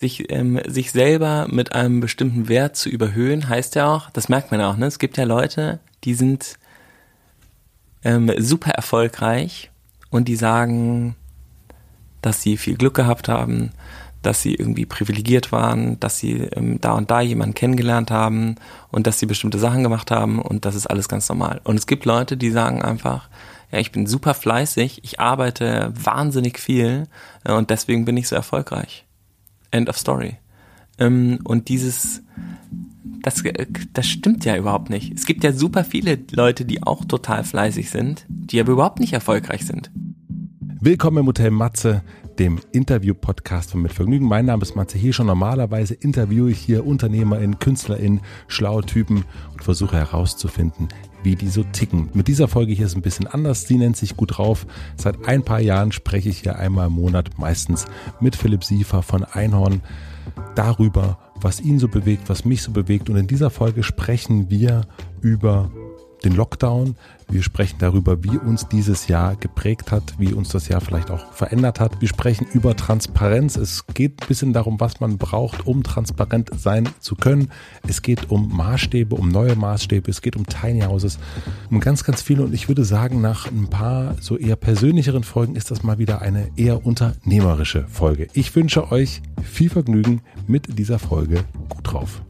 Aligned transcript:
sich, 0.00 0.30
ähm, 0.30 0.60
sich 0.66 0.92
selber 0.92 1.46
mit 1.50 1.72
einem 1.72 2.00
bestimmten 2.00 2.48
Wert 2.48 2.76
zu 2.76 2.88
überhöhen, 2.88 3.48
heißt 3.48 3.74
ja 3.74 3.92
auch, 3.92 4.10
das 4.10 4.28
merkt 4.28 4.50
man 4.50 4.60
auch, 4.60 4.76
ne? 4.76 4.86
Es 4.86 4.98
gibt 4.98 5.16
ja 5.16 5.24
Leute, 5.24 5.80
die 6.04 6.14
sind 6.14 6.58
ähm, 8.04 8.30
super 8.38 8.70
erfolgreich 8.70 9.70
und 10.10 10.28
die 10.28 10.36
sagen, 10.36 11.16
dass 12.22 12.42
sie 12.42 12.56
viel 12.56 12.76
Glück 12.76 12.94
gehabt 12.94 13.28
haben, 13.28 13.70
dass 14.22 14.42
sie 14.42 14.54
irgendwie 14.54 14.86
privilegiert 14.86 15.52
waren, 15.52 15.98
dass 16.00 16.18
sie 16.18 16.42
ähm, 16.52 16.80
da 16.80 16.92
und 16.92 17.10
da 17.10 17.20
jemanden 17.20 17.54
kennengelernt 17.54 18.10
haben 18.10 18.56
und 18.90 19.06
dass 19.06 19.18
sie 19.18 19.26
bestimmte 19.26 19.58
Sachen 19.58 19.82
gemacht 19.82 20.10
haben 20.10 20.40
und 20.40 20.64
das 20.64 20.74
ist 20.76 20.86
alles 20.86 21.08
ganz 21.08 21.28
normal. 21.28 21.60
Und 21.64 21.76
es 21.76 21.86
gibt 21.86 22.04
Leute, 22.04 22.36
die 22.36 22.50
sagen 22.50 22.82
einfach, 22.82 23.28
ja, 23.72 23.78
ich 23.80 23.92
bin 23.92 24.06
super 24.06 24.34
fleißig, 24.34 25.00
ich 25.02 25.18
arbeite 25.18 25.92
wahnsinnig 25.94 26.58
viel 26.60 27.08
äh, 27.44 27.52
und 27.52 27.70
deswegen 27.70 28.04
bin 28.04 28.16
ich 28.16 28.28
so 28.28 28.36
erfolgreich. 28.36 29.04
End 29.70 29.88
of 29.88 29.98
story. 29.98 30.36
Ähm, 30.98 31.40
und 31.44 31.68
dieses, 31.68 32.22
das, 33.22 33.42
äh, 33.44 33.66
das 33.92 34.06
stimmt 34.06 34.44
ja 34.44 34.56
überhaupt 34.56 34.90
nicht. 34.90 35.12
Es 35.12 35.26
gibt 35.26 35.44
ja 35.44 35.52
super 35.52 35.84
viele 35.84 36.18
Leute, 36.32 36.64
die 36.64 36.82
auch 36.82 37.04
total 37.04 37.44
fleißig 37.44 37.90
sind, 37.90 38.24
die 38.28 38.60
aber 38.60 38.72
überhaupt 38.72 39.00
nicht 39.00 39.12
erfolgreich 39.12 39.66
sind. 39.66 39.90
Willkommen 40.80 41.18
im 41.18 41.26
Hotel 41.26 41.50
Matze, 41.50 42.02
dem 42.38 42.60
Interview-Podcast 42.72 43.72
von 43.72 43.82
Mit 43.82 43.92
Vergnügen. 43.92 44.26
Mein 44.26 44.46
Name 44.46 44.62
ist 44.62 44.76
Matze 44.76 44.96
hier 44.96 45.12
schon. 45.12 45.26
Normalerweise 45.26 45.94
interviewe 45.94 46.50
ich 46.50 46.58
hier 46.58 46.86
UnternehmerInnen, 46.86 47.58
KünstlerInnen, 47.58 48.20
schlaue 48.46 48.82
Typen 48.84 49.24
und 49.52 49.64
versuche 49.64 49.96
herauszufinden, 49.96 50.88
wie 51.22 51.36
die 51.36 51.48
so 51.48 51.64
ticken. 51.64 52.10
Mit 52.14 52.28
dieser 52.28 52.48
Folge 52.48 52.72
hier 52.72 52.86
ist 52.86 52.96
ein 52.96 53.02
bisschen 53.02 53.26
anders. 53.26 53.62
Sie 53.62 53.76
nennt 53.76 53.96
sich 53.96 54.16
gut 54.16 54.38
drauf. 54.38 54.66
Seit 54.96 55.26
ein 55.26 55.42
paar 55.42 55.60
Jahren 55.60 55.92
spreche 55.92 56.28
ich 56.28 56.40
hier 56.40 56.58
einmal 56.58 56.88
im 56.88 56.94
Monat, 56.94 57.38
meistens 57.38 57.86
mit 58.20 58.36
Philipp 58.36 58.64
Siefer 58.64 59.02
von 59.02 59.24
Einhorn, 59.24 59.82
darüber, 60.54 61.18
was 61.36 61.60
ihn 61.60 61.78
so 61.78 61.88
bewegt, 61.88 62.28
was 62.28 62.44
mich 62.44 62.62
so 62.62 62.72
bewegt. 62.72 63.10
Und 63.10 63.16
in 63.16 63.26
dieser 63.26 63.50
Folge 63.50 63.82
sprechen 63.82 64.50
wir 64.50 64.82
über 65.20 65.70
den 66.24 66.34
Lockdown. 66.34 66.96
Wir 67.30 67.42
sprechen 67.42 67.76
darüber, 67.78 68.24
wie 68.24 68.38
uns 68.38 68.68
dieses 68.68 69.06
Jahr 69.06 69.36
geprägt 69.36 69.92
hat, 69.92 70.14
wie 70.18 70.32
uns 70.32 70.48
das 70.48 70.68
Jahr 70.68 70.80
vielleicht 70.80 71.10
auch 71.10 71.30
verändert 71.32 71.78
hat. 71.78 72.00
Wir 72.00 72.08
sprechen 72.08 72.46
über 72.54 72.74
Transparenz. 72.74 73.56
Es 73.56 73.86
geht 73.86 74.22
ein 74.22 74.28
bisschen 74.28 74.54
darum, 74.54 74.80
was 74.80 75.00
man 75.00 75.18
braucht, 75.18 75.66
um 75.66 75.82
transparent 75.82 76.50
sein 76.56 76.88
zu 77.00 77.16
können. 77.16 77.50
Es 77.86 78.00
geht 78.00 78.30
um 78.30 78.56
Maßstäbe, 78.56 79.14
um 79.14 79.28
neue 79.28 79.56
Maßstäbe. 79.56 80.10
Es 80.10 80.22
geht 80.22 80.36
um 80.36 80.46
Tiny 80.46 80.80
Houses, 80.80 81.18
um 81.70 81.80
ganz, 81.80 82.02
ganz 82.02 82.22
viele. 82.22 82.44
Und 82.44 82.54
ich 82.54 82.68
würde 82.68 82.84
sagen, 82.84 83.20
nach 83.20 83.46
ein 83.46 83.68
paar 83.68 84.16
so 84.20 84.38
eher 84.38 84.56
persönlicheren 84.56 85.22
Folgen 85.22 85.54
ist 85.54 85.70
das 85.70 85.82
mal 85.82 85.98
wieder 85.98 86.22
eine 86.22 86.48
eher 86.56 86.86
unternehmerische 86.86 87.86
Folge. 87.88 88.28
Ich 88.32 88.56
wünsche 88.56 88.90
euch 88.90 89.20
viel 89.42 89.68
Vergnügen 89.68 90.22
mit 90.46 90.78
dieser 90.78 90.98
Folge. 90.98 91.44
Gut 91.68 91.92
drauf. 91.92 92.22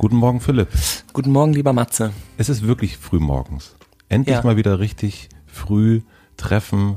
Guten 0.00 0.16
Morgen, 0.16 0.40
Philipp. 0.40 0.68
Guten 1.12 1.30
Morgen, 1.30 1.52
lieber 1.52 1.74
Matze. 1.74 2.14
Es 2.38 2.48
ist 2.48 2.66
wirklich 2.66 2.96
früh 2.96 3.18
morgens. 3.18 3.76
Endlich 4.08 4.34
Ja. 4.36 4.42
mal 4.42 4.56
wieder 4.56 4.78
richtig 4.80 5.28
früh 5.44 6.00
treffen. 6.38 6.96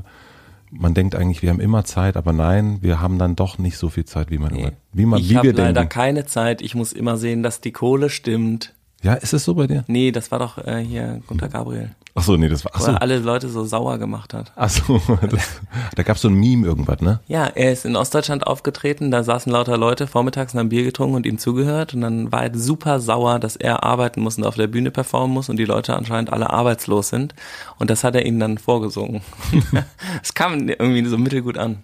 Man 0.70 0.94
denkt 0.94 1.14
eigentlich, 1.14 1.42
wir 1.42 1.50
haben 1.50 1.60
immer 1.60 1.84
Zeit, 1.84 2.16
aber 2.16 2.32
nein, 2.32 2.78
wir 2.80 3.02
haben 3.02 3.18
dann 3.18 3.36
doch 3.36 3.58
nicht 3.58 3.76
so 3.76 3.90
viel 3.90 4.06
Zeit, 4.06 4.30
wie 4.30 4.38
man, 4.38 4.54
immer, 4.56 4.72
wie 4.94 5.04
man, 5.04 5.20
ich 5.20 5.28
wie 5.28 5.36
habe 5.36 5.48
wir 5.48 5.52
leider 5.52 5.80
denken. 5.80 5.88
keine 5.90 6.24
Zeit. 6.24 6.62
Ich 6.62 6.74
muss 6.74 6.94
immer 6.94 7.18
sehen, 7.18 7.42
dass 7.42 7.60
die 7.60 7.72
Kohle 7.72 8.08
stimmt. 8.08 8.73
Ja, 9.04 9.12
ist 9.12 9.34
es 9.34 9.44
so 9.44 9.54
bei 9.54 9.66
dir? 9.66 9.84
Nee, 9.86 10.12
das 10.12 10.30
war 10.30 10.38
doch 10.38 10.56
äh, 10.66 10.82
hier 10.82 11.20
Gunter 11.26 11.50
Gabriel. 11.50 11.90
Ach 12.14 12.22
so, 12.22 12.38
nee, 12.38 12.48
das 12.48 12.64
war, 12.64 12.72
ach 12.74 12.80
Wo 12.80 12.84
so, 12.84 12.90
er 12.92 13.02
alle 13.02 13.18
Leute 13.18 13.50
so 13.50 13.62
sauer 13.64 13.98
gemacht 13.98 14.32
hat. 14.32 14.50
ach 14.56 14.70
so, 14.70 14.98
das, 15.30 15.60
da 15.94 16.02
gab's 16.02 16.22
so 16.22 16.28
ein 16.28 16.34
Meme 16.34 16.66
irgendwas, 16.66 17.02
ne? 17.02 17.20
Ja, 17.26 17.44
er 17.44 17.70
ist 17.70 17.84
in 17.84 17.96
Ostdeutschland 17.96 18.46
aufgetreten, 18.46 19.10
da 19.10 19.22
saßen 19.22 19.52
lauter 19.52 19.76
Leute 19.76 20.06
vormittags 20.06 20.54
und 20.54 20.60
haben 20.60 20.70
Bier 20.70 20.84
getrunken 20.84 21.16
und 21.16 21.26
ihm 21.26 21.36
zugehört 21.36 21.92
und 21.92 22.00
dann 22.00 22.32
war 22.32 22.44
er 22.44 22.56
super 22.56 22.98
sauer, 22.98 23.38
dass 23.40 23.56
er 23.56 23.84
arbeiten 23.84 24.22
muss 24.22 24.38
und 24.38 24.44
auf 24.44 24.54
der 24.54 24.68
Bühne 24.68 24.90
performen 24.90 25.34
muss 25.34 25.50
und 25.50 25.58
die 25.58 25.66
Leute 25.66 25.94
anscheinend 25.94 26.32
alle 26.32 26.48
arbeitslos 26.48 27.10
sind 27.10 27.34
und 27.78 27.90
das 27.90 28.04
hat 28.04 28.14
er 28.14 28.24
ihnen 28.24 28.40
dann 28.40 28.56
vorgesungen. 28.56 29.20
Es 30.22 30.32
kam 30.32 30.68
irgendwie 30.68 31.04
so 31.04 31.18
mittelgut 31.18 31.58
an. 31.58 31.82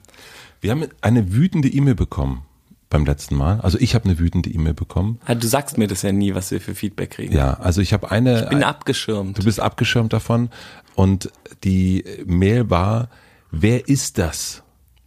Wir 0.62 0.71
haben 0.71 0.87
eine 1.03 1.34
wütende 1.34 1.69
E-Mail 1.69 1.95
bekommen 1.95 2.45
beim 2.91 3.06
letzten 3.06 3.37
Mal. 3.37 3.61
Also 3.61 3.78
ich 3.78 3.95
habe 3.95 4.05
eine 4.05 4.19
wütende 4.19 4.51
E-Mail 4.51 4.75
bekommen. 4.75 5.21
Ah, 5.25 5.34
Du 5.34 5.47
sagst 5.47 5.78
mir 5.78 5.87
das 5.87 6.03
ja 6.03 6.12
nie, 6.12 6.34
was 6.34 6.51
wir 6.51 6.61
für 6.61 6.75
Feedback 6.75 7.11
kriegen. 7.11 7.33
Ja, 7.34 7.55
also 7.55 7.81
ich 7.81 7.93
habe 7.93 8.11
eine. 8.11 8.47
Bin 8.51 8.62
abgeschirmt. 8.65 9.39
Du 9.39 9.45
bist 9.45 9.61
abgeschirmt 9.61 10.12
davon 10.12 10.51
und 10.97 11.31
die 11.65 12.05
Mail 12.27 12.69
war, 12.69 13.09
wer 13.51 13.89
ist 13.89 14.19
das? 14.19 14.62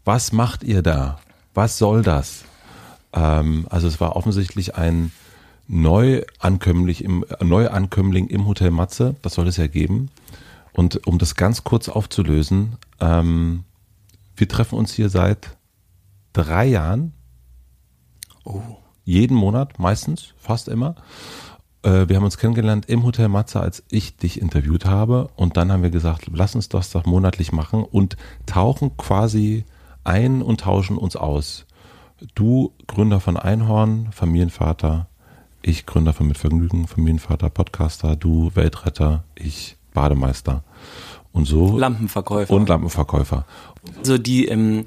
Was 0.05 0.31
macht 0.31 0.63
ihr 0.63 0.81
da? 0.81 1.19
Was 1.53 1.77
soll 1.77 2.01
das? 2.01 2.45
Ähm, 3.13 3.67
also 3.69 3.87
es 3.87 3.99
war 4.01 4.15
offensichtlich 4.15 4.75
ein 4.75 5.11
Neuankömmling 5.67 6.97
im, 6.97 7.25
Neuankömmling 7.41 8.27
im 8.27 8.47
Hotel 8.47 8.71
Matze, 8.71 9.15
das 9.21 9.33
soll 9.33 9.47
es 9.47 9.57
ja 9.57 9.67
geben. 9.67 10.09
Und 10.73 11.05
um 11.05 11.19
das 11.19 11.35
ganz 11.35 11.63
kurz 11.63 11.87
aufzulösen, 11.89 12.77
ähm, 12.99 13.63
wir 14.35 14.47
treffen 14.47 14.77
uns 14.77 14.91
hier 14.93 15.09
seit 15.09 15.55
drei 16.33 16.65
Jahren. 16.65 17.13
Jeden 19.05 19.35
Monat, 19.35 19.79
meistens, 19.79 20.33
fast 20.37 20.67
immer. 20.67 20.95
Äh, 21.83 22.07
wir 22.07 22.15
haben 22.15 22.23
uns 22.23 22.37
kennengelernt 22.37 22.85
im 22.87 23.03
Hotel 23.03 23.27
Matze, 23.27 23.59
als 23.59 23.83
ich 23.89 24.17
dich 24.17 24.41
interviewt 24.41 24.85
habe. 24.85 25.29
Und 25.35 25.57
dann 25.57 25.71
haben 25.71 25.83
wir 25.83 25.89
gesagt, 25.89 26.27
lass 26.31 26.55
uns 26.55 26.69
das 26.69 26.91
doch 26.91 27.05
monatlich 27.05 27.51
machen 27.51 27.83
und 27.83 28.17
tauchen 28.45 28.97
quasi 28.97 29.65
ein 30.03 30.41
und 30.41 30.61
tauschen 30.61 30.97
uns 30.97 31.15
aus. 31.15 31.65
Du, 32.35 32.71
Gründer 32.87 33.19
von 33.19 33.35
Einhorn, 33.35 34.09
Familienvater, 34.11 35.07
ich 35.61 35.85
Gründer 35.85 36.13
von 36.13 36.27
Mit 36.27 36.37
Vergnügen, 36.37 36.87
Familienvater, 36.87 37.49
Podcaster, 37.49 38.15
du 38.15 38.51
Weltretter, 38.53 39.23
ich 39.35 39.77
Bademeister. 39.93 40.63
Und 41.31 41.45
so. 41.45 41.77
Lampenverkäufer. 41.77 42.53
Und 42.53 42.69
Lampenverkäufer. 42.69 43.45
Also 43.97 44.17
die, 44.17 44.47
ähm, 44.47 44.85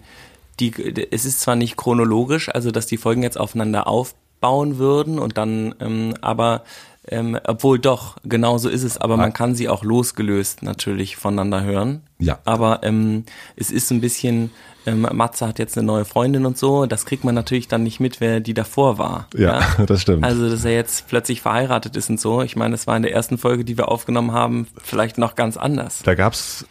die, 0.60 0.72
es 1.10 1.24
ist 1.24 1.40
zwar 1.40 1.56
nicht 1.56 1.76
chronologisch, 1.76 2.48
also 2.48 2.70
dass 2.70 2.86
die 2.86 2.96
Folgen 2.96 3.22
jetzt 3.22 3.38
aufeinander 3.38 3.86
aufbauen 3.86 4.78
würden 4.78 5.18
und 5.18 5.36
dann, 5.36 5.74
ähm, 5.80 6.14
aber 6.20 6.62
ähm, 7.08 7.38
obwohl 7.44 7.78
doch, 7.78 8.16
genau 8.24 8.58
so 8.58 8.68
ist 8.68 8.82
es, 8.82 8.98
aber 8.98 9.16
man 9.16 9.32
kann 9.32 9.54
sie 9.54 9.68
auch 9.68 9.84
losgelöst 9.84 10.62
natürlich 10.62 11.16
voneinander 11.16 11.62
hören. 11.62 12.02
Ja. 12.18 12.40
Aber 12.44 12.80
ähm, 12.82 13.24
es 13.54 13.70
ist 13.70 13.92
ein 13.92 14.00
bisschen, 14.00 14.50
ähm, 14.86 15.06
Matze 15.12 15.46
hat 15.46 15.60
jetzt 15.60 15.78
eine 15.78 15.86
neue 15.86 16.04
Freundin 16.04 16.46
und 16.46 16.58
so, 16.58 16.86
das 16.86 17.06
kriegt 17.06 17.22
man 17.22 17.34
natürlich 17.34 17.68
dann 17.68 17.84
nicht 17.84 18.00
mit, 18.00 18.20
wer 18.20 18.40
die 18.40 18.54
davor 18.54 18.98
war. 18.98 19.28
Ja, 19.36 19.60
das 19.86 20.02
stimmt. 20.02 20.24
Also, 20.24 20.50
dass 20.50 20.64
er 20.64 20.72
jetzt 20.72 21.06
plötzlich 21.06 21.42
verheiratet 21.42 21.96
ist 21.96 22.10
und 22.10 22.18
so. 22.18 22.42
Ich 22.42 22.56
meine, 22.56 22.72
das 22.72 22.88
war 22.88 22.96
in 22.96 23.02
der 23.02 23.12
ersten 23.12 23.38
Folge, 23.38 23.64
die 23.64 23.78
wir 23.78 23.88
aufgenommen 23.88 24.32
haben, 24.32 24.66
vielleicht 24.82 25.16
noch 25.16 25.36
ganz 25.36 25.56
anders. 25.56 26.02
Da 26.02 26.14
gab's 26.14 26.66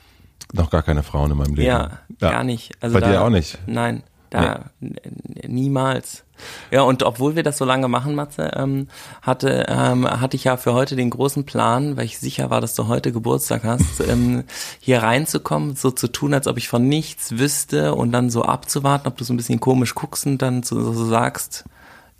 noch 0.55 0.69
gar 0.69 0.83
keine 0.83 1.03
Frauen 1.03 1.31
in 1.31 1.37
meinem 1.37 1.55
Leben. 1.55 1.67
Ja, 1.67 1.99
gar 2.19 2.43
nicht. 2.43 2.71
Also 2.81 2.93
Bei 2.93 2.99
da, 3.01 3.11
dir 3.11 3.21
auch 3.23 3.29
nicht. 3.29 3.57
Nein, 3.67 4.03
da 4.29 4.65
n- 4.81 4.95
n- 5.03 5.53
niemals. 5.53 6.23
Ja, 6.69 6.81
und 6.81 7.03
obwohl 7.03 7.35
wir 7.37 7.43
das 7.43 7.57
so 7.57 7.63
lange 7.65 7.87
machen, 7.87 8.13
Matze, 8.15 8.51
ähm, 8.55 8.87
hatte, 9.21 9.65
ähm, 9.69 10.05
hatte 10.19 10.35
ich 10.35 10.43
ja 10.43 10.57
für 10.57 10.73
heute 10.73 10.95
den 10.97 11.09
großen 11.09 11.45
Plan, 11.45 11.95
weil 11.95 12.05
ich 12.05 12.19
sicher 12.19 12.49
war, 12.49 12.59
dass 12.59 12.75
du 12.75 12.87
heute 12.87 13.11
Geburtstag 13.13 13.63
hast, 13.63 14.01
ähm, 14.07 14.43
hier 14.79 15.01
reinzukommen, 15.03 15.75
so 15.75 15.91
zu 15.91 16.07
tun, 16.09 16.33
als 16.33 16.47
ob 16.47 16.57
ich 16.57 16.67
von 16.67 16.87
nichts 16.89 17.37
wüsste 17.37 17.95
und 17.95 18.11
dann 18.11 18.29
so 18.29 18.43
abzuwarten, 18.43 19.07
ob 19.07 19.15
du 19.17 19.23
so 19.23 19.33
ein 19.33 19.37
bisschen 19.37 19.59
komisch 19.61 19.95
guckst 19.95 20.25
und 20.25 20.41
dann 20.41 20.63
so, 20.63 20.91
so 20.91 21.05
sagst, 21.05 21.63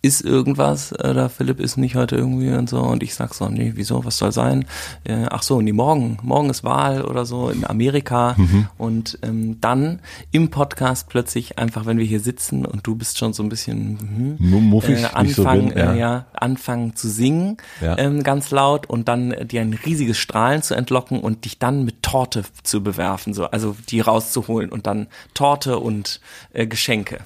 ist 0.01 0.21
irgendwas 0.21 0.93
oder 0.93 1.29
Philipp 1.29 1.59
ist 1.59 1.77
nicht 1.77 1.95
heute 1.95 2.15
irgendwie 2.15 2.51
und 2.51 2.69
so 2.69 2.79
und 2.79 3.01
ich 3.01 3.15
sag 3.15 3.33
so, 3.33 3.49
nee, 3.49 3.71
wieso, 3.75 4.05
was 4.05 4.19
soll 4.19 4.31
sein? 4.31 4.65
Äh, 5.03 5.25
ach 5.31 5.41
so, 5.41 5.61
nee, 5.61 5.73
morgen, 5.73 6.19
morgen 6.21 6.51
ist 6.51 6.63
Wahl 6.63 7.01
oder 7.03 7.25
so 7.25 7.49
in 7.49 7.65
Amerika 7.65 8.35
und 8.77 9.17
ähm, 9.23 9.59
dann 9.61 10.01
im 10.31 10.51
Podcast 10.51 11.09
plötzlich 11.09 11.57
einfach, 11.57 11.87
wenn 11.87 11.97
wir 11.97 12.05
hier 12.05 12.19
sitzen 12.19 12.65
und 12.67 12.85
du 12.85 12.95
bist 12.95 13.17
schon 13.17 13.33
so 13.33 13.41
ein 13.41 13.49
bisschen 13.49 14.37
hm, 14.39 14.69
muffig, 14.69 14.97
äh, 14.97 15.01
so 15.01 15.07
anfangen, 15.07 15.69
bin, 15.69 15.77
ja. 15.77 15.93
Äh, 15.93 15.99
ja, 15.99 16.25
anfangen 16.33 16.95
zu 16.95 17.09
singen, 17.09 17.57
Ja. 17.81 17.97
ähm, 17.97 18.21
ganz 18.21 18.51
laut 18.51 18.87
und 18.87 19.07
dann 19.07 19.31
äh, 19.31 19.45
dir 19.45 19.61
ein 19.61 19.73
riesiges 19.73 20.19
Strahlen 20.19 20.61
zu 20.61 20.75
entlocken 20.75 21.19
und 21.19 21.45
dich 21.45 21.57
dann 21.57 21.83
mit 21.83 22.03
Torte 22.03 22.43
zu 22.61 22.83
bewerfen, 22.83 23.33
so 23.33 23.45
also 23.45 23.75
die 23.89 24.01
rauszuholen 24.01 24.69
und 24.71 24.85
dann 24.85 25.07
Torte 25.33 25.79
und 25.79 26.21
äh, 26.53 26.67
Geschenke. 26.67 27.19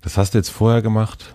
Das 0.00 0.16
hast 0.16 0.32
du 0.32 0.38
jetzt 0.38 0.50
vorher 0.50 0.80
gemacht 0.80 1.34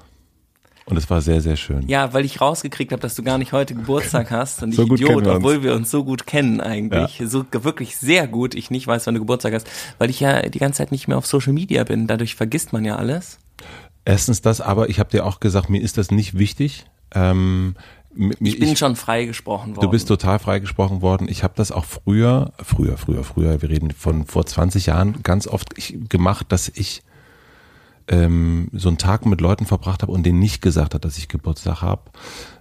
und 0.92 0.98
es 0.98 1.10
war 1.10 1.22
sehr, 1.22 1.42
sehr 1.42 1.56
schön. 1.56 1.88
Ja, 1.88 2.14
weil 2.14 2.26
ich 2.26 2.42
rausgekriegt 2.42 2.92
habe, 2.92 3.02
dass 3.02 3.16
du 3.16 3.24
gar 3.24 3.38
nicht 3.38 3.54
heute 3.54 3.74
Geburtstag 3.74 4.30
hast 4.30 4.62
und 4.62 4.74
So 4.76 4.84
ich 4.84 4.92
Idiot, 4.92 5.26
wir 5.26 5.36
obwohl 5.36 5.64
wir 5.64 5.74
uns 5.74 5.90
so 5.90 6.04
gut 6.04 6.28
kennen 6.28 6.62
eigentlich, 6.62 7.24
so 7.26 7.44
ge- 7.46 7.64
wirklich 7.64 7.98
sehr 7.98 8.28
gut, 8.28 8.54
ich 8.54 8.70
nicht 8.70 8.86
weiß, 8.86 9.08
wann 9.08 9.16
du 9.16 9.22
Geburtstag 9.22 9.54
hast, 9.54 9.68
weil 9.98 10.10
ich 10.10 10.20
ja 10.20 10.42
die 10.50 10.60
ganze 10.60 10.80
Zeit 10.80 10.92
nicht 10.92 11.08
mehr 11.08 11.18
auf 11.18 11.26
Social 11.26 11.54
Media 11.54 11.84
bin, 11.84 12.06
dadurch 12.08 12.36
vergisst 12.36 12.74
man 12.74 12.86
ja 12.86 12.98
alles. 12.98 13.40
Erstens 14.06 14.42
das, 14.42 14.62
aber 14.62 14.90
ich 14.90 15.00
habe 15.00 15.10
dir 15.10 15.26
auch 15.26 15.40
gesagt, 15.40 15.70
mir 15.70 15.82
ist 15.82 15.98
das 15.98 16.12
nicht 16.12 16.38
wichtig. 16.38 16.86
Ähm, 17.14 17.76
ich 18.42 18.60
bin 18.60 18.70
ich, 18.70 18.80
schon 18.80 18.96
freigesprochen 18.98 19.76
worden. 19.78 19.86
Du 19.86 19.90
bist 19.90 20.08
total 20.08 20.40
freigesprochen 20.40 21.02
worden. 21.02 21.28
Ich 21.30 21.44
habe 21.44 21.54
das 21.56 21.72
auch 21.72 21.86
früher, 21.86 22.52
früher, 22.62 22.98
früher, 22.98 23.24
früher, 23.24 23.62
wir 23.62 23.70
reden 23.70 23.92
von 23.92 24.26
vor 24.26 24.46
20 24.46 24.88
Jahren, 24.88 25.24
ganz 25.24 25.48
oft 25.48 25.76
gemacht, 26.10 26.48
dass 26.50 26.68
ich 26.68 27.04
ähm, 28.12 28.68
so 28.74 28.90
einen 28.90 28.98
Tag 28.98 29.26
mit 29.26 29.40
Leuten 29.40 29.66
verbracht 29.66 30.02
habe 30.02 30.12
und 30.12 30.26
denen 30.26 30.38
nicht 30.38 30.62
gesagt 30.62 30.94
hat, 30.94 31.06
dass 31.06 31.18
ich 31.18 31.30
Geburtstag 31.30 31.82
habe. 31.82 32.12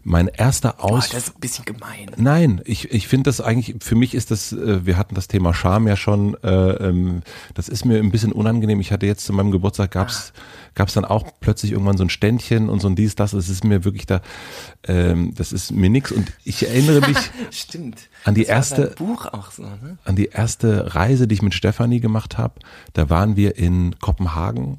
Mein 0.03 0.29
erster 0.29 0.83
Aus. 0.83 1.09
Oh, 1.11 1.13
das 1.13 1.25
ist 1.25 1.37
ein 1.37 1.41
bisschen 1.41 1.65
gemein. 1.65 2.11
Nein, 2.17 2.63
ich, 2.65 2.91
ich 2.93 3.09
finde 3.09 3.25
das 3.25 3.41
eigentlich, 3.41 3.77
für 3.81 3.97
mich 3.97 4.15
ist 4.15 4.31
das, 4.31 4.53
äh, 4.53 4.87
wir 4.87 4.97
hatten 4.97 5.17
das 5.17 5.27
Thema 5.29 5.53
Scham 5.53 5.89
ja 5.89 5.97
schon, 5.97 6.37
äh, 6.43 6.49
ähm, 6.49 7.23
das 7.55 7.69
ist 7.69 7.85
mir 7.85 7.99
ein 7.99 8.13
bisschen 8.13 8.33
unangenehm. 8.33 8.81
Ich 8.81 8.93
hatte 8.93 9.07
jetzt 9.07 9.27
zu 9.27 9.33
meinem 9.33 9.51
Geburtstag 9.51 9.91
gab's 9.91 10.33
ah. 10.35 10.41
gab's 10.77 10.95
dann 10.95 11.05
auch 11.05 11.27
plötzlich 11.41 11.73
irgendwann 11.73 11.99
so 11.99 12.05
ein 12.05 12.11
Ständchen 12.11 12.69
und 12.69 12.81
so 12.81 12.89
ein 12.89 12.95
dies, 12.95 13.17
das. 13.17 13.33
Es 13.33 13.49
ist 13.49 13.65
mir 13.65 13.85
wirklich 13.85 14.07
da, 14.07 14.23
ähm, 14.87 15.35
das 15.35 15.53
ist 15.53 15.73
mir 15.73 15.91
nix. 15.91 16.13
Und 16.13 16.33
ich 16.45 16.67
erinnere 16.67 17.07
mich 17.07 17.19
Stimmt. 17.51 18.09
an 18.25 18.35
die 18.35 18.45
erste 18.45 18.95
Buch 18.97 19.27
auch 19.27 19.51
so, 19.51 19.65
ne? 19.65 19.99
an 20.05 20.15
die 20.15 20.27
erste 20.27 20.95
Reise, 20.95 21.27
die 21.27 21.35
ich 21.35 21.43
mit 21.43 21.55
Stefanie 21.55 22.01
gemacht 22.01 22.39
habe. 22.39 22.55
Da 22.93 23.11
waren 23.11 23.37
wir 23.37 23.57
in 23.59 23.99
Kopenhagen 23.99 24.79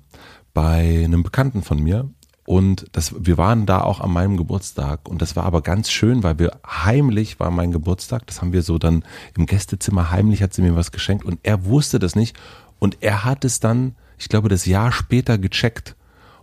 bei 0.54 1.04
einem 1.04 1.24
Bekannten 1.24 1.62
von 1.64 1.82
mir. 1.82 2.10
Und 2.46 2.88
das, 2.92 3.14
wir 3.18 3.38
waren 3.38 3.66
da 3.66 3.82
auch 3.82 4.00
an 4.02 4.12
meinem 4.12 4.36
Geburtstag. 4.36 5.08
Und 5.08 5.22
das 5.22 5.36
war 5.36 5.46
aber 5.46 5.62
ganz 5.62 5.92
schön, 5.92 6.24
weil 6.24 6.40
wir 6.40 6.60
heimlich 6.68 7.40
war 7.40 7.52
mein 7.52 7.72
Geburtstag. 7.72 8.28
Das 8.28 8.42
haben 8.42 8.52
wir 8.52 8.62
so 8.62 8.78
dann 8.78 9.04
im 9.38 9.46
Gästezimmer 9.46 10.12
heimlich 10.12 10.42
hat 10.42 10.54
sie 10.54 10.62
mir 10.62 10.76
was 10.76 10.92
geschenkt. 10.92 11.24
Und 11.24 11.40
er 11.44 11.66
wusste 11.66 12.00
das 12.00 12.16
nicht. 12.16 12.36
Und 12.80 12.98
er 13.02 13.24
hat 13.24 13.46
es 13.46 13.60
dann, 13.60 13.96
ich 14.18 14.28
glaube, 14.28 14.50
das 14.50 14.66
Jahr 14.66 14.92
später 14.92 15.38
gecheckt 15.38 15.96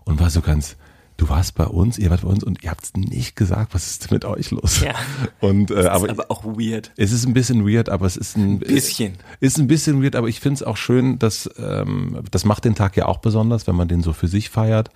und 0.05 0.21
war 0.21 0.31
so 0.31 0.41
ganz, 0.41 0.77
du 1.19 1.29
warst 1.29 1.57
bei 1.57 1.67
uns, 1.67 1.99
ihr 1.99 2.09
wart 2.11 2.23
bei 2.23 2.29
uns 2.29 2.43
und 2.43 2.63
ihr 2.63 2.71
habt 2.71 2.85
es 2.85 2.95
nicht 2.95 3.37
gesagt, 3.37 3.75
was 3.75 3.87
ist 3.89 4.11
mit 4.11 4.25
euch 4.25 4.51
los? 4.51 4.81
Ja. 4.81 4.95
Und, 5.41 5.71
äh, 5.71 5.75
das 5.75 5.87
aber, 5.87 6.07
ist 6.07 6.13
aber 6.13 6.31
auch 6.31 6.45
weird. 6.45 6.93
Es 6.97 7.13
ist 7.13 7.27
ein 7.27 7.35
bisschen 7.35 7.69
weird, 7.69 7.91
aber 7.91 8.07
es 8.07 8.17
ist 8.17 8.37
ein, 8.37 8.53
ein 8.53 8.59
bisschen. 8.61 9.15
Ist 9.41 9.59
ein 9.59 9.67
bisschen 9.67 10.03
weird, 10.03 10.17
aber 10.17 10.29
ich 10.29 10.41
finde 10.41 10.55
es 10.55 10.63
auch 10.63 10.77
schön, 10.77 11.19
dass 11.19 11.51
ähm, 11.59 12.21
das 12.31 12.45
macht 12.45 12.65
den 12.65 12.75
Tag 12.75 12.97
ja 12.97 13.07
auch 13.07 13.19
besonders, 13.19 13.67
wenn 13.67 13.77
man 13.77 13.89
den 13.89 14.03
so 14.03 14.13
für 14.13 14.29
sich 14.29 14.49
feiert 14.49 14.91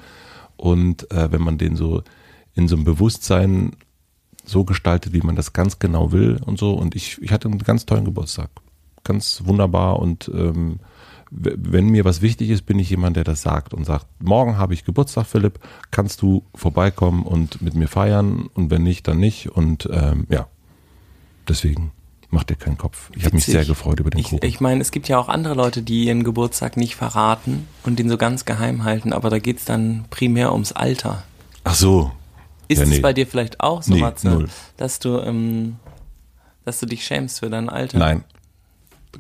und 0.57 1.11
äh, 1.11 1.31
wenn 1.33 1.43
man 1.43 1.59
den 1.59 1.77
so 1.77 2.03
in 2.55 2.69
so 2.69 2.77
einem 2.77 2.85
Bewusstsein 2.85 3.73
so 4.45 4.65
gestaltet, 4.65 5.13
wie 5.13 5.21
man 5.21 5.37
das 5.37 5.53
ganz 5.53 5.81
genau 5.81 6.13
will 6.13 6.41
und 6.45 6.59
so. 6.59 6.73
Und 6.73 6.95
ich, 6.95 7.21
ich 7.21 7.33
hatte 7.33 7.49
einen 7.49 7.59
ganz 7.59 7.85
tollen 7.85 8.05
Geburtstag. 8.05 8.51
Ganz 9.05 9.43
wunderbar 9.45 9.99
und 9.99 10.31
ähm, 10.33 10.79
wenn 11.35 11.87
mir 11.87 12.05
was 12.05 12.21
wichtig 12.21 12.51
ist, 12.51 12.67
bin 12.67 12.79
ich 12.79 12.91
jemand, 12.91 13.17
der 13.17 13.25
das 13.25 13.41
sagt 13.41 13.73
und 13.73 13.85
sagt, 13.85 14.07
morgen 14.21 14.59
habe 14.59 14.75
ich 14.75 14.85
Geburtstag, 14.85 15.27
Philipp, 15.27 15.59
kannst 15.91 16.21
du 16.21 16.45
vorbeikommen 16.55 17.23
und 17.23 17.63
mit 17.63 17.75
mir 17.75 17.89
feiern 17.89 18.51
und 18.55 18.71
wenn 18.71 18.83
nicht, 18.83 19.09
dann 19.09 19.19
nicht. 19.19 19.49
Und 19.49 19.89
ähm, 19.91 20.27
ja, 20.29 20.47
deswegen 21.49 21.93
mach 22.29 22.45
dir 22.45 22.57
keinen 22.57 22.77
Kopf. 22.77 23.11
Ich 23.17 23.25
habe 23.25 23.35
mich 23.35 23.47
sehr 23.47 23.65
gefreut 23.65 23.99
über 24.01 24.11
den 24.11 24.21
ich, 24.21 24.27
Kuchen. 24.27 24.45
Ich 24.47 24.61
meine, 24.61 24.83
es 24.83 24.91
gibt 24.91 25.09
ja 25.09 25.19
auch 25.19 25.29
andere 25.29 25.55
Leute, 25.55 25.83
die 25.83 26.05
ihren 26.05 26.23
Geburtstag 26.23 26.77
nicht 26.77 26.97
verraten 26.97 27.67
und 27.83 27.99
den 27.99 28.11
so 28.11 28.19
ganz 28.19 28.45
geheim 28.45 28.85
halten, 28.85 29.15
aber 29.15 29.31
da 29.31 29.39
geht 29.39 29.59
es 29.59 29.65
dann 29.65 30.05
primär 30.11 30.53
ums 30.53 30.73
Alter. 30.73 31.23
Ach 31.65 31.75
so. 31.75 32.13
Ist 32.69 32.79
ja, 32.79 32.85
es 32.85 32.91
nee. 32.91 33.01
bei 33.01 33.15
dir 33.15 33.27
vielleicht 33.27 33.61
auch 33.61 33.83
so, 33.83 33.95
nee, 33.95 34.01
Matze, 34.01 34.47
dass 34.77 34.99
du, 34.99 35.19
ähm, 35.19 35.77
dass 36.65 36.79
du 36.79 36.87
dich 36.87 37.05
schämst 37.05 37.41
für 37.41 37.49
dein 37.49 37.71
Alter? 37.71 37.99
Nein, 37.99 38.25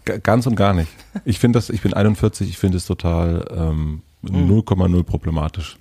Ganz 0.04 0.46
und 0.46 0.56
gar 0.56 0.74
nicht. 0.74 0.90
Ich 1.24 1.38
finde 1.38 1.58
das, 1.58 1.70
ich 1.70 1.82
bin 1.82 1.92
41, 1.92 2.48
ich 2.48 2.58
finde 2.58 2.78
es 2.78 2.86
total 2.86 3.46
ähm, 3.50 4.02
0,0 4.24 4.96
hm. 4.98 5.04
problematisch. 5.04 5.76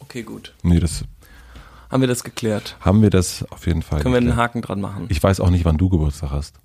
Okay, 0.00 0.22
gut. 0.22 0.52
Nee, 0.62 0.80
das. 0.80 1.04
Haben 1.90 2.00
wir 2.00 2.08
das 2.08 2.24
geklärt? 2.24 2.76
Haben 2.80 3.02
wir 3.02 3.10
das 3.10 3.44
auf 3.50 3.66
jeden 3.66 3.82
Fall. 3.82 4.00
Können 4.00 4.14
geklärt. 4.14 4.24
wir 4.24 4.32
einen 4.32 4.42
Haken 4.42 4.62
dran 4.62 4.80
machen? 4.80 5.06
Ich 5.08 5.22
weiß 5.22 5.40
auch 5.40 5.50
nicht, 5.50 5.64
wann 5.64 5.78
du 5.78 5.88
Geburtstag 5.88 6.30
hast. 6.30 6.56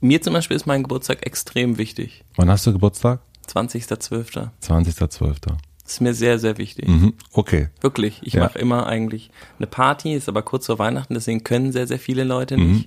Mir 0.00 0.20
zum 0.22 0.32
Beispiel 0.32 0.56
ist 0.56 0.66
mein 0.66 0.82
Geburtstag 0.82 1.24
extrem 1.26 1.78
wichtig. 1.78 2.24
Wann 2.36 2.50
hast 2.50 2.66
du 2.66 2.72
Geburtstag? 2.72 3.20
20.12. 3.46 4.48
20.12. 4.62 5.36
Das 5.82 5.92
ist 5.92 6.00
mir 6.00 6.14
sehr, 6.14 6.38
sehr 6.38 6.58
wichtig. 6.58 6.88
Mhm, 6.88 7.14
okay. 7.32 7.68
Wirklich. 7.80 8.20
Ich 8.22 8.34
ja. 8.34 8.42
mache 8.42 8.58
immer 8.58 8.86
eigentlich 8.86 9.30
eine 9.58 9.66
Party, 9.66 10.14
ist 10.14 10.28
aber 10.28 10.42
kurz 10.42 10.66
vor 10.66 10.78
Weihnachten, 10.78 11.14
deswegen 11.14 11.44
können 11.44 11.72
sehr, 11.72 11.86
sehr 11.86 11.98
viele 11.98 12.24
Leute 12.24 12.56
Mhm. 12.56 12.84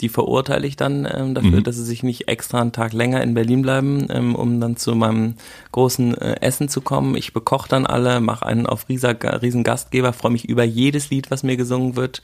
Die 0.00 0.08
verurteile 0.08 0.66
ich 0.66 0.76
dann 0.76 1.08
ähm, 1.10 1.34
dafür, 1.34 1.58
Mhm. 1.60 1.64
dass 1.64 1.76
sie 1.76 1.84
sich 1.84 2.02
nicht 2.02 2.26
extra 2.28 2.60
einen 2.60 2.72
Tag 2.72 2.92
länger 2.92 3.22
in 3.22 3.34
Berlin 3.34 3.62
bleiben, 3.62 4.06
ähm, 4.10 4.34
um 4.34 4.60
dann 4.60 4.76
zu 4.76 4.94
meinem 4.96 5.34
großen 5.72 6.18
äh, 6.18 6.40
Essen 6.40 6.68
zu 6.68 6.80
kommen. 6.80 7.14
Ich 7.16 7.32
bekoche 7.32 7.68
dann 7.68 7.86
alle, 7.86 8.20
mache 8.20 8.44
einen 8.44 8.66
auf 8.66 8.88
Rieser, 8.88 9.16
riesen 9.40 9.62
Gastgeber, 9.62 10.12
freue 10.12 10.32
mich 10.32 10.48
über 10.48 10.64
jedes 10.64 11.10
Lied, 11.10 11.30
was 11.30 11.42
mir 11.44 11.56
gesungen 11.56 11.94
wird, 11.96 12.22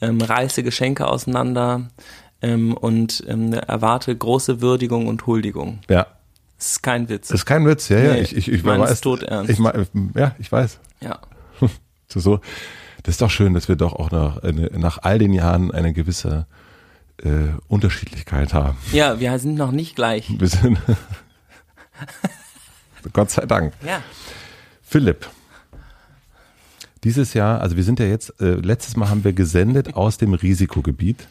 ähm, 0.00 0.20
reiße 0.20 0.62
Geschenke 0.64 1.06
auseinander 1.06 1.88
ähm, 2.42 2.74
und 2.74 3.22
ähm, 3.28 3.52
erwarte 3.52 4.14
große 4.16 4.60
Würdigung 4.60 5.06
und 5.06 5.26
Huldigung. 5.26 5.78
Ja. 5.88 6.06
Das 6.58 6.72
ist 6.72 6.82
kein 6.82 7.08
Witz. 7.08 7.28
Das 7.28 7.40
ist 7.40 7.46
kein 7.46 7.66
Witz, 7.66 7.88
ja, 7.88 7.98
ja. 7.98 8.12
Nee, 8.14 8.20
ich, 8.20 8.36
ich, 8.36 8.48
ich, 8.48 8.54
ich 8.54 8.64
meine, 8.64 8.84
weiß. 8.84 9.00
tot 9.00 9.22
ernst. 9.22 9.50
Ich 9.50 9.58
mein, 9.58 9.86
ja, 10.16 10.34
ich 10.38 10.50
weiß. 10.50 10.78
Ja. 11.00 11.18
so, 12.08 12.40
das 13.02 13.14
ist 13.14 13.22
doch 13.22 13.30
schön, 13.30 13.54
dass 13.54 13.68
wir 13.68 13.74
doch 13.76 13.92
auch 13.94 14.10
nach, 14.12 14.42
eine, 14.42 14.70
nach 14.76 14.98
all 15.02 15.18
den 15.18 15.32
Jahren 15.32 15.72
eine 15.72 15.92
gewisse 15.92 16.46
äh, 17.22 17.54
Unterschiedlichkeit 17.68 18.54
haben. 18.54 18.78
Ja, 18.92 19.20
wir 19.20 19.38
sind 19.38 19.54
noch 19.54 19.72
nicht 19.72 19.96
gleich. 19.96 20.28
Wir 20.38 20.48
sind 20.48 20.78
Gott 23.12 23.30
sei 23.30 23.46
Dank. 23.46 23.72
Ja. 23.84 24.02
Philipp, 24.82 25.28
dieses 27.04 27.34
Jahr, 27.34 27.60
also 27.60 27.76
wir 27.76 27.84
sind 27.84 27.98
ja 27.98 28.06
jetzt, 28.06 28.40
äh, 28.40 28.54
letztes 28.54 28.96
Mal 28.96 29.08
haben 29.08 29.24
wir 29.24 29.32
gesendet 29.32 29.94
aus 29.94 30.18
dem 30.18 30.34
Risikogebiet. 30.34 31.28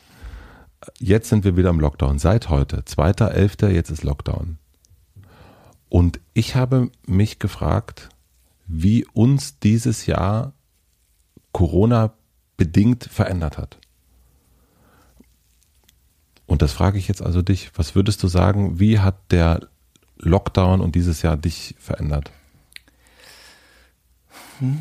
Jetzt 0.99 1.29
sind 1.29 1.43
wir 1.43 1.55
wieder 1.55 1.69
im 1.69 1.79
Lockdown, 1.79 2.19
seit 2.19 2.49
heute, 2.49 2.81
2.11., 2.81 3.69
jetzt 3.69 3.89
ist 3.89 4.03
Lockdown. 4.03 4.57
Und 5.89 6.19
ich 6.33 6.55
habe 6.55 6.89
mich 7.05 7.39
gefragt, 7.39 8.09
wie 8.65 9.05
uns 9.13 9.59
dieses 9.59 10.05
Jahr 10.05 10.53
Corona 11.51 12.13
bedingt 12.57 13.03
verändert 13.03 13.57
hat. 13.57 13.77
Und 16.51 16.61
das 16.61 16.73
frage 16.73 16.97
ich 16.97 17.07
jetzt 17.07 17.21
also 17.21 17.41
dich, 17.41 17.71
was 17.75 17.95
würdest 17.95 18.21
du 18.23 18.27
sagen, 18.27 18.77
wie 18.77 18.99
hat 18.99 19.15
der 19.31 19.69
Lockdown 20.17 20.81
und 20.81 20.95
dieses 20.95 21.21
Jahr 21.21 21.37
dich 21.37 21.75
verändert? 21.79 22.29
Hm. 24.59 24.77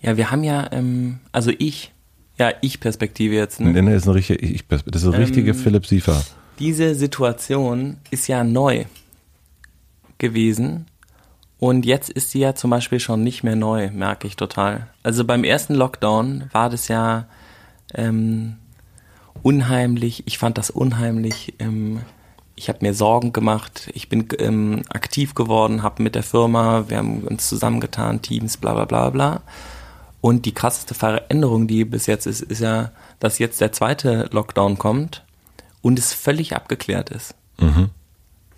Ja, 0.00 0.16
wir 0.16 0.30
haben 0.30 0.44
ja, 0.44 0.70
ähm, 0.70 1.18
also 1.32 1.50
ich, 1.58 1.92
ja, 2.38 2.52
ich 2.60 2.78
Perspektive 2.78 3.34
jetzt. 3.34 3.58
Ne? 3.58 3.72
Nee, 3.72 3.82
nee, 3.82 3.96
ist 3.96 4.06
eine 4.06 4.14
richtige, 4.14 4.38
ich, 4.38 4.64
das 4.68 4.84
ist 4.86 5.08
eine 5.08 5.18
richtige 5.18 5.50
Ähm, 5.50 5.56
Philipp 5.56 5.84
Siefer. 5.84 6.24
Diese 6.60 6.94
Situation 6.94 7.96
ist 8.12 8.28
ja 8.28 8.44
neu 8.44 8.84
gewesen. 10.18 10.86
Und 11.58 11.84
jetzt 11.84 12.10
ist 12.10 12.30
sie 12.30 12.38
ja 12.38 12.54
zum 12.54 12.70
Beispiel 12.70 13.00
schon 13.00 13.24
nicht 13.24 13.42
mehr 13.42 13.56
neu, 13.56 13.90
merke 13.90 14.28
ich 14.28 14.36
total. 14.36 14.86
Also 15.02 15.24
beim 15.24 15.42
ersten 15.42 15.74
Lockdown 15.74 16.44
war 16.52 16.70
das 16.70 16.86
ja 16.86 17.26
ähm, 17.96 18.56
unheimlich. 19.42 20.22
Ich 20.26 20.38
fand 20.38 20.58
das 20.58 20.70
unheimlich. 20.70 21.54
Ähm, 21.58 22.00
ich 22.54 22.68
habe 22.68 22.78
mir 22.82 22.94
Sorgen 22.94 23.32
gemacht. 23.32 23.90
Ich 23.92 24.08
bin 24.08 24.26
ähm, 24.38 24.82
aktiv 24.88 25.34
geworden, 25.34 25.82
habe 25.82 26.02
mit 26.02 26.14
der 26.14 26.22
Firma, 26.22 26.84
wir 26.88 26.98
haben 26.98 27.22
uns 27.22 27.48
zusammengetan, 27.48 28.22
Teams, 28.22 28.56
bla 28.56 28.74
bla 28.74 28.84
bla 28.84 29.10
bla. 29.10 29.42
Und 30.20 30.46
die 30.46 30.54
krasseste 30.54 30.94
Veränderung, 30.94 31.68
die 31.68 31.84
bis 31.84 32.06
jetzt 32.06 32.26
ist, 32.26 32.40
ist 32.40 32.60
ja, 32.60 32.90
dass 33.20 33.38
jetzt 33.38 33.60
der 33.60 33.72
zweite 33.72 34.28
Lockdown 34.32 34.78
kommt 34.78 35.22
und 35.82 35.98
es 35.98 36.12
völlig 36.12 36.56
abgeklärt 36.56 37.10
ist. 37.10 37.34
Mhm. 37.58 37.90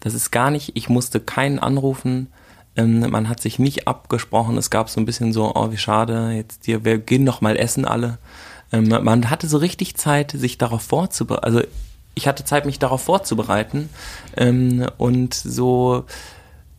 Das 0.00 0.14
ist 0.14 0.30
gar 0.30 0.50
nicht, 0.50 0.76
ich 0.76 0.88
musste 0.88 1.20
keinen 1.20 1.58
anrufen, 1.58 2.28
ähm, 2.76 3.00
man 3.10 3.28
hat 3.28 3.40
sich 3.40 3.58
nicht 3.58 3.88
abgesprochen, 3.88 4.56
es 4.56 4.70
gab 4.70 4.88
so 4.88 5.00
ein 5.00 5.04
bisschen 5.04 5.32
so, 5.32 5.52
oh 5.54 5.72
wie 5.72 5.76
schade, 5.76 6.30
jetzt 6.30 6.64
hier, 6.64 6.84
wir 6.84 6.98
gehen 6.98 7.24
noch 7.24 7.40
mal 7.40 7.56
essen 7.56 7.84
alle. 7.84 8.18
Ähm, 8.72 8.88
man 8.88 9.30
hatte 9.30 9.48
so 9.48 9.58
richtig 9.58 9.96
Zeit, 9.96 10.32
sich 10.32 10.58
darauf 10.58 10.82
vorzubereiten, 10.82 11.44
also 11.44 11.62
ich 12.14 12.26
hatte 12.26 12.44
Zeit, 12.44 12.66
mich 12.66 12.78
darauf 12.78 13.02
vorzubereiten 13.02 13.88
ähm, 14.36 14.86
und 14.98 15.34
so 15.34 16.04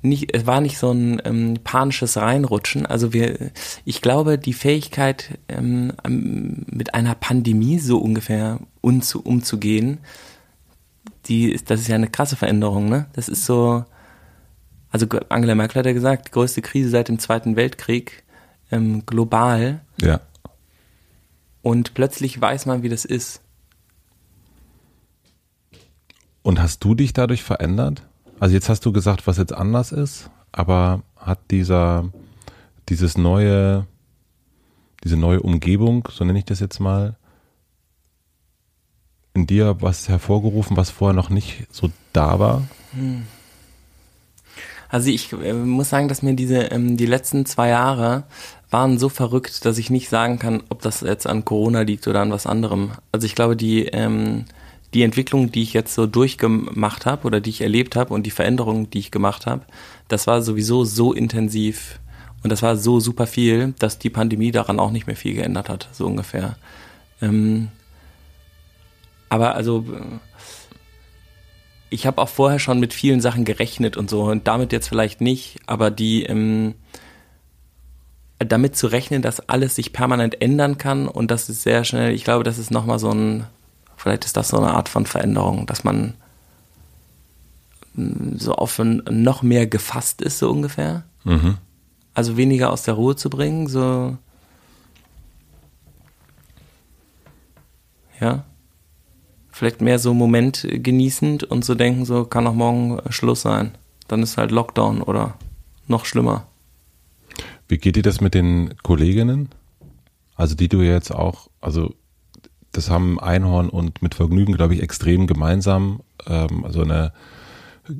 nicht, 0.01 0.33
es 0.33 0.45
war 0.45 0.61
nicht 0.61 0.77
so 0.77 0.91
ein 0.91 1.21
ähm, 1.25 1.59
panisches 1.63 2.15
Reinrutschen. 2.17 2.85
Also 2.85 3.11
wir, 3.11 3.51
ich 3.83 4.01
glaube, 4.01 4.37
die 4.37 4.53
Fähigkeit, 4.53 5.37
ähm, 5.49 5.91
mit 6.07 6.93
einer 6.93 7.15
Pandemie 7.15 7.79
so 7.79 7.97
ungefähr 7.97 8.59
umzu, 8.81 9.21
umzugehen, 9.21 9.97
die 11.25 11.51
ist, 11.51 11.69
das 11.69 11.81
ist 11.81 11.87
ja 11.87 11.95
eine 11.95 12.07
krasse 12.07 12.37
Veränderung, 12.37 12.87
ne? 12.87 13.07
Das 13.13 13.27
ist 13.27 13.45
so, 13.45 13.83
also 14.89 15.05
Angela 15.27 15.55
Merkel 15.55 15.79
hat 15.79 15.85
ja 15.85 15.93
gesagt, 15.93 16.27
die 16.27 16.31
größte 16.31 16.61
Krise 16.61 16.89
seit 16.89 17.09
dem 17.09 17.19
Zweiten 17.19 17.55
Weltkrieg, 17.55 18.23
ähm, 18.71 19.05
global. 19.05 19.81
Ja. 20.01 20.21
Und 21.61 21.93
plötzlich 21.93 22.39
weiß 22.39 22.65
man, 22.65 22.83
wie 22.83 22.89
das 22.89 23.05
ist. 23.05 23.41
Und 26.41 26.61
hast 26.61 26.83
du 26.83 26.95
dich 26.95 27.13
dadurch 27.13 27.43
verändert? 27.43 28.03
Also 28.39 28.55
jetzt 28.55 28.69
hast 28.69 28.85
du 28.85 28.91
gesagt, 28.91 29.27
was 29.27 29.37
jetzt 29.37 29.53
anders 29.53 29.91
ist, 29.91 30.29
aber 30.51 31.03
hat 31.17 31.39
dieser, 31.51 32.09
dieses 32.87 33.17
neue, 33.17 33.85
diese 35.03 35.17
neue 35.17 35.41
Umgebung, 35.41 36.07
so 36.11 36.23
nenne 36.23 36.39
ich 36.39 36.45
das 36.45 36.59
jetzt 36.61 36.79
mal, 36.79 37.17
in 39.33 39.45
dir 39.45 39.81
was 39.81 40.09
hervorgerufen, 40.09 40.77
was 40.77 40.89
vorher 40.89 41.13
noch 41.13 41.29
nicht 41.29 41.67
so 41.71 41.91
da 42.13 42.39
war? 42.39 42.67
Hm. 42.93 43.25
Also 44.89 45.11
ich 45.11 45.31
äh, 45.33 45.53
muss 45.53 45.89
sagen, 45.89 46.07
dass 46.07 46.23
mir 46.23 46.33
diese 46.33 46.63
ähm, 46.71 46.97
die 46.97 47.05
letzten 47.05 47.45
zwei 47.45 47.69
Jahre 47.69 48.23
waren 48.69 48.97
so 48.99 49.09
verrückt, 49.09 49.65
dass 49.65 49.77
ich 49.77 49.89
nicht 49.89 50.09
sagen 50.09 50.39
kann, 50.39 50.63
ob 50.69 50.81
das 50.81 51.01
jetzt 51.01 51.27
an 51.27 51.45
Corona 51.45 51.81
liegt 51.81 52.07
oder 52.07 52.21
an 52.21 52.31
was 52.31 52.45
anderem. 52.45 52.91
Also 53.11 53.25
ich 53.25 53.35
glaube, 53.35 53.55
die 53.55 53.85
ähm, 53.85 54.45
die 54.93 55.03
Entwicklung, 55.03 55.51
die 55.51 55.61
ich 55.61 55.73
jetzt 55.73 55.93
so 55.93 56.07
durchgemacht 56.07 57.05
habe 57.05 57.27
oder 57.27 57.41
die 57.41 57.51
ich 57.51 57.61
erlebt 57.61 57.95
habe 57.95 58.13
und 58.13 58.25
die 58.25 58.31
Veränderungen, 58.31 58.89
die 58.89 58.99
ich 58.99 59.11
gemacht 59.11 59.45
habe, 59.45 59.61
das 60.07 60.25
war 60.25 60.41
sowieso 60.41 60.83
so 60.83 61.13
intensiv 61.13 61.99
und 62.43 62.51
das 62.51 62.61
war 62.61 62.75
so 62.75 62.99
super 62.99 63.27
viel, 63.27 63.73
dass 63.79 63.99
die 63.99 64.09
Pandemie 64.09 64.51
daran 64.51 64.79
auch 64.79 64.91
nicht 64.91 65.07
mehr 65.07 65.15
viel 65.15 65.35
geändert 65.35 65.69
hat, 65.69 65.89
so 65.91 66.07
ungefähr. 66.07 66.55
Ähm, 67.21 67.67
aber 69.29 69.55
also 69.55 69.85
ich 71.91 72.07
habe 72.07 72.21
auch 72.21 72.29
vorher 72.29 72.59
schon 72.59 72.79
mit 72.79 72.93
vielen 72.93 73.21
Sachen 73.21 73.45
gerechnet 73.45 73.97
und 73.97 74.09
so 74.09 74.23
und 74.23 74.47
damit 74.47 74.71
jetzt 74.71 74.87
vielleicht 74.87 75.21
nicht, 75.21 75.59
aber 75.67 75.91
die 75.91 76.23
ähm, 76.23 76.75
damit 78.39 78.75
zu 78.75 78.87
rechnen, 78.87 79.21
dass 79.21 79.47
alles 79.49 79.75
sich 79.75 79.93
permanent 79.93 80.41
ändern 80.41 80.77
kann 80.77 81.07
und 81.07 81.29
das 81.29 81.49
ist 81.49 81.63
sehr 81.63 81.83
schnell, 81.83 82.13
ich 82.13 82.23
glaube, 82.23 82.43
das 82.43 82.57
ist 82.57 82.71
nochmal 82.71 82.99
so 82.99 83.11
ein, 83.11 83.45
vielleicht 83.97 84.25
ist 84.25 84.37
das 84.37 84.49
so 84.49 84.57
eine 84.57 84.73
Art 84.73 84.89
von 84.89 85.05
Veränderung, 85.05 85.65
dass 85.65 85.83
man 85.83 86.13
mm, 87.93 88.37
so 88.37 88.53
auf 88.55 88.79
ein, 88.79 89.03
noch 89.09 89.41
mehr 89.41 89.67
gefasst 89.67 90.21
ist, 90.21 90.39
so 90.39 90.49
ungefähr. 90.49 91.03
Mhm. 91.25 91.57
Also 92.13 92.37
weniger 92.37 92.71
aus 92.71 92.83
der 92.83 92.95
Ruhe 92.95 93.15
zu 93.15 93.29
bringen, 93.29 93.67
so. 93.67 94.17
Ja 98.19 98.43
vielleicht 99.59 99.81
mehr 99.81 99.99
so 99.99 100.13
Moment 100.13 100.65
genießend 100.71 101.43
und 101.43 101.65
so 101.65 101.75
denken, 101.75 102.05
so 102.05 102.23
kann 102.23 102.47
auch 102.47 102.53
morgen 102.53 103.01
Schluss 103.09 103.41
sein. 103.41 103.73
Dann 104.07 104.23
ist 104.23 104.37
halt 104.37 104.51
Lockdown 104.51 105.01
oder 105.01 105.33
noch 105.85 106.05
schlimmer. 106.05 106.47
Wie 107.69 107.77
geht 107.77 107.95
dir 107.95 108.03
das 108.03 108.19
mit 108.19 108.33
den 108.33 108.73
Kolleginnen? 108.81 109.49
Also 110.35 110.55
die 110.55 110.67
du 110.67 110.81
jetzt 110.81 111.11
auch, 111.11 111.49
also 111.61 111.93
das 112.71 112.89
haben 112.89 113.19
Einhorn 113.19 113.69
und 113.69 114.01
mit 114.01 114.15
Vergnügen, 114.15 114.53
glaube 114.53 114.73
ich, 114.73 114.81
extrem 114.81 115.27
gemeinsam. 115.27 116.01
Ähm, 116.25 116.65
also 116.65 116.81
eine 116.81 117.13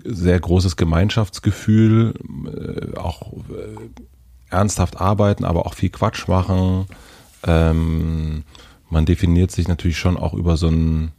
sehr 0.04 0.40
großes 0.40 0.76
Gemeinschaftsgefühl, 0.76 2.16
äh, 2.46 2.98
auch 2.98 3.34
äh, 3.34 3.78
ernsthaft 4.50 5.00
arbeiten, 5.00 5.46
aber 5.46 5.68
auch 5.68 5.76
viel 5.76 5.90
Quatsch 5.90 6.28
machen. 6.28 6.88
Ähm, 7.46 8.44
man 8.90 9.06
definiert 9.06 9.52
sich 9.52 9.68
natürlich 9.68 10.00
schon 10.00 10.18
auch 10.18 10.34
über 10.34 10.58
so 10.58 10.68
ein 10.68 11.12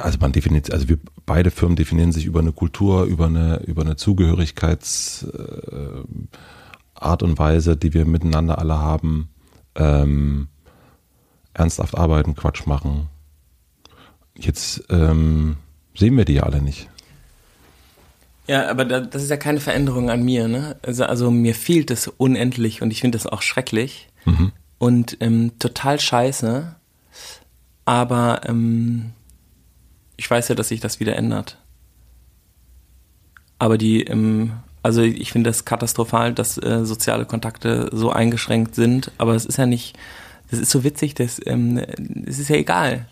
also 0.00 0.18
man 0.20 0.30
definiert, 0.30 0.72
also 0.72 0.88
wir 0.88 0.96
beide 1.26 1.50
Firmen 1.50 1.74
definieren 1.74 2.12
sich 2.12 2.24
über 2.24 2.38
eine 2.38 2.52
Kultur, 2.52 3.02
über 3.02 3.26
eine, 3.26 3.64
über 3.66 3.82
eine 3.82 3.96
Zugehörigkeitsart 3.96 5.34
äh, 5.72 6.04
und 7.22 7.38
Weise, 7.38 7.76
die 7.76 7.94
wir 7.94 8.04
miteinander 8.04 8.58
alle 8.58 8.78
haben. 8.78 9.28
Ähm, 9.74 10.48
ernsthaft 11.54 11.96
arbeiten, 11.96 12.34
Quatsch 12.34 12.66
machen. 12.66 13.08
Jetzt 14.36 14.84
ähm, 14.90 15.56
sehen 15.94 16.16
wir 16.16 16.24
die 16.24 16.34
ja 16.34 16.44
alle 16.44 16.62
nicht. 16.62 16.88
Ja, 18.46 18.68
aber 18.68 18.84
da, 18.84 19.00
das 19.00 19.22
ist 19.22 19.30
ja 19.30 19.36
keine 19.36 19.60
Veränderung 19.60 20.10
an 20.10 20.22
mir, 20.22 20.48
ne? 20.48 20.76
Also, 20.82 21.04
also 21.04 21.30
mir 21.30 21.54
fehlt 21.54 21.90
es 21.90 22.08
unendlich 22.08 22.82
und 22.82 22.90
ich 22.90 23.00
finde 23.00 23.16
das 23.16 23.26
auch 23.26 23.42
schrecklich 23.42 24.08
mhm. 24.24 24.52
und 24.78 25.16
ähm, 25.20 25.58
total 25.58 26.00
scheiße. 26.00 26.74
Aber 27.84 28.40
ähm, 28.46 29.12
ich 30.16 30.30
weiß 30.30 30.48
ja, 30.48 30.54
dass 30.54 30.68
sich 30.68 30.80
das 30.80 31.00
wieder 31.00 31.16
ändert. 31.16 31.58
Aber 33.58 33.78
die, 33.78 34.02
ähm, 34.02 34.52
also 34.82 35.02
ich 35.02 35.32
finde 35.32 35.50
das 35.50 35.64
katastrophal, 35.64 36.32
dass 36.32 36.58
äh, 36.58 36.84
soziale 36.84 37.24
Kontakte 37.24 37.88
so 37.92 38.10
eingeschränkt 38.10 38.74
sind. 38.74 39.12
Aber 39.18 39.34
es 39.34 39.46
ist 39.46 39.58
ja 39.58 39.66
nicht, 39.66 39.96
das 40.50 40.60
ist 40.60 40.70
so 40.70 40.84
witzig, 40.84 41.14
das, 41.14 41.40
ähm, 41.46 41.78
es 42.26 42.38
ist 42.38 42.48
ja 42.48 42.56
egal. 42.56 43.06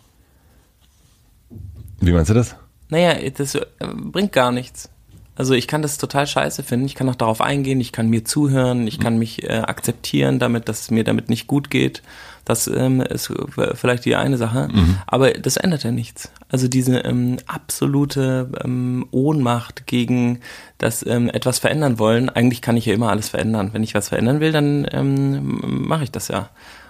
Wie 1.99 2.11
meinst 2.11 2.29
du 2.29 2.33
das? 2.33 2.55
Naja, 2.89 3.15
das 3.29 3.55
äh, 3.55 3.61
bringt 3.93 4.33
gar 4.33 4.51
nichts. 4.51 4.89
Also 5.35 5.53
ich 5.53 5.67
kann 5.67 5.81
das 5.81 5.97
total 5.97 6.27
scheiße 6.27 6.61
finden. 6.61 6.85
Ich 6.85 6.95
kann 6.95 7.07
auch 7.09 7.15
darauf 7.15 7.41
eingehen, 7.41 7.79
ich 7.79 7.93
kann 7.93 8.09
mir 8.09 8.25
zuhören, 8.25 8.85
ich 8.85 8.99
kann 8.99 9.17
mich 9.17 9.43
äh, 9.43 9.59
akzeptieren 9.59 10.39
damit, 10.39 10.67
dass 10.67 10.81
es 10.81 10.91
mir 10.91 11.03
damit 11.03 11.29
nicht 11.29 11.47
gut 11.47 11.69
geht. 11.69 12.03
Das 12.43 12.67
ähm, 12.67 13.01
ist 13.01 13.31
vielleicht 13.75 14.03
die 14.05 14.15
eine 14.15 14.37
Sache, 14.37 14.67
mhm. 14.71 14.97
aber 15.07 15.31
das 15.31 15.57
ändert 15.57 15.83
ja 15.83 15.91
nichts. 15.91 16.31
Also 16.51 16.67
diese 16.67 16.97
ähm, 16.99 17.37
absolute 17.47 18.51
ähm, 18.63 19.07
Ohnmacht 19.11 19.87
gegen 19.87 20.41
das 20.77 21.05
ähm, 21.05 21.29
etwas 21.29 21.59
verändern 21.59 21.97
wollen. 21.97 22.29
Eigentlich 22.29 22.61
kann 22.61 22.75
ich 22.75 22.85
ja 22.85 22.93
immer 22.93 23.09
alles 23.09 23.29
verändern. 23.29 23.69
Wenn 23.71 23.83
ich 23.83 23.95
was 23.95 24.09
verändern 24.09 24.41
will, 24.41 24.51
dann 24.51 24.85
ähm, 24.91 25.87
mache 25.87 26.03
ich 26.03 26.11
das 26.11 26.27
ja. 26.27 26.49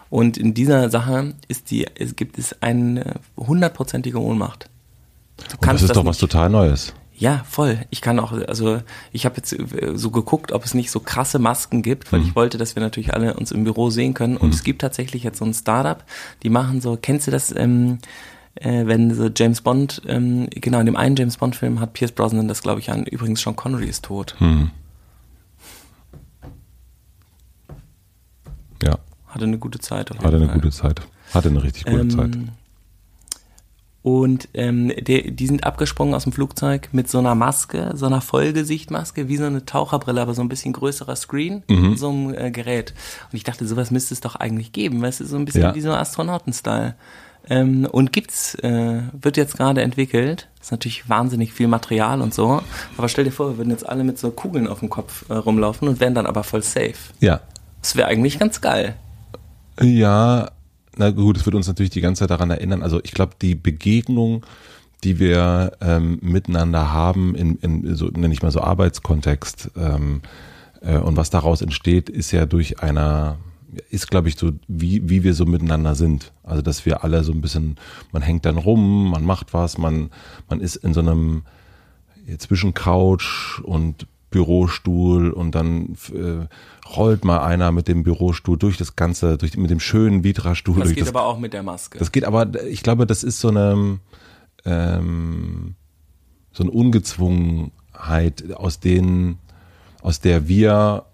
Und 0.09 0.37
in 0.37 0.55
dieser 0.55 0.89
Sache 0.89 1.35
ist 1.47 1.69
die, 1.69 1.87
es 1.95 2.15
gibt 2.15 2.39
es 2.39 2.61
eine 2.61 3.15
hundertprozentige 3.37 4.19
Ohnmacht. 4.19 4.67
Kannst 5.61 5.65
das 5.65 5.81
ist 5.83 5.89
das 5.89 5.95
doch 5.95 6.05
was 6.05 6.17
total 6.17 6.49
Neues. 6.49 6.93
Ja, 7.13 7.45
voll. 7.47 7.77
Ich 7.91 8.01
kann 8.01 8.19
auch, 8.19 8.31
also 8.31 8.81
ich 9.11 9.25
habe 9.25 9.35
jetzt 9.37 9.53
äh, 9.53 9.91
so 9.93 10.09
geguckt, 10.09 10.51
ob 10.53 10.65
es 10.65 10.73
nicht 10.73 10.89
so 10.89 10.99
krasse 10.99 11.37
Masken 11.37 11.83
gibt, 11.83 12.11
weil 12.11 12.21
mhm. 12.21 12.25
ich 12.25 12.35
wollte, 12.35 12.57
dass 12.57 12.75
wir 12.75 12.81
natürlich 12.81 13.13
alle 13.13 13.35
uns 13.35 13.51
im 13.51 13.63
Büro 13.63 13.91
sehen 13.91 14.15
können. 14.15 14.37
Und 14.37 14.47
mhm. 14.47 14.53
es 14.55 14.63
gibt 14.63 14.81
tatsächlich 14.81 15.21
jetzt 15.21 15.37
so 15.37 15.45
ein 15.45 15.53
Startup, 15.53 16.03
die 16.41 16.49
machen 16.49 16.81
so, 16.81 16.97
kennst 16.99 17.27
du 17.27 17.31
das, 17.31 17.55
ähm, 17.55 17.99
äh, 18.61 18.85
wenn 18.85 19.13
so 19.13 19.29
James 19.35 19.61
Bond, 19.61 20.01
ähm, 20.07 20.47
genau, 20.51 20.79
in 20.79 20.85
dem 20.85 20.95
einen 20.95 21.15
James 21.15 21.37
Bond-Film 21.37 21.79
hat 21.79 21.93
Pierce 21.93 22.11
Brosnan 22.11 22.47
das, 22.47 22.61
glaube 22.61 22.79
ich, 22.79 22.91
an. 22.91 23.05
Übrigens, 23.05 23.41
Sean 23.41 23.55
Connery 23.55 23.87
ist 23.87 24.05
tot. 24.05 24.35
Mhm. 24.39 24.71
Ja. 28.83 28.99
Hatte 29.27 29.45
eine 29.45 29.57
gute 29.57 29.79
Zeit. 29.79 30.11
Hatte 30.11 30.35
eine 30.35 30.47
gute 30.47 30.69
Zeit. 30.69 31.01
Hatte 31.33 31.49
eine 31.49 31.63
richtig 31.63 31.85
gute 31.85 31.99
ähm, 31.99 32.09
Zeit. 32.09 32.37
Und 34.03 34.49
ähm, 34.55 34.91
die, 34.99 35.31
die 35.31 35.47
sind 35.47 35.63
abgesprungen 35.63 36.15
aus 36.15 36.23
dem 36.23 36.31
Flugzeug 36.31 36.89
mit 36.91 37.07
so 37.07 37.19
einer 37.19 37.35
Maske, 37.35 37.91
so 37.93 38.07
einer 38.07 38.21
Vollgesichtmaske, 38.21 39.27
wie 39.27 39.37
so 39.37 39.45
eine 39.45 39.63
Taucherbrille, 39.65 40.21
aber 40.21 40.33
so 40.33 40.41
ein 40.41 40.49
bisschen 40.49 40.73
größerer 40.73 41.15
Screen, 41.15 41.63
mhm. 41.69 41.95
so 41.95 42.09
einem 42.09 42.33
äh, 42.33 42.51
Gerät. 42.51 42.95
Und 43.31 43.37
ich 43.37 43.43
dachte, 43.43 43.67
sowas 43.67 43.91
müsste 43.91 44.15
es 44.15 44.21
doch 44.21 44.35
eigentlich 44.35 44.71
geben, 44.71 45.01
weißt 45.03 45.19
du, 45.19 45.25
so 45.25 45.37
ein 45.37 45.45
bisschen 45.45 45.61
ja. 45.61 45.75
wie 45.75 45.81
so 45.81 45.91
Astronauten-Style. 45.91 46.95
Ähm, 47.49 47.85
und 47.85 48.13
gibt's, 48.13 48.55
äh, 48.55 49.01
wird 49.19 49.37
jetzt 49.37 49.57
gerade 49.57 49.81
entwickelt. 49.81 50.47
Ist 50.61 50.71
natürlich 50.71 51.09
wahnsinnig 51.09 51.53
viel 51.53 51.67
Material 51.67 52.21
und 52.21 52.33
so. 52.33 52.61
Aber 52.97 53.09
stell 53.09 53.25
dir 53.25 53.31
vor, 53.31 53.51
wir 53.51 53.57
würden 53.57 53.71
jetzt 53.71 53.87
alle 53.87 54.03
mit 54.03 54.19
so 54.19 54.31
Kugeln 54.31 54.67
auf 54.67 54.79
dem 54.79 54.89
Kopf 54.89 55.25
äh, 55.29 55.33
rumlaufen 55.33 55.87
und 55.87 55.99
wären 55.99 56.13
dann 56.13 56.27
aber 56.27 56.43
voll 56.43 56.61
safe. 56.61 56.93
Ja. 57.19 57.41
Das 57.81 57.95
wäre 57.95 58.07
eigentlich 58.07 58.37
ganz 58.37 58.61
geil. 58.61 58.95
Ja, 59.79 60.51
na 60.95 61.09
gut, 61.09 61.37
es 61.37 61.45
wird 61.45 61.55
uns 61.55 61.67
natürlich 61.67 61.89
die 61.89 62.01
ganze 62.01 62.19
Zeit 62.19 62.29
daran 62.29 62.51
erinnern. 62.51 62.83
Also 62.83 62.99
ich 63.03 63.11
glaube, 63.11 63.33
die 63.41 63.55
Begegnung, 63.55 64.45
die 65.03 65.19
wir 65.19 65.71
ähm, 65.81 66.19
miteinander 66.21 66.91
haben, 66.91 67.33
in, 67.35 67.55
in 67.57 67.95
so 67.95 68.07
nenne 68.07 68.33
ich 68.33 68.43
mal 68.43 68.51
so 68.51 68.61
Arbeitskontext 68.61 69.71
ähm, 69.75 70.21
äh, 70.81 70.97
und 70.97 71.17
was 71.17 71.31
daraus 71.31 71.61
entsteht, 71.61 72.09
ist 72.09 72.31
ja 72.31 72.45
durch 72.45 72.83
einer 72.83 73.37
ist, 73.89 74.09
glaube 74.09 74.29
ich, 74.29 74.35
so, 74.35 74.51
wie, 74.67 75.09
wie 75.09 75.23
wir 75.23 75.33
so 75.33 75.45
miteinander 75.45 75.95
sind. 75.95 76.33
Also, 76.43 76.61
dass 76.61 76.85
wir 76.85 77.03
alle 77.03 77.23
so 77.23 77.31
ein 77.31 77.41
bisschen, 77.41 77.77
man 78.11 78.21
hängt 78.21 78.45
dann 78.45 78.57
rum, 78.57 79.11
man 79.11 79.23
macht 79.23 79.53
was, 79.53 79.77
man, 79.77 80.09
man 80.49 80.59
ist 80.59 80.77
in 80.77 80.93
so 80.93 80.99
einem 80.99 81.43
zwischen 82.37 82.73
Couch 82.73 83.59
und 83.63 84.07
Bürostuhl 84.29 85.31
und 85.31 85.55
dann 85.55 85.97
äh, 86.13 86.47
rollt 86.95 87.25
mal 87.25 87.39
einer 87.39 87.71
mit 87.71 87.87
dem 87.87 88.03
Bürostuhl 88.03 88.57
durch 88.57 88.77
das 88.77 88.95
ganze, 88.95 89.37
durch 89.37 89.57
mit 89.57 89.69
dem 89.69 89.81
schönen 89.81 90.23
Vitra-Stuhl. 90.23 90.79
Das 90.79 90.89
geht 90.89 91.01
das, 91.01 91.09
aber 91.09 91.25
auch 91.25 91.37
mit 91.37 91.51
der 91.51 91.63
Maske. 91.63 91.99
Das 91.99 92.11
geht 92.11 92.23
aber, 92.23 92.63
ich 92.63 92.83
glaube, 92.83 93.05
das 93.05 93.23
ist 93.23 93.41
so 93.41 93.49
eine 93.49 93.99
ähm, 94.63 95.75
so 96.51 96.63
eine 96.63 96.71
Ungezwungenheit, 96.71 98.51
aus 98.53 98.79
denen, 98.79 99.39
aus 100.01 100.19
der 100.19 100.47
wir 100.47 101.05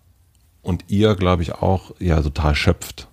und 0.67 0.83
ihr, 0.89 1.15
glaube 1.15 1.43
ich, 1.43 1.53
auch 1.53 1.95
ja 1.97 2.21
total 2.21 2.53
schöpft. 2.53 3.07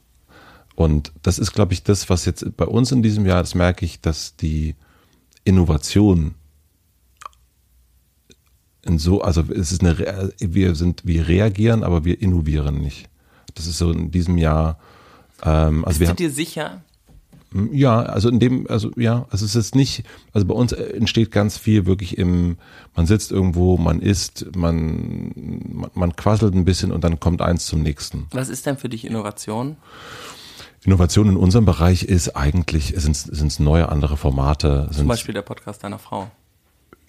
Und 0.74 1.12
das 1.22 1.38
ist, 1.38 1.52
glaube 1.52 1.72
ich, 1.72 1.84
das, 1.84 2.10
was 2.10 2.24
jetzt 2.24 2.56
bei 2.56 2.64
uns 2.64 2.90
in 2.90 3.00
diesem 3.00 3.26
Jahr, 3.26 3.42
das 3.42 3.54
merke 3.54 3.84
ich, 3.84 4.00
dass 4.00 4.34
die 4.34 4.74
Innovation 5.44 6.34
in 8.82 8.98
so, 8.98 9.20
also 9.20 9.42
es 9.52 9.70
ist 9.70 9.84
eine, 9.84 10.32
wir 10.40 10.74
sind, 10.74 11.06
wir 11.06 11.28
reagieren, 11.28 11.84
aber 11.84 12.04
wir 12.04 12.20
innovieren 12.20 12.80
nicht. 12.80 13.08
Das 13.54 13.68
ist 13.68 13.78
so 13.78 13.92
in 13.92 14.10
diesem 14.10 14.36
Jahr. 14.36 14.80
Ähm, 15.44 15.84
also 15.84 16.00
Bist 16.00 16.10
wir 16.10 16.14
du 16.16 16.24
dir 16.24 16.30
sicher? 16.32 16.82
Ja, 17.70 18.02
also 18.02 18.28
in 18.28 18.40
dem, 18.40 18.66
also 18.68 18.90
ja, 18.96 19.26
also 19.30 19.44
es 19.44 19.54
ist 19.54 19.76
nicht, 19.76 20.02
also 20.32 20.44
bei 20.44 20.54
uns 20.54 20.72
entsteht 20.72 21.30
ganz 21.30 21.56
viel 21.56 21.86
wirklich 21.86 22.18
im, 22.18 22.56
man 22.96 23.06
sitzt 23.06 23.30
irgendwo, 23.30 23.76
man 23.76 24.00
isst, 24.00 24.46
man, 24.56 25.32
man, 25.36 25.90
man 25.94 26.16
quasselt 26.16 26.54
ein 26.54 26.64
bisschen 26.64 26.90
und 26.90 27.04
dann 27.04 27.20
kommt 27.20 27.42
eins 27.42 27.66
zum 27.66 27.80
nächsten. 27.80 28.26
Was 28.32 28.48
ist 28.48 28.66
denn 28.66 28.76
für 28.76 28.88
dich 28.88 29.04
Innovation? 29.04 29.76
Innovation 30.84 31.28
in 31.28 31.36
unserem 31.36 31.64
Bereich 31.64 32.02
ist 32.02 32.36
eigentlich, 32.36 32.92
sind 32.96 33.16
es 33.30 33.58
neue, 33.60 33.88
andere 33.88 34.16
Formate. 34.16 34.88
Zum 34.90 35.06
Beispiel 35.06 35.32
der 35.32 35.42
Podcast 35.42 35.84
deiner 35.84 36.00
Frau. 36.00 36.30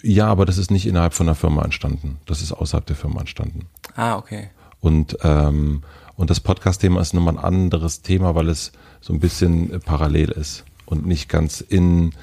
Ja, 0.04 0.28
aber 0.28 0.46
das 0.46 0.60
ist 0.60 0.70
nicht 0.70 0.86
innerhalb 0.86 1.16
von 1.16 1.26
der 1.26 1.36
Firma 1.36 1.64
entstanden. 1.64 2.20
Das 2.28 2.44
ist 2.44 2.52
außerhalb 2.52 2.86
der 2.86 2.96
Firma 2.96 3.22
entstanden. 3.22 3.68
Ah, 3.96 4.16
okay. 4.18 4.50
Und, 4.80 5.18
ähm, 5.24 5.82
und 6.16 6.30
das 6.30 6.40
Podcast-Thema 6.40 7.02
ist 7.02 7.14
nochmal 7.14 7.38
ein 7.38 7.44
anderes 7.44 8.02
Thema, 8.02 8.36
weil 8.36 8.50
es 8.50 8.72
so 9.02 9.14
ein 9.14 9.20
bisschen 9.20 9.82
parallel 9.86 10.32
ist 10.32 10.64
und 10.86 11.06
nicht 11.06 11.30
ganz 11.30 11.62
in, 11.62 12.14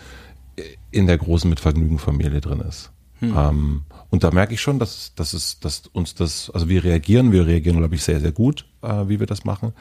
in 0.91 1.07
der 1.07 1.19
großen 1.19 1.49
Mitvergnügen-Familie 1.51 2.41
drin 2.41 2.61
ist. 2.61 2.91
Hm. 3.21 3.35
Ähm, 3.37 3.83
und 4.11 4.25
da 4.25 4.31
merke 4.31 4.55
ich 4.55 4.61
schon, 4.61 4.79
dass, 4.79 5.15
dass, 5.15 5.33
es, 5.33 5.61
dass 5.61 5.87
uns 5.87 6.15
das, 6.15 6.51
also 6.51 6.69
wir 6.69 6.85
reagieren, 6.85 7.33
wir 7.33 7.47
reagieren, 7.47 7.79
glaube 7.79 7.95
ich, 7.95 8.03
sehr, 8.03 8.21
sehr 8.21 8.33
gut, 8.33 8.67
äh, 8.83 9.09
wie 9.09 9.21
wir 9.21 9.27
das 9.27 9.45
machen. 9.45 9.73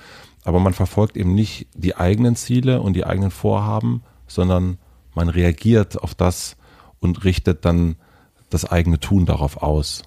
Aber 0.44 0.60
man 0.60 0.74
verfolgt 0.74 1.18
eben 1.18 1.34
nicht 1.34 1.68
die 1.74 1.96
eigenen 1.96 2.36
Ziele 2.36 2.82
und 2.82 2.94
die 2.94 3.06
eigenen 3.06 3.32
Vorhaben, 3.32 4.03
sondern 4.27 4.77
man 5.13 5.30
reagiert 5.30 6.01
auf 6.01 6.15
das 6.15 6.56
und 7.00 7.24
richtet 7.24 7.65
dann 7.65 7.96
das 8.50 8.65
eigene 8.65 9.00
Tun 9.00 9.25
darauf 9.25 9.62
aus. 9.62 10.03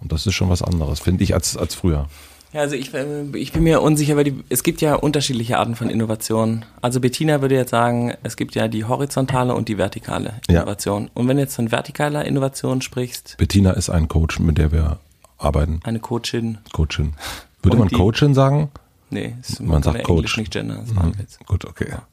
Und 0.00 0.12
das 0.12 0.26
ist 0.26 0.34
schon 0.34 0.50
was 0.50 0.62
anderes, 0.62 1.00
finde 1.00 1.24
ich, 1.24 1.34
als, 1.34 1.56
als 1.56 1.74
früher. 1.74 2.08
Ja, 2.54 2.60
also 2.60 2.76
ich, 2.76 2.94
äh, 2.94 3.24
ich 3.34 3.50
bin 3.52 3.64
mir 3.64 3.82
unsicher, 3.82 4.16
weil 4.16 4.24
die, 4.24 4.44
es 4.48 4.62
gibt 4.62 4.80
ja 4.80 4.94
unterschiedliche 4.94 5.58
Arten 5.58 5.74
von 5.74 5.90
Innovation. 5.90 6.64
Also 6.80 7.00
Bettina 7.00 7.42
würde 7.42 7.56
jetzt 7.56 7.70
sagen, 7.70 8.14
es 8.22 8.36
gibt 8.36 8.54
ja 8.54 8.68
die 8.68 8.84
horizontale 8.84 9.56
und 9.56 9.68
die 9.68 9.76
vertikale 9.76 10.34
Innovation. 10.48 11.04
Ja. 11.04 11.10
Und 11.14 11.26
wenn 11.26 11.36
du 11.36 11.42
jetzt 11.42 11.56
von 11.56 11.68
vertikaler 11.68 12.24
Innovation 12.24 12.80
sprichst. 12.80 13.34
Bettina 13.38 13.72
ist 13.72 13.90
ein 13.90 14.06
Coach, 14.06 14.38
mit 14.38 14.56
der 14.56 14.70
wir 14.70 15.00
arbeiten. 15.36 15.80
Eine 15.82 15.98
Coachin. 15.98 16.58
Coachin. 16.72 17.14
Würde 17.62 17.76
und 17.76 17.90
man 17.90 18.00
Coachin 18.00 18.34
sagen? 18.34 18.70
Nee, 19.10 19.34
man, 19.60 19.82
sagt 19.82 20.04
Coach. 20.04 20.36
nicht 20.36 20.52
Gender, 20.52 20.76
das 20.76 20.94
war 20.94 21.06
mhm. 21.06 21.14
Gut, 21.46 21.64
okay. 21.64 21.88
Ja. 21.90 22.06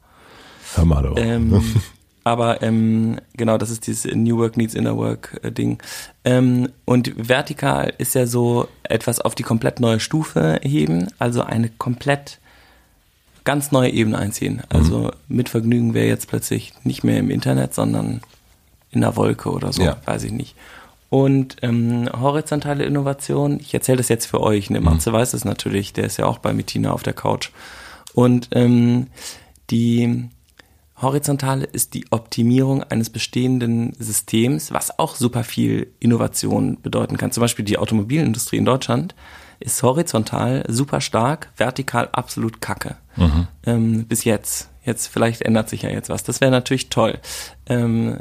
Hör 0.74 0.84
mal 0.84 1.02
doch. 1.02 1.16
Ähm, 1.18 1.62
aber 2.24 2.62
ähm, 2.62 3.18
genau, 3.34 3.58
das 3.58 3.70
ist 3.70 3.86
dieses 3.86 4.14
New 4.14 4.38
Work 4.38 4.56
Needs 4.56 4.74
Inner 4.74 4.96
Work 4.96 5.40
äh, 5.42 5.50
Ding. 5.50 5.78
Ähm, 6.24 6.68
und 6.84 7.12
vertikal 7.16 7.92
ist 7.98 8.14
ja 8.14 8.26
so 8.26 8.68
etwas 8.84 9.20
auf 9.20 9.34
die 9.34 9.42
komplett 9.42 9.80
neue 9.80 10.00
Stufe 10.00 10.60
heben, 10.62 11.08
also 11.18 11.42
eine 11.42 11.68
komplett 11.68 12.38
ganz 13.44 13.72
neue 13.72 13.90
Ebene 13.90 14.18
einziehen. 14.18 14.62
Also 14.68 14.98
mhm. 14.98 15.10
mit 15.28 15.48
Vergnügen 15.48 15.94
wäre 15.94 16.06
jetzt 16.06 16.28
plötzlich 16.28 16.72
nicht 16.84 17.02
mehr 17.02 17.18
im 17.18 17.30
Internet, 17.30 17.74
sondern 17.74 18.20
in 18.90 19.00
der 19.00 19.16
Wolke 19.16 19.50
oder 19.50 19.72
so, 19.72 19.82
ja. 19.82 19.96
weiß 20.04 20.24
ich 20.24 20.32
nicht. 20.32 20.54
Und 21.10 21.56
ähm, 21.62 22.08
horizontale 22.18 22.84
Innovation, 22.84 23.58
ich 23.60 23.74
erzähle 23.74 23.98
das 23.98 24.08
jetzt 24.08 24.26
für 24.26 24.40
euch, 24.40 24.70
ne? 24.70 24.80
Matze 24.80 25.10
mhm. 25.10 25.14
weiß 25.14 25.34
es 25.34 25.44
natürlich, 25.44 25.92
der 25.92 26.04
ist 26.04 26.16
ja 26.18 26.24
auch 26.24 26.38
bei 26.38 26.52
Mitina 26.52 26.92
auf 26.92 27.02
der 27.02 27.12
Couch. 27.12 27.50
Und 28.14 28.48
ähm, 28.52 29.08
die 29.70 30.28
Horizontale 31.02 31.64
ist 31.64 31.94
die 31.94 32.06
Optimierung 32.10 32.82
eines 32.84 33.10
bestehenden 33.10 33.94
Systems, 33.98 34.72
was 34.72 34.98
auch 34.98 35.16
super 35.16 35.44
viel 35.44 35.88
Innovation 36.00 36.78
bedeuten 36.80 37.16
kann. 37.16 37.32
Zum 37.32 37.40
Beispiel 37.40 37.64
die 37.64 37.78
Automobilindustrie 37.78 38.56
in 38.56 38.64
Deutschland 38.64 39.14
ist 39.60 39.82
horizontal 39.82 40.64
super 40.68 41.00
stark, 41.00 41.50
vertikal 41.56 42.08
absolut 42.12 42.60
kacke. 42.60 42.96
Mhm. 43.16 43.48
Ähm, 43.66 44.04
bis 44.06 44.24
jetzt. 44.24 44.68
Jetzt, 44.84 45.06
vielleicht 45.06 45.42
ändert 45.42 45.68
sich 45.68 45.82
ja 45.82 45.90
jetzt 45.90 46.08
was. 46.08 46.24
Das 46.24 46.40
wäre 46.40 46.50
natürlich 46.50 46.88
toll. 46.88 47.18
Ähm, 47.66 48.18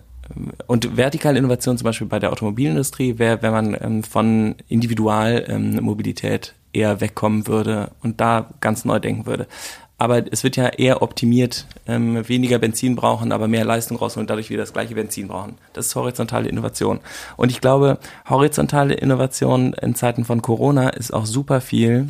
und 0.68 0.96
vertikale 0.96 1.40
Innovation 1.40 1.78
zum 1.78 1.86
Beispiel 1.86 2.08
bei 2.08 2.20
der 2.20 2.32
Automobilindustrie 2.32 3.18
wäre, 3.18 3.42
wenn 3.42 3.52
man 3.52 3.78
ähm, 3.80 4.04
von 4.04 4.56
Individualmobilität 4.68 6.54
ähm, 6.56 6.62
eher 6.74 7.02
wegkommen 7.02 7.48
würde 7.48 7.92
und 8.02 8.22
da 8.22 8.50
ganz 8.62 8.86
neu 8.86 9.00
denken 9.00 9.26
würde 9.26 9.48
aber 10.02 10.24
es 10.34 10.44
wird 10.44 10.56
ja 10.56 10.66
eher 10.66 11.04
optimiert, 11.04 11.68
ähm, 11.86 12.28
weniger 12.28 12.58
Benzin 12.58 12.96
brauchen, 12.96 13.32
aber 13.32 13.48
mehr 13.48 13.64
Leistung 13.64 13.98
rausholen 13.98 14.24
und 14.24 14.32
dadurch 14.32 14.50
wieder 14.50 14.64
das 14.64 14.74
gleiche 14.74 14.96
Benzin 14.96 15.28
brauchen. 15.28 15.60
Das 15.74 15.86
ist 15.86 15.96
horizontale 15.96 16.50
Innovation. 16.50 17.02
Und 17.38 17.52
ich 17.52 17.62
glaube, 17.62 18.00
horizontale 18.28 18.96
Innovation 18.96 19.74
in 19.74 19.94
Zeiten 19.94 20.26
von 20.26 20.42
Corona 20.42 20.90
ist 20.90 21.14
auch 21.14 21.28
super 21.28 21.62
viel 21.62 22.08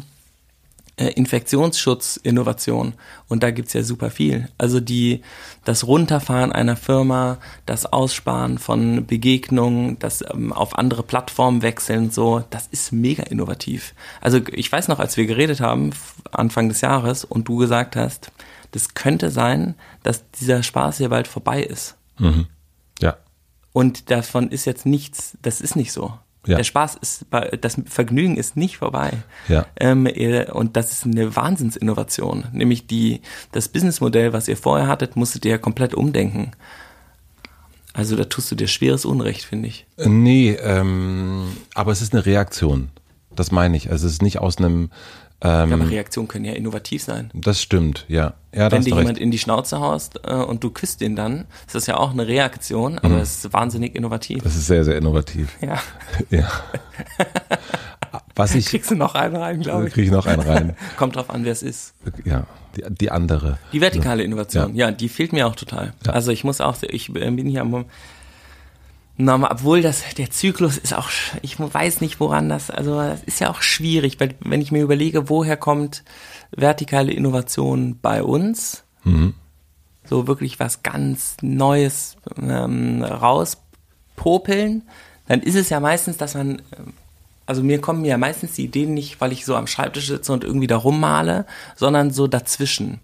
Infektionsschutzinnovation. 0.97 2.93
Und 3.27 3.43
da 3.43 3.51
gibt's 3.51 3.73
ja 3.73 3.83
super 3.83 4.11
viel. 4.11 4.49
Also 4.57 4.79
die, 4.79 5.21
das 5.63 5.87
Runterfahren 5.87 6.51
einer 6.51 6.75
Firma, 6.75 7.37
das 7.65 7.85
Aussparen 7.85 8.57
von 8.57 9.05
Begegnungen, 9.05 9.97
das 9.99 10.23
ähm, 10.31 10.53
auf 10.53 10.77
andere 10.77 11.03
Plattformen 11.03 11.61
wechseln, 11.61 12.11
so, 12.11 12.43
das 12.49 12.67
ist 12.67 12.91
mega 12.91 13.23
innovativ. 13.23 13.93
Also 14.19 14.39
ich 14.51 14.71
weiß 14.71 14.87
noch, 14.89 14.99
als 14.99 15.17
wir 15.17 15.25
geredet 15.25 15.61
haben, 15.61 15.91
Anfang 16.31 16.69
des 16.69 16.81
Jahres, 16.81 17.23
und 17.23 17.47
du 17.47 17.57
gesagt 17.57 17.95
hast, 17.95 18.31
das 18.71 18.93
könnte 18.93 19.31
sein, 19.31 19.75
dass 20.03 20.29
dieser 20.31 20.63
Spaß 20.63 20.97
hier 20.97 21.09
bald 21.09 21.27
vorbei 21.27 21.63
ist. 21.63 21.95
Mhm. 22.17 22.47
Ja. 22.99 23.17
Und 23.73 24.11
davon 24.11 24.49
ist 24.49 24.65
jetzt 24.65 24.85
nichts, 24.85 25.37
das 25.41 25.61
ist 25.61 25.75
nicht 25.75 25.91
so. 25.91 26.13
Ja. 26.47 26.57
Der 26.57 26.63
Spaß 26.63 26.95
ist, 27.01 27.25
das 27.61 27.77
Vergnügen 27.85 28.35
ist 28.35 28.57
nicht 28.57 28.77
vorbei. 28.77 29.11
Ja. 29.47 29.67
Ähm, 29.79 30.07
und 30.51 30.75
das 30.75 30.91
ist 30.91 31.05
eine 31.05 31.35
Wahnsinnsinnovation. 31.35 32.45
Nämlich 32.51 32.87
die, 32.87 33.21
das 33.51 33.67
Businessmodell, 33.67 34.33
was 34.33 34.47
ihr 34.47 34.57
vorher 34.57 34.87
hattet, 34.87 35.15
musstet 35.15 35.45
ihr 35.45 35.51
ja 35.51 35.57
komplett 35.59 35.93
umdenken. 35.93 36.51
Also 37.93 38.15
da 38.15 38.23
tust 38.23 38.49
du 38.49 38.55
dir 38.55 38.67
schweres 38.67 39.05
Unrecht, 39.05 39.43
finde 39.43 39.67
ich. 39.67 39.85
Äh, 39.97 40.09
nee, 40.09 40.51
ähm, 40.51 41.55
aber 41.75 41.91
es 41.91 42.01
ist 42.01 42.13
eine 42.13 42.25
Reaktion. 42.25 42.89
Das 43.35 43.51
meine 43.51 43.77
ich. 43.77 43.91
Also 43.91 44.07
es 44.07 44.13
ist 44.13 44.21
nicht 44.21 44.39
aus 44.39 44.57
einem 44.57 44.89
ähm, 45.43 45.73
aber 45.73 45.89
Reaktionen 45.89 46.27
können 46.27 46.45
ja 46.45 46.53
innovativ 46.53 47.01
sein. 47.01 47.31
Das 47.33 47.59
stimmt, 47.59 48.05
ja. 48.07 48.33
ja 48.53 48.71
Wenn 48.71 48.83
dir 48.83 48.95
jemand 48.95 49.17
in 49.17 49.31
die 49.31 49.39
Schnauze 49.39 49.79
haust 49.79 50.19
äh, 50.23 50.33
und 50.33 50.63
du 50.63 50.69
küsst 50.69 51.01
ihn 51.01 51.15
dann, 51.15 51.45
ist 51.65 51.73
das 51.73 51.87
ja 51.87 51.97
auch 51.97 52.11
eine 52.11 52.27
Reaktion, 52.27 52.99
aber 52.99 53.15
mhm. 53.15 53.21
es 53.21 53.43
ist 53.43 53.53
wahnsinnig 53.53 53.95
innovativ. 53.95 54.43
Das 54.43 54.55
ist 54.55 54.67
sehr, 54.67 54.83
sehr 54.83 54.97
innovativ. 54.97 55.49
Ja. 55.61 55.79
ja. 56.29 56.49
Was 58.35 58.55
ich, 58.55 58.65
Kriegst 58.65 58.89
du 58.91 58.95
noch 58.95 59.15
einen 59.15 59.35
rein, 59.35 59.61
glaube 59.61 59.87
ich. 59.87 59.93
Krieg 59.93 60.05
ich 60.05 60.11
noch 60.11 60.25
einen 60.25 60.41
rein. 60.41 60.75
Kommt 60.97 61.15
drauf 61.15 61.29
an, 61.29 61.45
wer 61.45 61.51
es 61.51 61.61
ist. 61.61 61.93
Ja, 62.25 62.45
die, 62.75 62.83
die 62.89 63.11
andere. 63.11 63.57
Die 63.71 63.81
vertikale 63.81 64.23
Innovation, 64.23 64.75
ja. 64.75 64.87
ja, 64.87 64.91
die 64.91 65.07
fehlt 65.07 65.33
mir 65.33 65.47
auch 65.47 65.55
total. 65.55 65.93
Ja. 66.05 66.13
Also 66.13 66.31
ich 66.31 66.43
muss 66.43 66.61
auch, 66.61 66.75
ich 66.81 67.09
äh, 67.15 67.31
bin 67.31 67.47
hier 67.47 67.61
am 67.61 67.85
na, 69.23 69.51
obwohl 69.51 69.81
das, 69.81 70.03
der 70.17 70.31
Zyklus 70.31 70.77
ist 70.77 70.93
auch, 70.93 71.09
ich 71.41 71.59
weiß 71.59 72.01
nicht, 72.01 72.19
woran 72.19 72.49
das, 72.49 72.71
also 72.71 72.95
das 72.95 73.23
ist 73.23 73.39
ja 73.39 73.49
auch 73.49 73.61
schwierig, 73.61 74.19
weil 74.19 74.35
wenn 74.39 74.61
ich 74.61 74.71
mir 74.71 74.81
überlege, 74.81 75.29
woher 75.29 75.57
kommt 75.57 76.03
vertikale 76.51 77.11
Innovation 77.11 77.99
bei 78.01 78.23
uns, 78.23 78.83
mhm. 79.03 79.33
so 80.05 80.27
wirklich 80.27 80.59
was 80.59 80.83
ganz 80.83 81.37
Neues 81.41 82.17
ähm, 82.37 83.03
rauspopeln, 83.03 84.83
dann 85.27 85.41
ist 85.41 85.55
es 85.55 85.69
ja 85.69 85.79
meistens, 85.79 86.17
dass 86.17 86.33
man, 86.33 86.61
also 87.45 87.63
mir 87.63 87.79
kommen 87.79 88.03
ja 88.05 88.17
meistens 88.17 88.53
die 88.53 88.65
Ideen 88.65 88.93
nicht, 88.93 89.21
weil 89.21 89.31
ich 89.31 89.45
so 89.45 89.55
am 89.55 89.67
Schreibtisch 89.67 90.07
sitze 90.07 90.33
und 90.33 90.43
irgendwie 90.43 90.67
da 90.67 90.77
rummale, 90.77 91.45
sondern 91.75 92.11
so 92.11 92.27
dazwischen. 92.27 92.99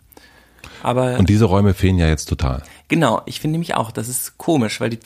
Aber 0.84 1.18
und 1.18 1.30
diese 1.30 1.46
Räume 1.46 1.74
fehlen 1.74 1.98
ja 1.98 2.08
jetzt 2.08 2.26
total. 2.26 2.64
Genau, 2.90 3.22
ich 3.26 3.42
finde 3.42 3.54
nämlich 3.54 3.76
auch, 3.76 3.92
das 3.92 4.08
ist 4.08 4.38
komisch, 4.38 4.80
weil 4.80 4.92
die, 4.92 5.00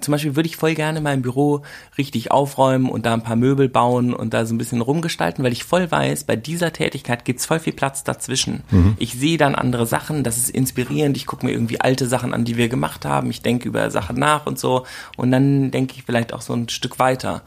zum 0.00 0.12
Beispiel 0.12 0.36
würde 0.36 0.46
ich 0.46 0.56
voll 0.56 0.74
gerne 0.74 1.00
mein 1.00 1.22
Büro 1.22 1.62
richtig 1.96 2.30
aufräumen 2.30 2.90
und 2.90 3.06
da 3.06 3.14
ein 3.14 3.22
paar 3.22 3.36
Möbel 3.36 3.70
bauen 3.70 4.12
und 4.12 4.34
da 4.34 4.44
so 4.44 4.54
ein 4.54 4.58
bisschen 4.58 4.82
rumgestalten, 4.82 5.42
weil 5.42 5.52
ich 5.52 5.64
voll 5.64 5.90
weiß, 5.90 6.24
bei 6.24 6.36
dieser 6.36 6.70
Tätigkeit 6.70 7.24
gibt's 7.24 7.46
voll 7.46 7.60
viel 7.60 7.72
Platz 7.72 8.04
dazwischen. 8.04 8.62
Mhm. 8.70 8.96
Ich 8.98 9.14
sehe 9.14 9.38
dann 9.38 9.54
andere 9.54 9.86
Sachen, 9.86 10.22
das 10.22 10.36
ist 10.36 10.50
inspirierend, 10.50 11.16
ich 11.16 11.26
gucke 11.26 11.46
mir 11.46 11.52
irgendwie 11.52 11.80
alte 11.80 12.06
Sachen 12.06 12.34
an, 12.34 12.44
die 12.44 12.58
wir 12.58 12.68
gemacht 12.68 13.06
haben, 13.06 13.30
ich 13.30 13.40
denke 13.40 13.68
über 13.68 13.90
Sachen 13.90 14.16
nach 14.16 14.44
und 14.44 14.58
so 14.58 14.84
und 15.16 15.30
dann 15.30 15.70
denke 15.70 15.94
ich 15.96 16.02
vielleicht 16.02 16.34
auch 16.34 16.42
so 16.42 16.52
ein 16.52 16.68
Stück 16.68 16.98
weiter. 16.98 17.42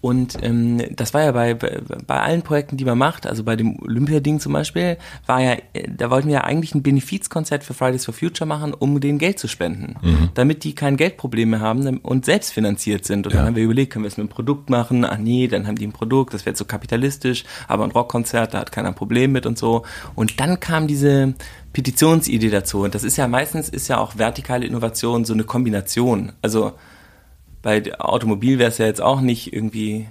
Und 0.00 0.38
ähm, 0.42 0.80
das 0.94 1.14
war 1.14 1.24
ja 1.24 1.32
bei, 1.32 1.54
bei 1.54 2.20
allen 2.20 2.42
Projekten, 2.42 2.76
die 2.76 2.84
man 2.84 2.98
macht, 2.98 3.26
also 3.26 3.42
bei 3.42 3.56
dem 3.56 3.80
Olympia-Ding 3.80 4.40
zum 4.40 4.52
Beispiel, 4.52 4.98
war 5.26 5.40
ja, 5.40 5.56
da 5.88 6.10
wollten 6.10 6.28
wir 6.28 6.34
ja 6.34 6.44
eigentlich 6.44 6.74
ein 6.74 6.82
Benefizkonzert 6.82 7.64
für 7.64 7.74
Fridays 7.74 8.04
for 8.04 8.14
Future 8.14 8.46
machen, 8.46 8.72
um 8.74 9.00
denen 9.00 9.18
Geld 9.18 9.38
zu 9.38 9.48
spenden, 9.48 9.96
mhm. 10.02 10.28
damit 10.34 10.64
die 10.64 10.74
kein 10.74 10.96
Geldproblem 10.96 11.50
mehr 11.50 11.60
haben 11.60 11.98
und 11.98 12.24
selbst 12.24 12.52
finanziert 12.52 13.04
sind. 13.04 13.26
Und 13.26 13.32
ja. 13.32 13.38
dann 13.38 13.48
haben 13.48 13.56
wir 13.56 13.64
überlegt, 13.64 13.92
können 13.92 14.04
wir 14.04 14.08
es 14.08 14.16
mit 14.16 14.24
einem 14.24 14.28
Produkt 14.28 14.70
machen? 14.70 15.04
Ach 15.04 15.18
nee, 15.18 15.48
dann 15.48 15.66
haben 15.66 15.76
die 15.76 15.86
ein 15.86 15.92
Produkt, 15.92 16.34
das 16.34 16.46
wäre 16.46 16.54
zu 16.54 16.64
so 16.64 16.68
kapitalistisch, 16.68 17.44
aber 17.66 17.84
ein 17.84 17.90
Rockkonzert, 17.90 18.54
da 18.54 18.60
hat 18.60 18.72
keiner 18.72 18.88
ein 18.88 18.94
Problem 18.94 19.32
mit 19.32 19.46
und 19.46 19.58
so. 19.58 19.82
Und 20.14 20.40
dann 20.40 20.60
kam 20.60 20.86
diese 20.86 21.34
Petitionsidee 21.72 22.50
dazu. 22.50 22.84
Und 22.84 22.94
das 22.94 23.02
ist 23.02 23.16
ja 23.16 23.26
meistens 23.28 23.68
ist 23.68 23.88
ja 23.88 23.98
auch 23.98 24.16
vertikale 24.16 24.66
Innovation 24.66 25.24
so 25.24 25.32
eine 25.32 25.44
Kombination. 25.44 26.32
Also 26.42 26.74
bei 27.66 27.82
Automobil 27.98 28.60
wäre 28.60 28.70
es 28.70 28.78
ja 28.78 28.86
jetzt 28.86 29.02
auch 29.02 29.20
nicht 29.20 29.52
irgendwie 29.52 30.06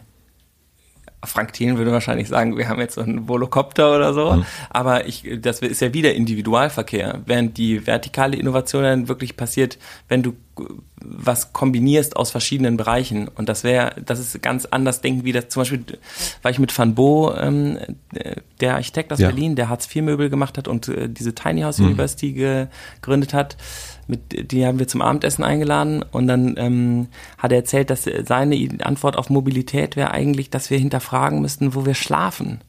Frank 1.24 1.54
Thelen 1.54 1.78
würde 1.78 1.91
wahrscheinlich 1.91 2.28
sagen, 2.28 2.58
wir 2.58 2.68
haben 2.68 2.80
jetzt 2.80 2.96
so 2.96 3.02
einen 3.02 3.28
Volocopter 3.30 3.96
oder 3.96 4.13
so, 4.13 4.34
mhm. 4.34 4.46
aber 4.70 5.08
ich, 5.08 5.24
das 5.39 5.60
ist 5.62 5.82
ja 5.82 5.94
wieder 5.94 6.13
Individualverkehr, 6.13 7.22
während 7.26 7.58
die 7.58 7.88
vertikale 7.88 8.38
Innovation 8.38 8.84
dann 8.84 9.08
wirklich 9.08 9.38
passiert, 9.38 9.80
wenn 10.08 10.22
du 10.22 10.36
was 11.02 11.52
kombinierst 11.54 12.15
aus 12.15 12.32
verschiedenen 12.32 12.78
Bereichen. 12.78 13.28
Und 13.28 13.50
das 13.50 13.63
wäre, 13.63 13.96
das 14.06 14.20
ist 14.20 14.41
ganz 14.41 14.65
anders 14.65 15.02
denken, 15.02 15.24
wie 15.24 15.32
das 15.32 15.50
zum 15.50 15.62
Beispiel, 15.62 15.84
weil 16.41 16.52
ich 16.52 16.60
mit 16.60 16.78
Van 16.78 16.94
Bo, 16.94 17.34
ähm, 17.36 17.78
der 18.62 18.76
Architekt 18.76 19.12
aus 19.12 19.20
Ja. 19.20 19.28
Berlin, 19.30 19.56
der 19.56 19.70
Hartz-IV-Möbel 19.70 20.30
gemacht 20.30 20.58
hat 20.58 20.68
und 20.68 20.88
äh, 20.88 21.10
diese 21.10 21.34
Tiny 21.34 21.62
House 21.62 21.80
Mhm. 21.80 21.88
University 21.88 22.68
gegründet 23.02 23.34
hat, 23.34 23.58
mit, 24.08 24.52
die 24.52 24.65
haben 24.65 24.80
wir 24.80 24.88
zum 24.88 25.02
Abendessen 25.02 25.44
eingeladen 25.44 26.04
und 26.12 26.28
dann 26.28 26.56
ähm, 26.58 27.08
hat 27.38 27.52
er 27.52 27.60
erzählt, 27.60 27.89
dass 27.89 28.04
seine 28.04 28.70
Antwort 28.84 29.18
auf 29.18 29.30
Mobilität 29.30 29.96
wäre 29.96 30.12
eigentlich, 30.12 30.50
dass 30.50 30.70
wir 30.70 30.78
hinterfragen 30.78 31.41
müssten, 31.41 31.76
wo 31.76 31.86
wir 31.86 31.96
schlafen. 31.96 32.62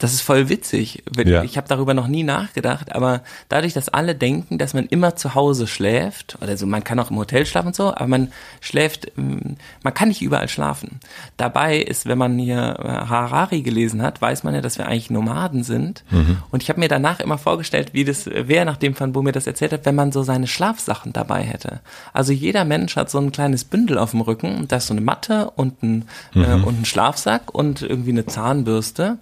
Das 0.00 0.14
ist 0.14 0.22
voll 0.22 0.48
witzig. 0.48 1.04
Ja. 1.24 1.44
Ich 1.44 1.58
habe 1.58 1.68
darüber 1.68 1.92
noch 1.92 2.08
nie 2.08 2.22
nachgedacht, 2.22 2.94
aber 2.94 3.20
dadurch, 3.50 3.74
dass 3.74 3.90
alle 3.90 4.14
denken, 4.14 4.56
dass 4.56 4.72
man 4.72 4.86
immer 4.86 5.14
zu 5.14 5.34
Hause 5.34 5.66
schläft, 5.66 6.38
oder 6.40 6.56
so, 6.56 6.66
man 6.66 6.82
kann 6.82 6.98
auch 6.98 7.10
im 7.10 7.18
Hotel 7.18 7.44
schlafen 7.44 7.68
und 7.68 7.76
so, 7.76 7.94
aber 7.94 8.06
man 8.06 8.32
schläft, 8.60 9.12
man 9.16 9.94
kann 9.94 10.08
nicht 10.08 10.22
überall 10.22 10.48
schlafen. 10.48 11.00
Dabei 11.36 11.76
ist, 11.76 12.06
wenn 12.06 12.16
man 12.16 12.38
hier 12.38 12.76
äh, 12.78 12.88
Harari 12.88 13.60
gelesen 13.60 14.00
hat, 14.00 14.22
weiß 14.22 14.42
man 14.42 14.54
ja, 14.54 14.62
dass 14.62 14.78
wir 14.78 14.86
eigentlich 14.86 15.10
Nomaden 15.10 15.64
sind. 15.64 16.02
Und 16.50 16.62
ich 16.62 16.70
habe 16.70 16.80
mir 16.80 16.88
danach 16.88 17.20
immer 17.20 17.36
vorgestellt, 17.36 17.92
wie 17.92 18.04
das 18.04 18.24
wäre, 18.26 18.64
nachdem 18.64 18.98
Van 18.98 19.12
Bo 19.12 19.22
mir 19.22 19.32
das 19.32 19.46
erzählt 19.46 19.72
hat, 19.72 19.84
wenn 19.84 19.94
man 19.94 20.12
so 20.12 20.22
seine 20.22 20.46
Schlafsachen 20.46 21.12
dabei 21.12 21.42
hätte. 21.42 21.80
Also 22.14 22.32
jeder 22.32 22.64
Mensch 22.64 22.96
hat 22.96 23.10
so 23.10 23.18
ein 23.18 23.32
kleines 23.32 23.64
Bündel 23.64 23.98
auf 23.98 24.12
dem 24.12 24.22
Rücken, 24.22 24.66
da 24.66 24.76
ist 24.76 24.86
so 24.86 24.94
eine 24.94 25.02
Matte 25.02 25.50
und 25.50 25.82
ein, 25.82 26.08
äh, 26.34 26.54
und 26.54 26.80
ein 26.80 26.84
Schlafsack 26.86 27.54
und 27.54 27.82
irgendwie 27.82 28.12
eine 28.12 28.24
Zahnbürste 28.24 29.18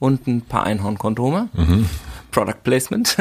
und 0.00 0.26
ein 0.26 0.42
paar 0.42 0.64
Einhornkondome. 0.64 1.48
Product 2.30 2.62
Placement. 2.62 3.16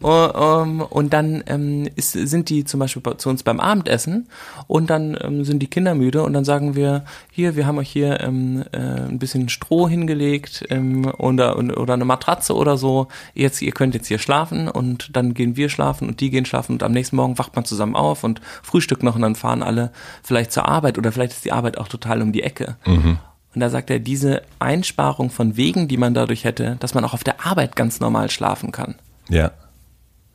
und, 0.00 0.32
ähm, 0.36 0.80
und 0.80 1.12
dann 1.12 1.42
ähm, 1.46 1.88
ist, 1.96 2.12
sind 2.12 2.48
die 2.48 2.64
zum 2.64 2.80
Beispiel 2.80 3.02
bei, 3.02 3.14
zu 3.14 3.28
uns 3.28 3.42
beim 3.42 3.60
Abendessen 3.60 4.28
und 4.66 4.90
dann 4.90 5.16
ähm, 5.20 5.44
sind 5.44 5.60
die 5.60 5.66
Kinder 5.68 5.94
müde 5.94 6.22
und 6.22 6.32
dann 6.32 6.44
sagen 6.44 6.74
wir, 6.74 7.04
hier, 7.30 7.56
wir 7.56 7.66
haben 7.66 7.78
euch 7.78 7.90
hier 7.90 8.20
ähm, 8.20 8.64
äh, 8.72 8.78
ein 8.78 9.18
bisschen 9.18 9.48
Stroh 9.48 9.88
hingelegt 9.88 10.64
ähm, 10.70 11.06
oder, 11.18 11.58
oder 11.58 11.94
eine 11.94 12.04
Matratze 12.04 12.54
oder 12.54 12.76
so. 12.76 13.08
Jetzt, 13.34 13.62
ihr 13.62 13.72
könnt 13.72 13.94
jetzt 13.94 14.08
hier 14.08 14.18
schlafen 14.18 14.68
und 14.68 15.16
dann 15.16 15.34
gehen 15.34 15.56
wir 15.56 15.68
schlafen 15.68 16.08
und 16.08 16.20
die 16.20 16.30
gehen 16.30 16.46
schlafen 16.46 16.72
und 16.72 16.82
am 16.82 16.92
nächsten 16.92 17.16
Morgen 17.16 17.38
wacht 17.38 17.54
man 17.56 17.64
zusammen 17.64 17.96
auf 17.96 18.24
und 18.24 18.40
frühstückt 18.62 19.02
noch 19.02 19.16
und 19.16 19.22
dann 19.22 19.34
fahren 19.34 19.62
alle 19.62 19.92
vielleicht 20.22 20.52
zur 20.52 20.68
Arbeit 20.68 20.98
oder 20.98 21.12
vielleicht 21.12 21.32
ist 21.32 21.44
die 21.44 21.52
Arbeit 21.52 21.78
auch 21.78 21.88
total 21.88 22.22
um 22.22 22.32
die 22.32 22.42
Ecke. 22.42 22.76
Und 23.56 23.60
da 23.60 23.70
sagt 23.70 23.88
er, 23.88 24.00
diese 24.00 24.42
Einsparung 24.58 25.30
von 25.30 25.56
Wegen, 25.56 25.88
die 25.88 25.96
man 25.96 26.12
dadurch 26.12 26.44
hätte, 26.44 26.76
dass 26.78 26.92
man 26.92 27.06
auch 27.06 27.14
auf 27.14 27.24
der 27.24 27.46
Arbeit 27.46 27.74
ganz 27.74 28.00
normal 28.00 28.28
schlafen 28.28 28.70
kann. 28.70 28.96
Ja. 29.30 29.50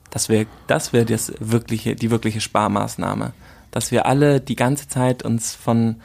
Das 0.10 0.28
wäre 0.28 0.48
das 0.66 0.92
wäre 0.92 1.06
das 1.06 1.32
wirkliche, 1.40 1.96
die 1.96 2.10
wirkliche 2.10 2.42
Sparmaßnahme. 2.42 3.34
Dass 3.70 3.92
wir 3.92 4.08
alle 4.08 4.42
die 4.42 4.56
ganze 4.56 4.88
Zeit 4.88 5.22
uns 5.22 5.54
von, 5.54 5.98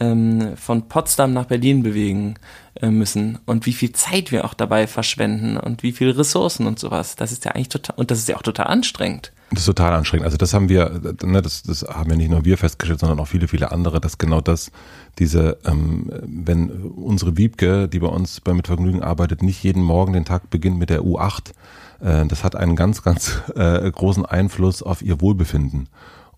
ähm, 0.00 0.56
von 0.56 0.88
Potsdam 0.88 1.32
nach 1.32 1.46
Berlin 1.46 1.82
bewegen 1.82 2.36
äh, 2.80 2.90
müssen 2.90 3.38
und 3.46 3.66
wie 3.66 3.72
viel 3.72 3.92
Zeit 3.92 4.30
wir 4.32 4.44
auch 4.44 4.54
dabei 4.54 4.86
verschwenden 4.86 5.56
und 5.56 5.82
wie 5.82 5.92
viel 5.92 6.10
Ressourcen 6.10 6.66
und 6.66 6.78
sowas. 6.78 7.16
Das 7.16 7.32
ist 7.32 7.44
ja 7.44 7.52
eigentlich 7.52 7.68
total, 7.68 7.96
und 7.96 8.10
das 8.10 8.18
ist 8.18 8.28
ja 8.28 8.36
auch 8.36 8.42
total 8.42 8.66
anstrengend. 8.66 9.32
Das 9.50 9.60
ist 9.60 9.66
total 9.66 9.94
anstrengend. 9.94 10.26
Also 10.26 10.36
das 10.36 10.52
haben 10.52 10.68
wir, 10.68 11.00
ne, 11.22 11.40
das, 11.40 11.62
das 11.62 11.82
haben 11.82 12.10
ja 12.10 12.16
nicht 12.16 12.30
nur 12.30 12.44
wir 12.44 12.58
festgestellt, 12.58 13.00
sondern 13.00 13.18
auch 13.18 13.28
viele, 13.28 13.48
viele 13.48 13.72
andere, 13.72 14.00
dass 14.00 14.18
genau 14.18 14.40
das, 14.40 14.70
diese, 15.18 15.58
ähm, 15.64 16.10
wenn 16.22 16.70
unsere 16.70 17.36
Wiebke, 17.36 17.88
die 17.88 17.98
bei 17.98 18.08
uns 18.08 18.40
bei 18.40 18.52
Mit 18.52 18.66
Vergnügen 18.66 19.02
arbeitet, 19.02 19.42
nicht 19.42 19.62
jeden 19.64 19.82
Morgen 19.82 20.12
den 20.12 20.26
Tag 20.26 20.50
beginnt 20.50 20.78
mit 20.78 20.90
der 20.90 21.00
U8, 21.00 21.52
äh, 22.00 22.26
das 22.26 22.44
hat 22.44 22.56
einen 22.56 22.76
ganz, 22.76 23.02
ganz 23.02 23.40
äh, 23.56 23.90
großen 23.90 24.26
Einfluss 24.26 24.82
auf 24.82 25.00
ihr 25.00 25.20
Wohlbefinden. 25.20 25.88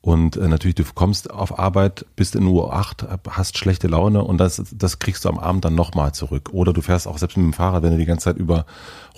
Und 0.02 0.38
äh, 0.38 0.48
natürlich, 0.48 0.76
du 0.76 0.84
kommst 0.94 1.30
auf 1.30 1.58
Arbeit, 1.58 2.06
bist 2.16 2.34
in 2.34 2.48
U8, 2.48 3.18
hast 3.28 3.58
schlechte 3.58 3.86
Laune 3.86 4.24
und 4.24 4.38
das, 4.38 4.62
das 4.72 4.98
kriegst 4.98 5.26
du 5.26 5.28
am 5.28 5.38
Abend 5.38 5.66
dann 5.66 5.74
nochmal 5.74 6.12
zurück. 6.12 6.50
Oder 6.52 6.72
du 6.72 6.80
fährst 6.80 7.06
auch 7.06 7.18
selbst 7.18 7.36
mit 7.36 7.44
dem 7.44 7.52
Fahrrad, 7.52 7.82
wenn 7.82 7.92
du 7.92 7.98
die 7.98 8.06
ganze 8.06 8.24
Zeit 8.24 8.38
über 8.38 8.64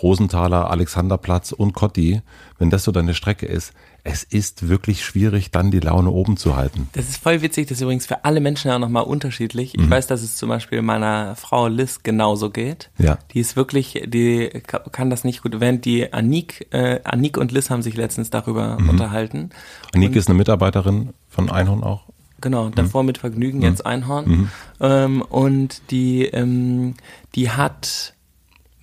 Rosenthaler, 0.02 0.70
Alexanderplatz 0.70 1.52
und 1.52 1.72
Kotti, 1.72 2.22
wenn 2.58 2.70
das 2.70 2.82
so 2.82 2.90
deine 2.90 3.14
Strecke 3.14 3.46
ist, 3.46 3.72
es 4.04 4.24
ist 4.24 4.68
wirklich 4.68 5.04
schwierig, 5.04 5.52
dann 5.52 5.70
die 5.70 5.78
Laune 5.78 6.10
oben 6.10 6.36
zu 6.36 6.56
halten. 6.56 6.88
Das 6.92 7.08
ist 7.08 7.18
voll 7.22 7.40
witzig, 7.40 7.68
das 7.68 7.78
ist 7.78 7.82
übrigens 7.82 8.06
für 8.06 8.24
alle 8.24 8.40
Menschen 8.40 8.68
ja 8.68 8.78
nochmal 8.80 9.04
unterschiedlich. 9.04 9.74
Ich 9.78 9.88
weiß, 9.90 10.08
dass 10.08 10.22
es 10.22 10.34
zum 10.36 10.48
Beispiel 10.48 10.82
meiner 10.82 11.36
Frau 11.36 11.68
Liz 11.68 12.02
genauso 12.02 12.50
geht. 12.50 12.90
Ja. 12.98 13.18
Die 13.32 13.38
ist 13.38 13.54
wirklich, 13.54 14.02
die 14.06 14.48
ka- 14.66 14.80
kann 14.90 15.08
das 15.08 15.22
nicht 15.22 15.42
gut. 15.42 15.60
Während 15.60 15.84
die 15.84 16.12
Anik, 16.12 16.66
äh, 16.72 16.98
Anik 17.04 17.36
und 17.38 17.52
Liz 17.52 17.70
haben 17.70 17.82
sich 17.82 17.96
letztens 17.96 18.30
darüber 18.30 18.76
unterhalten. 18.88 19.50
Anike 19.94 20.18
ist 20.18 20.28
eine 20.28 20.36
Mitarbeiterin 20.36 21.10
von 21.28 21.48
Einhorn 21.50 21.84
auch. 21.84 22.02
Genau, 22.40 22.70
davor 22.70 23.04
mit 23.04 23.18
Vergnügen, 23.18 23.62
jetzt 23.62 23.86
Einhorn. 23.86 24.50
Ähm, 24.80 25.22
und 25.22 25.80
die, 25.92 26.24
ähm, 26.24 26.94
die 27.36 27.50
hat 27.52 28.14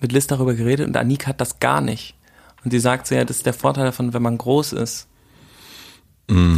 mit 0.00 0.12
Liz 0.12 0.26
darüber 0.26 0.54
geredet 0.54 0.86
und 0.88 0.96
Anik 0.96 1.26
hat 1.26 1.42
das 1.42 1.60
gar 1.60 1.82
nicht. 1.82 2.14
Und 2.64 2.70
sie 2.70 2.80
sagt 2.80 3.06
so, 3.06 3.14
ja, 3.14 3.24
das 3.26 3.36
ist 3.38 3.46
der 3.46 3.52
Vorteil 3.52 3.84
davon, 3.84 4.14
wenn 4.14 4.22
man 4.22 4.38
groß 4.38 4.72
ist. 4.72 5.08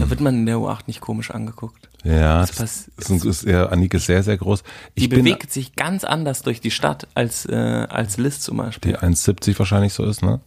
Da 0.01 0.11
wird 0.11 0.21
man 0.21 0.35
in 0.35 0.47
der 0.47 0.57
U8 0.57 0.83
nicht 0.87 1.01
komisch 1.01 1.31
angeguckt. 1.31 1.89
Ja, 2.05 2.41
Das 2.41 2.57
das, 2.57 2.89
ist, 3.11 3.25
ist, 3.25 3.43
ja, 3.45 3.65
ist 3.67 4.07
sehr, 4.07 4.23
sehr 4.23 4.37
groß. 4.37 4.63
Die 4.97 5.05
Ich 5.05 5.09
bin 5.09 5.21
bewegt 5.21 5.53
sich 5.53 5.77
ganz 5.77 6.05
anders 6.05 6.43
durch 6.43 6.61
die 6.61 6.71
Stadt 6.71 7.07
als, 7.15 7.47
äh, 7.47 7.55
als 7.89 8.17
Liz 8.19 8.41
zum 8.41 8.57
Beispiel. 8.57 8.93
die 8.93 8.99
1,70 8.99 9.59
wahrscheinlich 9.59 9.93
so 9.93 10.05
ist, 10.05 10.23
ne? 10.23 10.41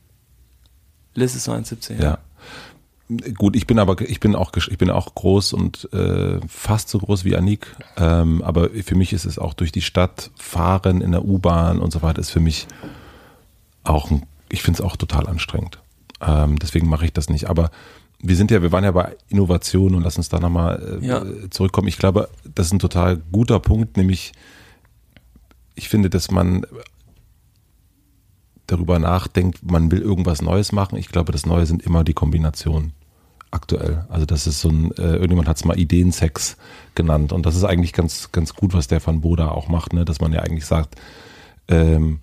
Liz 1.13 1.35
ist 1.35 1.45
so 1.45 1.53
1,70. 1.53 2.01
Ja. 2.01 2.17
Gut, 3.35 3.55
ich 3.55 3.67
bin 3.67 3.77
aber, 3.77 4.01
ich 4.01 4.19
bin 4.19 4.35
auch, 4.35 4.51
ich 4.55 4.77
bin 4.77 4.89
auch 4.89 5.13
groß 5.13 5.53
und 5.53 5.87
äh, 5.93 6.39
fast 6.47 6.89
so 6.89 6.97
groß 6.99 7.23
wie 7.23 7.35
Anik. 7.35 7.75
Ähm, 7.97 8.41
aber 8.41 8.69
für 8.83 8.95
mich 8.95 9.13
ist 9.13 9.25
es 9.25 9.37
auch 9.37 9.53
durch 9.53 9.71
die 9.71 9.83
Stadt 9.83 10.31
fahren 10.35 11.01
in 11.01 11.11
der 11.11 11.23
U-Bahn 11.23 11.79
und 11.79 11.91
so 11.91 12.01
weiter 12.01 12.19
ist 12.19 12.31
für 12.31 12.39
mich 12.39 12.67
auch, 13.83 14.09
ein, 14.09 14.23
ich 14.49 14.63
finde 14.63 14.79
es 14.79 14.85
auch 14.85 14.95
total 14.95 15.27
anstrengend. 15.27 15.79
Ähm, 16.19 16.57
deswegen 16.57 16.89
mache 16.89 17.05
ich 17.05 17.13
das 17.13 17.29
nicht. 17.29 17.47
Aber 17.47 17.69
wir 18.19 18.35
sind 18.35 18.51
ja, 18.51 18.61
wir 18.61 18.71
waren 18.71 18.83
ja 18.83 18.91
bei 18.91 19.15
Innovation 19.29 19.95
und 19.95 20.03
lass 20.03 20.17
uns 20.17 20.29
da 20.29 20.39
nochmal 20.39 20.99
äh, 21.01 21.05
Ja. 21.05 21.23
zurückkommen. 21.49 21.87
Ich 21.87 21.97
glaube, 21.97 22.29
das 22.53 22.67
ist 22.67 22.73
ein 22.73 22.79
total 22.79 23.17
guter 23.31 23.59
Punkt, 23.59 23.97
nämlich 23.97 24.31
ich 25.75 25.89
finde, 25.89 26.09
dass 26.09 26.31
man 26.31 26.65
darüber 28.67 28.97
nachdenkt, 28.99 29.69
man 29.69 29.91
will 29.91 30.01
irgendwas 30.01 30.41
Neues 30.41 30.71
machen. 30.71 30.97
Ich 30.97 31.09
glaube, 31.09 31.31
das 31.31 31.45
Neue 31.45 31.65
sind 31.65 31.83
immer 31.83 32.03
die 32.03 32.13
Kombinationen 32.13 32.93
aktuell. 33.51 34.05
Also 34.09 34.25
das 34.25 34.47
ist 34.47 34.59
so 34.59 34.69
ein, 34.69 34.91
äh, 34.97 35.13
irgendjemand 35.13 35.47
hat 35.47 35.57
es 35.57 35.65
mal 35.65 35.77
Ideensex 35.79 36.57
genannt 36.95 37.31
und 37.31 37.45
das 37.45 37.55
ist 37.55 37.63
eigentlich 37.63 37.93
ganz, 37.93 38.31
ganz 38.31 38.53
gut, 38.53 38.73
was 38.73 38.87
der 38.87 38.99
von 39.01 39.21
Boda 39.21 39.49
auch 39.49 39.67
macht, 39.67 39.93
ne? 39.93 40.03
dass 40.03 40.19
man 40.19 40.33
ja 40.33 40.41
eigentlich 40.41 40.65
sagt, 40.65 40.95
ähm, 41.67 42.19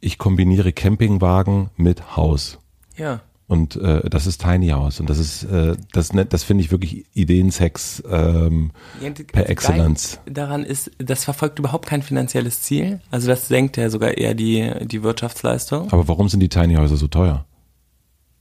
ich 0.00 0.18
kombiniere 0.18 0.72
Campingwagen 0.72 1.70
mit 1.76 2.16
Haus. 2.16 2.58
Ja. 2.96 3.20
Und 3.48 3.76
äh, 3.76 4.08
das 4.10 4.26
ist 4.26 4.42
Tiny 4.42 4.68
House. 4.70 4.98
Und 4.98 5.08
das 5.08 5.18
ist, 5.18 5.44
äh, 5.44 5.76
das, 5.92 6.10
das 6.28 6.42
finde 6.42 6.64
ich 6.64 6.72
wirklich 6.72 7.06
Ideensex 7.14 8.02
ähm, 8.10 8.72
Ja, 9.00 9.10
per. 9.10 9.54
Geile 9.54 9.94
Daran 10.26 10.64
ist, 10.64 10.90
das 10.98 11.24
verfolgt 11.24 11.58
überhaupt 11.60 11.86
kein 11.86 12.02
finanzielles 12.02 12.62
Ziel. 12.62 13.00
Also 13.10 13.28
das 13.28 13.46
senkt 13.46 13.76
ja 13.76 13.88
sogar 13.88 14.18
eher 14.18 14.34
die, 14.34 14.72
die 14.82 15.02
Wirtschaftsleistung. 15.04 15.92
Aber 15.92 16.08
warum 16.08 16.28
sind 16.28 16.40
die 16.40 16.48
Tiny 16.48 16.74
Häuser 16.74 16.96
so 16.96 17.06
teuer? 17.06 17.44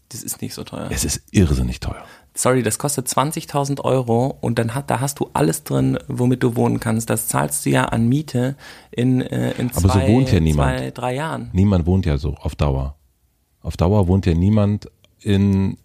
Das 0.10 0.24
ist 0.24 0.42
nicht 0.42 0.54
so 0.54 0.64
teuer. 0.64 0.88
Es 0.92 1.04
ist 1.06 1.22
irrsinnig 1.32 1.80
teuer. 1.80 2.04
Sorry, 2.34 2.64
das 2.64 2.78
kostet 2.78 3.08
20.000 3.08 3.82
Euro 3.82 4.38
und 4.42 4.60
dann 4.60 4.76
hat, 4.76 4.90
da 4.90 5.00
hast 5.00 5.20
du 5.20 5.30
alles 5.34 5.64
drin, 5.64 5.98
womit 6.08 6.44
du 6.44 6.56
wohnen 6.56 6.80
kannst. 6.80 7.10
Das 7.10 7.28
zahlst 7.28 7.66
du 7.66 7.70
ja 7.70 7.86
an 7.86 8.08
Miete 8.08 8.56
in, 8.92 9.22
äh, 9.22 9.52
in 9.52 9.70
Aber 9.72 9.82
so 9.82 9.88
zwei, 9.88 10.08
wohnt 10.08 10.32
ja 10.32 10.40
niemand. 10.40 10.78
zwei, 10.78 10.92
drei 10.92 11.16
Jahren. 11.16 11.50
Niemand 11.54 11.86
wohnt 11.86 12.06
ja 12.06 12.18
so 12.18 12.34
auf 12.36 12.56
Dauer. 12.56 12.98
Auf 13.62 13.78
Dauer 13.78 14.08
wohnt 14.08 14.26
ja 14.26 14.34
niemand 14.36 14.92
in 15.26 15.78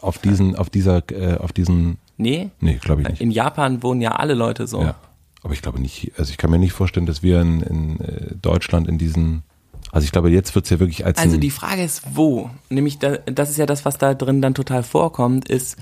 auf 0.00 0.18
diesen 0.18 0.54
auf 0.54 0.70
dieser 0.70 1.02
äh, 1.10 1.38
auf 1.38 1.52
diesen 1.52 1.98
Nee, 2.18 2.50
nee, 2.60 2.78
glaube 2.80 3.02
ich 3.02 3.08
nicht. 3.08 3.20
in 3.20 3.30
Japan 3.30 3.82
wohnen 3.82 4.00
ja 4.00 4.12
alle 4.12 4.34
Leute 4.34 4.66
so. 4.66 4.82
Ja. 4.82 4.94
Aber 5.42 5.54
ich 5.54 5.62
glaube 5.62 5.80
nicht, 5.80 6.12
also 6.18 6.30
ich 6.30 6.36
kann 6.36 6.50
mir 6.50 6.58
nicht 6.58 6.72
vorstellen, 6.72 7.06
dass 7.06 7.22
wir 7.22 7.40
in, 7.40 7.62
in 7.62 8.00
äh, 8.00 8.34
Deutschland 8.40 8.86
in 8.86 8.98
diesen 8.98 9.42
also 9.90 10.06
ich 10.06 10.12
glaube, 10.12 10.30
jetzt 10.30 10.54
wird's 10.54 10.70
ja 10.70 10.80
wirklich 10.80 11.04
als 11.04 11.18
Also 11.18 11.36
die 11.36 11.50
Frage 11.50 11.82
ist, 11.82 12.02
wo? 12.14 12.48
Nämlich, 12.70 12.98
da, 12.98 13.18
das 13.26 13.50
ist 13.50 13.58
ja 13.58 13.66
das, 13.66 13.84
was 13.84 13.98
da 13.98 14.14
drin 14.14 14.40
dann 14.40 14.54
total 14.54 14.82
vorkommt, 14.82 15.50
ist, 15.50 15.76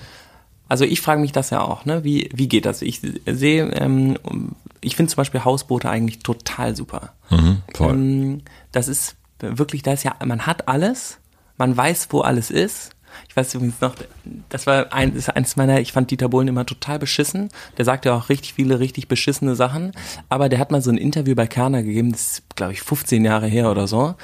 also 0.68 0.84
ich 0.84 1.00
frage 1.00 1.20
mich 1.20 1.30
das 1.30 1.50
ja 1.50 1.60
auch, 1.60 1.84
ne? 1.84 2.02
Wie, 2.02 2.28
wie 2.34 2.48
geht 2.48 2.66
das? 2.66 2.82
Ich 2.82 3.00
sehe, 3.26 3.70
ähm, 3.70 4.16
ich 4.80 4.96
finde 4.96 5.10
zum 5.10 5.18
Beispiel 5.18 5.44
Hausboote 5.44 5.88
eigentlich 5.88 6.20
total 6.20 6.74
super. 6.74 7.12
mhm, 7.30 7.62
voll. 7.72 7.94
Ähm, 7.94 8.42
das 8.72 8.88
ist 8.88 9.14
wirklich, 9.38 9.82
da 9.82 9.92
ist 9.92 10.02
ja, 10.02 10.16
man 10.24 10.44
hat 10.46 10.66
alles, 10.66 11.18
man 11.56 11.76
weiß, 11.76 12.08
wo 12.10 12.22
alles 12.22 12.50
ist. 12.50 12.90
Ich 13.28 13.36
weiß 13.36 13.54
übrigens 13.54 13.80
noch, 13.80 13.94
das 14.48 14.66
war 14.66 14.92
ein, 14.92 15.14
ist 15.14 15.28
eines 15.28 15.56
meiner, 15.56 15.80
ich 15.80 15.92
fand 15.92 16.10
Dieter 16.10 16.28
Bohlen 16.28 16.48
immer 16.48 16.66
total 16.66 16.98
beschissen. 16.98 17.50
Der 17.78 17.84
sagt 17.84 18.04
ja 18.04 18.14
auch 18.14 18.28
richtig 18.28 18.54
viele 18.54 18.80
richtig 18.80 19.08
beschissene 19.08 19.54
Sachen. 19.54 19.92
Aber 20.28 20.48
der 20.48 20.58
hat 20.58 20.70
mal 20.70 20.82
so 20.82 20.90
ein 20.90 20.98
Interview 20.98 21.34
bei 21.34 21.46
Kerner 21.46 21.82
gegeben, 21.82 22.12
das 22.12 22.32
ist, 22.32 22.56
glaube 22.56 22.72
ich, 22.72 22.82
15 22.82 23.24
Jahre 23.24 23.46
her 23.46 23.70
oder 23.70 23.86
so. 23.86 24.14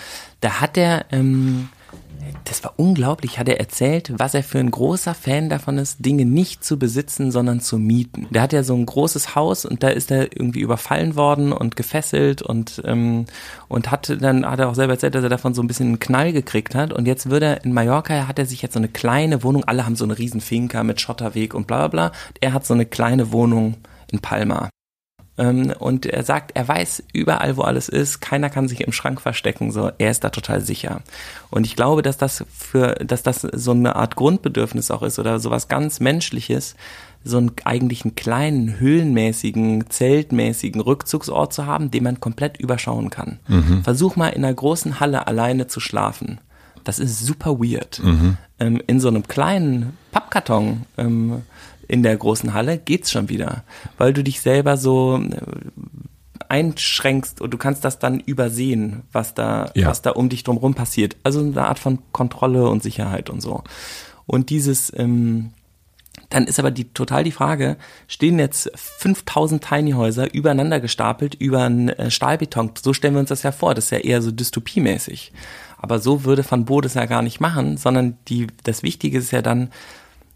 Da 0.40 0.60
hat 0.60 0.76
er, 0.76 1.06
ähm, 1.12 1.68
das 2.44 2.62
war 2.64 2.74
unglaublich, 2.76 3.38
hat 3.38 3.48
er 3.48 3.58
erzählt, 3.58 4.12
was 4.16 4.34
er 4.34 4.42
für 4.42 4.58
ein 4.58 4.70
großer 4.70 5.14
Fan 5.14 5.48
davon 5.48 5.78
ist, 5.78 6.04
Dinge 6.04 6.24
nicht 6.24 6.64
zu 6.64 6.78
besitzen, 6.78 7.30
sondern 7.30 7.60
zu 7.60 7.78
mieten. 7.78 8.26
Der 8.30 8.42
hat 8.42 8.52
ja 8.52 8.62
so 8.62 8.74
ein 8.74 8.86
großes 8.86 9.34
Haus 9.34 9.64
und 9.64 9.82
da 9.82 9.88
ist 9.88 10.10
er 10.10 10.36
irgendwie 10.36 10.60
überfallen 10.60 11.16
worden 11.16 11.52
und 11.52 11.76
gefesselt 11.76 12.42
und 12.42 12.82
ähm, 12.84 13.26
und 13.68 13.90
hat 13.90 14.16
dann 14.20 14.46
hat 14.46 14.60
er 14.60 14.68
auch 14.68 14.74
selber 14.74 14.94
erzählt, 14.94 15.14
dass 15.14 15.24
er 15.24 15.28
davon 15.28 15.54
so 15.54 15.62
ein 15.62 15.66
bisschen 15.66 15.88
einen 15.88 16.00
Knall 16.00 16.32
gekriegt 16.32 16.74
hat 16.74 16.92
und 16.92 17.06
jetzt 17.06 17.30
würde 17.30 17.46
er 17.46 17.64
in 17.64 17.72
Mallorca 17.72 18.28
hat 18.28 18.38
er 18.38 18.46
sich 18.46 18.62
jetzt 18.62 18.74
so 18.74 18.80
eine 18.80 18.88
kleine 18.88 19.42
Wohnung, 19.42 19.64
alle 19.64 19.84
haben 19.84 19.96
so 19.96 20.04
eine 20.04 20.18
riesen 20.18 20.40
Finca 20.40 20.82
mit 20.84 21.00
Schotterweg 21.00 21.54
und 21.54 21.66
bla 21.66 21.88
bla 21.88 22.08
bla. 22.08 22.12
Er 22.40 22.52
hat 22.52 22.66
so 22.66 22.74
eine 22.74 22.86
kleine 22.86 23.32
Wohnung 23.32 23.76
in 24.10 24.20
Palma. 24.20 24.68
Ähm, 25.38 25.74
und 25.78 26.06
er 26.06 26.22
sagt, 26.22 26.52
er 26.54 26.66
weiß 26.66 27.04
überall, 27.12 27.56
wo 27.56 27.62
alles 27.62 27.88
ist. 27.88 28.20
Keiner 28.20 28.50
kann 28.50 28.68
sich 28.68 28.80
im 28.80 28.92
Schrank 28.92 29.20
verstecken. 29.20 29.70
So, 29.70 29.90
er 29.98 30.10
ist 30.10 30.24
da 30.24 30.30
total 30.30 30.60
sicher. 30.60 31.00
Und 31.50 31.66
ich 31.66 31.76
glaube, 31.76 32.02
dass 32.02 32.16
das 32.16 32.44
für, 32.56 32.94
dass 32.94 33.22
das 33.22 33.42
so 33.42 33.72
eine 33.72 33.96
Art 33.96 34.16
Grundbedürfnis 34.16 34.90
auch 34.90 35.02
ist 35.02 35.18
oder 35.18 35.38
sowas 35.38 35.68
ganz 35.68 36.00
Menschliches, 36.00 36.74
so 37.24 37.38
einen 37.38 37.52
eigentlich 37.64 38.04
einen 38.04 38.14
kleinen, 38.14 38.78
höhlenmäßigen, 38.78 39.90
zeltmäßigen 39.90 40.80
Rückzugsort 40.80 41.52
zu 41.52 41.66
haben, 41.66 41.90
den 41.90 42.04
man 42.04 42.20
komplett 42.20 42.58
überschauen 42.58 43.10
kann. 43.10 43.40
Mhm. 43.48 43.82
Versuch 43.82 44.16
mal 44.16 44.28
in 44.28 44.44
einer 44.44 44.54
großen 44.54 45.00
Halle 45.00 45.26
alleine 45.26 45.66
zu 45.66 45.80
schlafen. 45.80 46.38
Das 46.84 47.00
ist 47.00 47.26
super 47.26 47.58
weird. 47.58 48.00
Mhm. 48.02 48.36
Ähm, 48.60 48.80
in 48.86 49.00
so 49.00 49.08
einem 49.08 49.26
kleinen 49.26 49.98
Pappkarton 50.12 50.82
ähm, 50.96 51.42
in 51.88 52.02
der 52.02 52.16
großen 52.16 52.54
Halle 52.54 52.78
geht's 52.78 53.10
schon 53.10 53.28
wieder, 53.28 53.64
weil 53.98 54.12
du 54.12 54.22
dich 54.22 54.40
selber 54.40 54.76
so 54.76 55.18
äh, 55.18 55.40
einschränkst 56.48 57.40
und 57.40 57.50
du 57.50 57.58
kannst 57.58 57.84
das 57.84 57.98
dann 57.98 58.20
übersehen, 58.20 59.02
was 59.12 59.34
da, 59.34 59.70
ja. 59.74 59.88
was 59.88 60.02
da 60.02 60.10
um 60.10 60.28
dich 60.28 60.44
drumherum 60.44 60.74
passiert. 60.74 61.16
Also 61.22 61.40
eine 61.40 61.66
Art 61.66 61.78
von 61.78 61.98
Kontrolle 62.12 62.68
und 62.68 62.82
Sicherheit 62.82 63.30
und 63.30 63.40
so. 63.40 63.62
Und 64.26 64.50
dieses, 64.50 64.92
ähm, 64.96 65.50
dann 66.30 66.46
ist 66.46 66.58
aber 66.58 66.70
die 66.70 66.92
total 66.92 67.24
die 67.24 67.32
Frage, 67.32 67.76
stehen 68.08 68.38
jetzt 68.38 68.70
5000 68.74 69.64
Tiny 69.64 69.92
Häuser 69.92 70.32
übereinander 70.32 70.80
gestapelt 70.80 71.34
über 71.34 71.64
einen 71.64 71.90
äh, 71.90 72.10
Stahlbeton? 72.10 72.72
So 72.82 72.92
stellen 72.92 73.14
wir 73.14 73.20
uns 73.20 73.28
das 73.28 73.42
ja 73.42 73.52
vor, 73.52 73.74
das 73.74 73.86
ist 73.86 73.90
ja 73.90 73.98
eher 73.98 74.22
so 74.22 74.30
dystopiemäßig. 74.30 75.32
Aber 75.78 75.98
so 75.98 76.24
würde 76.24 76.44
Van 76.48 76.64
Bo 76.64 76.80
das 76.80 76.94
ja 76.94 77.06
gar 77.06 77.22
nicht 77.22 77.40
machen, 77.40 77.76
sondern 77.76 78.16
die, 78.28 78.48
das 78.64 78.82
Wichtige 78.82 79.18
ist 79.18 79.30
ja 79.30 79.42
dann, 79.42 79.70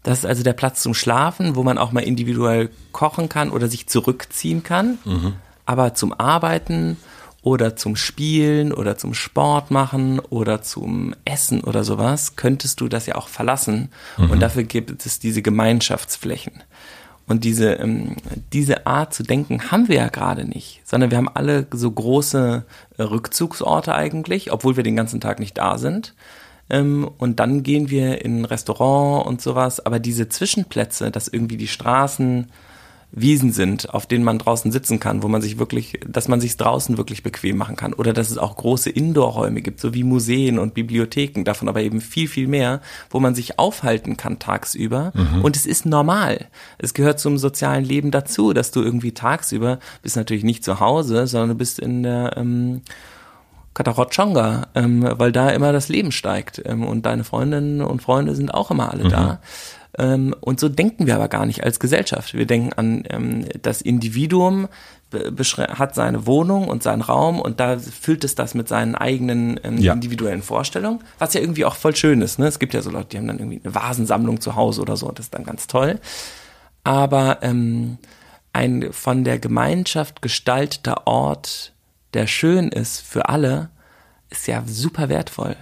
das 0.03 0.19
ist 0.19 0.25
also 0.25 0.43
der 0.43 0.53
Platz 0.53 0.81
zum 0.81 0.93
Schlafen, 0.93 1.55
wo 1.55 1.63
man 1.63 1.77
auch 1.77 1.91
mal 1.91 2.01
individuell 2.01 2.69
kochen 2.91 3.29
kann 3.29 3.51
oder 3.51 3.67
sich 3.67 3.87
zurückziehen 3.87 4.63
kann. 4.63 4.97
Mhm. 5.05 5.33
Aber 5.65 5.93
zum 5.93 6.13
Arbeiten 6.13 6.97
oder 7.43 7.75
zum 7.75 7.95
Spielen 7.95 8.71
oder 8.71 8.97
zum 8.97 9.13
Sport 9.13 9.71
machen 9.71 10.19
oder 10.19 10.61
zum 10.61 11.15
Essen 11.25 11.63
oder 11.63 11.83
sowas 11.83 12.35
könntest 12.35 12.81
du 12.81 12.87
das 12.87 13.05
ja 13.05 13.15
auch 13.15 13.27
verlassen. 13.27 13.89
Mhm. 14.17 14.31
Und 14.31 14.39
dafür 14.39 14.63
gibt 14.63 15.05
es 15.05 15.19
diese 15.19 15.41
Gemeinschaftsflächen. 15.41 16.63
Und 17.27 17.43
diese, 17.43 17.73
ähm, 17.73 18.17
diese 18.51 18.85
Art 18.87 19.13
zu 19.13 19.23
denken 19.23 19.71
haben 19.71 19.87
wir 19.87 19.95
ja 19.95 20.09
gerade 20.09 20.45
nicht, 20.45 20.81
sondern 20.83 21.11
wir 21.11 21.17
haben 21.17 21.29
alle 21.29 21.65
so 21.71 21.89
große 21.89 22.65
Rückzugsorte 22.99 23.95
eigentlich, 23.95 24.51
obwohl 24.51 24.75
wir 24.75 24.83
den 24.83 24.95
ganzen 24.95 25.21
Tag 25.21 25.39
nicht 25.39 25.57
da 25.57 25.77
sind. 25.77 26.13
Ähm, 26.71 27.07
und 27.17 27.39
dann 27.39 27.61
gehen 27.61 27.89
wir 27.91 28.23
in 28.25 28.41
ein 28.41 28.45
Restaurant 28.45 29.27
und 29.27 29.41
sowas. 29.41 29.85
Aber 29.85 29.99
diese 29.99 30.29
Zwischenplätze, 30.29 31.11
dass 31.11 31.27
irgendwie 31.27 31.57
die 31.57 31.67
Straßen 31.67 32.47
Wiesen 33.13 33.51
sind, 33.51 33.93
auf 33.93 34.05
denen 34.05 34.23
man 34.23 34.39
draußen 34.39 34.71
sitzen 34.71 35.01
kann, 35.01 35.21
wo 35.21 35.27
man 35.27 35.41
sich 35.41 35.59
wirklich, 35.59 35.99
dass 36.07 36.29
man 36.29 36.39
sich 36.39 36.55
draußen 36.55 36.97
wirklich 36.97 37.23
bequem 37.23 37.57
machen 37.57 37.75
kann. 37.75 37.91
Oder 37.91 38.13
dass 38.13 38.31
es 38.31 38.37
auch 38.37 38.55
große 38.55 38.89
Indoor-Räume 38.89 39.61
gibt, 39.61 39.81
so 39.81 39.93
wie 39.93 40.05
Museen 40.05 40.57
und 40.57 40.73
Bibliotheken, 40.73 41.43
davon 41.43 41.67
aber 41.67 41.81
eben 41.81 41.99
viel, 41.99 42.29
viel 42.29 42.47
mehr, 42.47 42.79
wo 43.09 43.19
man 43.19 43.35
sich 43.35 43.59
aufhalten 43.59 44.15
kann 44.15 44.39
tagsüber. 44.39 45.11
Mhm. 45.13 45.43
Und 45.43 45.57
es 45.57 45.65
ist 45.65 45.85
normal. 45.85 46.47
Es 46.77 46.93
gehört 46.93 47.19
zum 47.19 47.37
sozialen 47.37 47.83
Leben 47.83 48.11
dazu, 48.11 48.53
dass 48.53 48.71
du 48.71 48.81
irgendwie 48.81 49.11
tagsüber 49.11 49.79
bist 50.01 50.15
natürlich 50.15 50.45
nicht 50.45 50.63
zu 50.63 50.79
Hause, 50.79 51.27
sondern 51.27 51.49
du 51.49 51.55
bist 51.55 51.79
in 51.79 52.03
der 52.03 52.37
ähm, 52.37 52.81
Katarotschonga, 53.73 54.67
ähm, 54.75 55.07
weil 55.17 55.31
da 55.31 55.49
immer 55.49 55.71
das 55.71 55.89
Leben 55.89 56.11
steigt 56.11 56.61
ähm, 56.65 56.85
und 56.85 57.05
deine 57.05 57.23
Freundinnen 57.23 57.81
und 57.81 58.01
Freunde 58.01 58.35
sind 58.35 58.53
auch 58.53 58.71
immer 58.71 58.91
alle 58.91 59.05
mhm. 59.05 59.09
da. 59.09 59.41
Ähm, 59.97 60.35
und 60.39 60.59
so 60.59 60.69
denken 60.69 61.07
wir 61.07 61.15
aber 61.15 61.27
gar 61.27 61.45
nicht 61.45 61.63
als 61.63 61.79
Gesellschaft. 61.79 62.33
Wir 62.33 62.45
denken 62.45 62.73
an 62.73 63.03
ähm, 63.09 63.45
das 63.61 63.81
Individuum 63.81 64.67
hat 65.57 65.93
seine 65.93 66.25
Wohnung 66.25 66.69
und 66.69 66.83
seinen 66.83 67.01
Raum 67.01 67.41
und 67.41 67.59
da 67.59 67.77
füllt 67.77 68.23
es 68.23 68.35
das 68.35 68.53
mit 68.53 68.69
seinen 68.69 68.95
eigenen 68.95 69.59
ähm, 69.61 69.77
ja. 69.77 69.91
individuellen 69.91 70.41
Vorstellungen, 70.41 71.01
was 71.19 71.33
ja 71.33 71.41
irgendwie 71.41 71.65
auch 71.65 71.75
voll 71.75 71.95
schön 71.97 72.21
ist. 72.21 72.39
Ne? 72.39 72.47
Es 72.47 72.59
gibt 72.59 72.73
ja 72.73 72.81
so 72.81 72.89
Leute, 72.91 73.09
die 73.09 73.17
haben 73.17 73.27
dann 73.27 73.39
irgendwie 73.39 73.59
eine 73.61 73.75
Vasensammlung 73.75 74.39
zu 74.39 74.55
Hause 74.55 74.81
oder 74.81 74.95
so, 74.95 75.11
das 75.11 75.25
ist 75.25 75.33
dann 75.33 75.43
ganz 75.43 75.67
toll. 75.67 75.99
Aber 76.85 77.39
ähm, 77.41 77.97
ein 78.53 78.93
von 78.93 79.23
der 79.23 79.37
Gemeinschaft 79.37 80.21
gestalteter 80.21 81.07
Ort 81.07 81.73
der 82.13 82.27
schön 82.27 82.69
ist 82.69 82.99
für 83.01 83.29
alle, 83.29 83.69
ist 84.29 84.47
ja 84.47 84.63
super 84.65 85.09
wertvoll. 85.09 85.55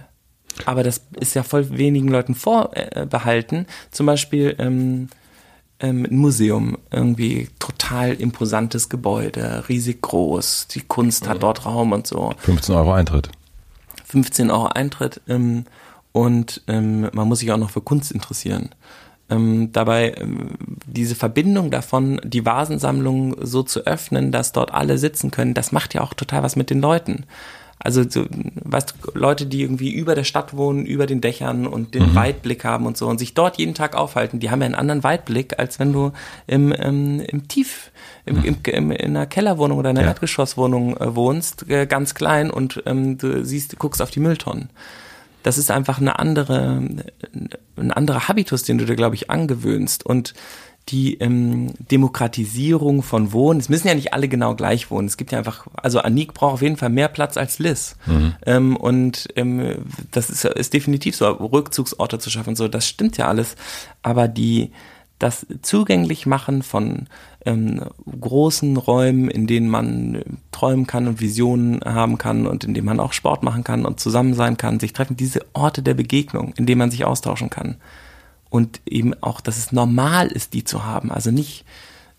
Aber 0.66 0.82
das 0.82 1.02
ist 1.18 1.34
ja 1.34 1.42
voll 1.42 1.76
wenigen 1.76 2.08
Leuten 2.08 2.34
vorbehalten. 2.34 3.66
Zum 3.90 4.06
Beispiel 4.06 4.54
ähm, 4.58 5.08
ähm, 5.80 6.06
ein 6.10 6.16
Museum, 6.16 6.78
irgendwie 6.90 7.48
total 7.58 8.12
imposantes 8.12 8.88
Gebäude, 8.88 9.64
riesig 9.68 10.02
groß, 10.02 10.68
die 10.68 10.82
Kunst 10.82 11.28
hat 11.28 11.42
dort 11.42 11.64
Raum 11.64 11.92
und 11.92 12.06
so. 12.06 12.34
15 12.38 12.74
Euro 12.74 12.92
Eintritt. 12.92 13.30
15 14.06 14.50
Euro 14.50 14.66
Eintritt 14.66 15.20
ähm, 15.28 15.64
und 16.12 16.62
ähm, 16.66 17.08
man 17.12 17.28
muss 17.28 17.38
sich 17.38 17.52
auch 17.52 17.56
noch 17.56 17.70
für 17.70 17.80
Kunst 17.80 18.12
interessieren. 18.12 18.70
Ähm, 19.30 19.70
dabei 19.72 20.14
ähm, 20.16 20.50
diese 20.86 21.14
Verbindung 21.14 21.70
davon, 21.70 22.20
die 22.24 22.44
Vasensammlung 22.44 23.36
so 23.40 23.62
zu 23.62 23.86
öffnen, 23.86 24.32
dass 24.32 24.52
dort 24.52 24.74
alle 24.74 24.98
sitzen 24.98 25.30
können, 25.30 25.54
das 25.54 25.72
macht 25.72 25.94
ja 25.94 26.00
auch 26.00 26.14
total 26.14 26.42
was 26.42 26.56
mit 26.56 26.70
den 26.70 26.80
Leuten. 26.80 27.24
Also 27.82 28.02
so, 28.06 28.26
weißt 28.62 28.94
du, 29.02 29.18
Leute, 29.18 29.46
die 29.46 29.62
irgendwie 29.62 29.90
über 29.90 30.14
der 30.14 30.24
Stadt 30.24 30.54
wohnen, 30.54 30.84
über 30.84 31.06
den 31.06 31.22
Dächern 31.22 31.66
und 31.66 31.94
den 31.94 32.10
mhm. 32.10 32.14
Weitblick 32.14 32.62
haben 32.62 32.84
und 32.84 32.98
so 32.98 33.06
und 33.06 33.18
sich 33.18 33.32
dort 33.32 33.56
jeden 33.56 33.72
Tag 33.72 33.96
aufhalten, 33.96 34.38
die 34.38 34.50
haben 34.50 34.60
ja 34.60 34.66
einen 34.66 34.74
anderen 34.74 35.02
Weitblick, 35.02 35.58
als 35.58 35.78
wenn 35.78 35.92
du 35.94 36.12
im, 36.46 36.72
im, 36.72 37.20
im 37.20 37.48
Tief, 37.48 37.90
im, 38.26 38.44
im, 38.44 38.58
im, 38.66 38.90
in 38.90 39.16
einer 39.16 39.24
Kellerwohnung 39.24 39.78
oder 39.78 39.90
einer 39.90 40.02
ja. 40.02 40.08
Erdgeschosswohnung 40.08 40.94
äh, 40.98 41.16
wohnst, 41.16 41.70
äh, 41.70 41.86
ganz 41.86 42.14
klein 42.14 42.50
und 42.50 42.82
ähm, 42.84 43.16
du 43.16 43.46
siehst, 43.46 43.72
du 43.72 43.76
guckst 43.76 44.02
auf 44.02 44.10
die 44.10 44.20
Mülltonnen 44.20 44.68
das 45.42 45.58
ist 45.58 45.70
einfach 45.70 46.00
eine 46.00 46.18
andere, 46.18 46.82
ein 47.76 47.90
anderer 47.92 48.28
Habitus, 48.28 48.62
den 48.62 48.78
du 48.78 48.84
dir, 48.84 48.96
glaube 48.96 49.14
ich, 49.14 49.30
angewöhnst. 49.30 50.04
Und 50.04 50.34
die 50.88 51.14
ähm, 51.18 51.72
Demokratisierung 51.78 53.02
von 53.02 53.32
Wohnen, 53.32 53.60
es 53.60 53.68
müssen 53.68 53.86
ja 53.86 53.94
nicht 53.94 54.12
alle 54.12 54.28
genau 54.28 54.54
gleich 54.54 54.90
wohnen. 54.90 55.06
Es 55.06 55.16
gibt 55.16 55.30
ja 55.30 55.38
einfach, 55.38 55.66
also 55.74 56.00
Anik 56.00 56.34
braucht 56.34 56.54
auf 56.54 56.62
jeden 56.62 56.76
Fall 56.76 56.88
mehr 56.88 57.08
Platz 57.08 57.36
als 57.36 57.58
Liz. 57.58 57.96
Mhm. 58.06 58.34
Ähm, 58.44 58.76
und 58.76 59.28
ähm, 59.36 59.84
das 60.10 60.30
ist, 60.30 60.44
ist 60.44 60.74
definitiv 60.74 61.14
so, 61.14 61.28
Rückzugsorte 61.28 62.18
zu 62.18 62.30
schaffen, 62.30 62.56
so, 62.56 62.66
das 62.66 62.88
stimmt 62.88 63.16
ja 63.18 63.28
alles. 63.28 63.56
Aber 64.02 64.26
die, 64.26 64.72
das 65.20 65.46
zugänglich 65.62 66.26
machen 66.26 66.62
von 66.62 67.06
ähm, 67.44 67.84
großen 68.20 68.76
Räumen, 68.76 69.30
in 69.30 69.46
denen 69.46 69.68
man 69.68 70.24
träumen 70.50 70.86
kann 70.86 71.06
und 71.06 71.20
Visionen 71.20 71.80
haben 71.84 72.18
kann 72.18 72.46
und 72.46 72.64
in 72.64 72.74
denen 72.74 72.86
man 72.86 73.00
auch 73.00 73.12
Sport 73.12 73.42
machen 73.42 73.62
kann 73.62 73.84
und 73.84 74.00
zusammen 74.00 74.34
sein 74.34 74.56
kann, 74.56 74.80
sich 74.80 74.92
treffen, 74.92 75.16
diese 75.16 75.44
Orte 75.52 75.82
der 75.82 75.94
Begegnung, 75.94 76.54
in 76.56 76.66
denen 76.66 76.78
man 76.78 76.90
sich 76.90 77.04
austauschen 77.04 77.50
kann. 77.50 77.76
Und 78.48 78.80
eben 78.86 79.14
auch, 79.22 79.40
dass 79.40 79.58
es 79.58 79.72
normal 79.72 80.28
ist, 80.28 80.54
die 80.54 80.64
zu 80.64 80.84
haben. 80.84 81.12
Also 81.12 81.30
nicht 81.30 81.64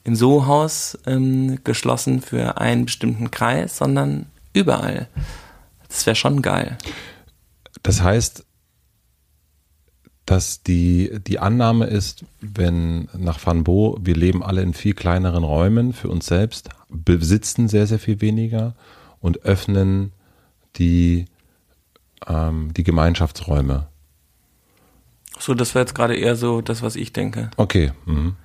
im 0.04 0.16
Sohaus 0.16 0.98
ähm, 1.06 1.60
geschlossen 1.64 2.22
für 2.22 2.60
einen 2.60 2.86
bestimmten 2.86 3.32
Kreis, 3.32 3.78
sondern 3.78 4.28
überall. 4.54 5.08
Das 5.90 6.06
wäre 6.06 6.16
schon 6.16 6.42
geil. 6.42 6.78
Das 7.84 8.02
heißt, 8.02 8.46
dass 10.32 10.64
die, 10.64 11.20
die 11.28 11.40
Annahme 11.40 11.88
ist, 11.88 12.24
wenn 12.40 13.10
nach 13.18 13.46
Van 13.46 13.66
Bo, 13.66 13.98
wir 14.00 14.16
leben 14.16 14.42
alle 14.44 14.62
in 14.62 14.74
viel 14.74 14.94
kleineren 14.94 15.44
Räumen 15.44 15.92
für 15.92 16.08
uns 16.08 16.26
selbst, 16.26 16.70
besitzen 16.88 17.68
sehr, 17.68 17.86
sehr 17.86 18.00
viel 18.00 18.22
weniger 18.22 18.74
und 19.20 19.44
öffnen 19.44 20.14
die, 20.78 21.26
ähm, 22.26 22.74
die 22.74 22.84
Gemeinschaftsräume. 22.84 23.88
So, 25.38 25.54
das 25.54 25.76
wäre 25.76 25.84
jetzt 25.84 25.96
gerade 25.96 26.16
eher 26.16 26.38
so 26.38 26.62
das, 26.62 26.82
was 26.82 26.96
ich 26.96 27.12
denke. 27.12 27.52
Okay. 27.58 27.92
Mhm. 28.06 28.38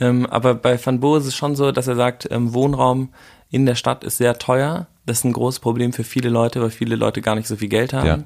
Ähm, 0.00 0.26
aber 0.26 0.54
bei 0.54 0.78
Van 0.84 1.00
Bo 1.00 1.16
ist 1.16 1.24
es 1.24 1.34
schon 1.34 1.56
so, 1.56 1.72
dass 1.72 1.86
er 1.86 1.96
sagt, 1.96 2.28
ähm, 2.30 2.52
Wohnraum 2.52 3.08
in 3.48 3.64
der 3.64 3.76
Stadt 3.76 4.04
ist 4.04 4.18
sehr 4.18 4.38
teuer. 4.38 4.86
Das 5.06 5.20
ist 5.20 5.24
ein 5.24 5.32
großes 5.32 5.60
Problem 5.60 5.94
für 5.94 6.04
viele 6.04 6.28
Leute, 6.28 6.60
weil 6.60 6.68
viele 6.68 6.94
Leute 6.94 7.22
gar 7.22 7.36
nicht 7.36 7.48
so 7.48 7.56
viel 7.56 7.70
Geld 7.70 7.94
haben. 7.94 8.06
Ja. 8.06 8.18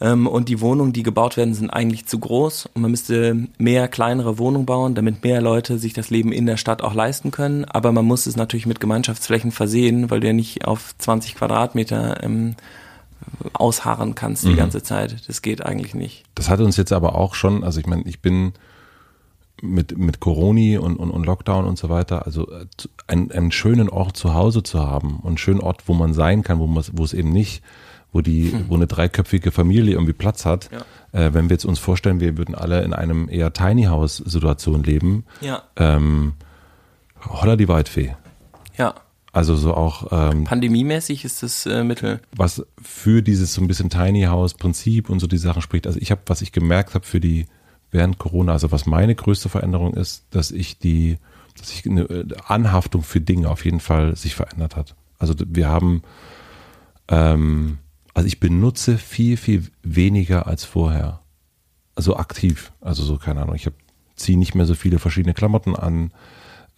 Ähm, 0.00 0.26
und 0.26 0.48
die 0.48 0.60
Wohnungen, 0.60 0.92
die 0.92 1.02
gebaut 1.02 1.36
werden, 1.36 1.54
sind 1.54 1.70
eigentlich 1.70 2.06
zu 2.06 2.18
groß. 2.18 2.66
Und 2.74 2.82
man 2.82 2.90
müsste 2.90 3.48
mehr 3.58 3.88
kleinere 3.88 4.38
Wohnungen 4.38 4.66
bauen, 4.66 4.94
damit 4.94 5.24
mehr 5.24 5.40
Leute 5.40 5.78
sich 5.78 5.92
das 5.92 6.10
Leben 6.10 6.30
in 6.32 6.46
der 6.46 6.56
Stadt 6.56 6.82
auch 6.82 6.94
leisten 6.94 7.30
können. 7.30 7.64
Aber 7.64 7.90
man 7.92 8.04
muss 8.04 8.26
es 8.26 8.36
natürlich 8.36 8.66
mit 8.66 8.80
Gemeinschaftsflächen 8.80 9.50
versehen, 9.50 10.10
weil 10.10 10.20
du 10.20 10.28
ja 10.28 10.32
nicht 10.32 10.66
auf 10.66 10.94
20 10.98 11.34
Quadratmeter 11.34 12.22
ähm, 12.22 12.54
ausharren 13.52 14.14
kannst 14.14 14.44
die 14.44 14.50
Mhm. 14.50 14.56
ganze 14.56 14.82
Zeit. 14.82 15.16
Das 15.28 15.42
geht 15.42 15.64
eigentlich 15.64 15.94
nicht. 15.94 16.24
Das 16.34 16.48
hat 16.48 16.60
uns 16.60 16.76
jetzt 16.76 16.92
aber 16.92 17.14
auch 17.14 17.34
schon, 17.34 17.64
also 17.64 17.80
ich 17.80 17.86
meine, 17.86 18.02
ich 18.04 18.20
bin 18.22 18.52
mit, 19.60 19.98
mit 19.98 20.20
Coroni 20.20 20.78
und, 20.78 20.96
und, 20.96 21.10
und 21.10 21.26
Lockdown 21.26 21.64
und 21.64 21.76
so 21.76 21.88
weiter, 21.88 22.24
also 22.26 22.48
äh, 22.50 22.66
einen, 23.08 23.32
einen 23.32 23.50
schönen 23.50 23.88
Ort 23.88 24.16
zu 24.16 24.34
Hause 24.34 24.62
zu 24.62 24.78
haben 24.78 25.16
und 25.20 25.26
einen 25.26 25.38
schönen 25.38 25.60
Ort, 25.60 25.82
wo 25.86 25.94
man 25.94 26.14
sein 26.14 26.42
kann, 26.44 26.60
wo, 26.60 26.66
man, 26.68 26.84
wo 26.92 27.04
es 27.04 27.12
eben 27.12 27.32
nicht, 27.32 27.62
wo 28.12 28.20
die, 28.20 28.54
wo 28.68 28.74
eine 28.74 28.86
dreiköpfige 28.86 29.50
Familie 29.50 29.92
irgendwie 29.94 30.12
Platz 30.14 30.44
hat. 30.46 30.70
Äh, 31.12 31.30
wenn 31.32 31.48
wir 31.48 31.54
jetzt 31.54 31.64
uns 31.64 31.78
vorstellen, 31.78 32.20
wir 32.20 32.36
würden 32.38 32.54
alle 32.54 32.82
in 32.82 32.92
einem 32.92 33.28
eher 33.28 33.52
Tiny 33.52 33.84
House 33.84 34.16
Situation 34.16 34.82
leben, 34.82 35.24
Ja, 35.40 35.62
ähm, 35.76 36.34
holla 37.26 37.56
die 37.56 37.68
Waldfee. 37.68 38.14
ja. 38.76 38.94
Also 39.30 39.54
so 39.56 39.74
auch 39.74 40.08
ähm, 40.10 40.44
Pandemiemäßig 40.44 41.24
ist 41.24 41.42
das 41.42 41.66
äh, 41.66 41.84
Mittel. 41.84 42.20
was 42.34 42.64
für 42.82 43.22
dieses 43.22 43.52
so 43.52 43.60
ein 43.60 43.68
bisschen 43.68 43.90
Tiny 43.90 44.22
House 44.24 44.54
Prinzip 44.54 45.10
und 45.10 45.20
so 45.20 45.26
die 45.26 45.36
Sachen 45.36 45.60
spricht. 45.60 45.86
Also 45.86 45.98
ich 46.00 46.10
habe, 46.10 46.22
was 46.26 46.40
ich 46.40 46.50
gemerkt 46.50 46.94
habe 46.94 47.04
für 47.04 47.20
die 47.20 47.46
während 47.90 48.18
Corona, 48.18 48.52
also 48.52 48.72
was 48.72 48.86
meine 48.86 49.14
größte 49.14 49.50
Veränderung 49.50 49.92
ist, 49.94 50.24
dass 50.30 50.50
ich 50.50 50.78
die, 50.78 51.18
dass 51.58 51.68
sich 51.68 51.86
eine 51.86 52.02
äh, 52.04 52.26
Anhaftung 52.46 53.02
für 53.02 53.20
Dinge 53.20 53.50
auf 53.50 53.64
jeden 53.66 53.80
Fall 53.80 54.16
sich 54.16 54.34
verändert 54.34 54.76
hat. 54.76 54.94
Also 55.18 55.34
wir 55.38 55.68
haben, 55.68 56.02
ähm, 57.08 57.78
also 58.18 58.26
ich 58.26 58.40
benutze 58.40 58.98
viel 58.98 59.36
viel 59.36 59.62
weniger 59.84 60.48
als 60.48 60.64
vorher. 60.64 61.20
Also 61.94 62.16
aktiv, 62.16 62.72
also 62.80 63.04
so 63.04 63.16
keine 63.16 63.42
Ahnung. 63.42 63.54
Ich 63.54 63.70
ziehe 64.16 64.36
nicht 64.36 64.56
mehr 64.56 64.66
so 64.66 64.74
viele 64.74 64.98
verschiedene 64.98 65.34
Klamotten 65.34 65.76
an. 65.76 66.10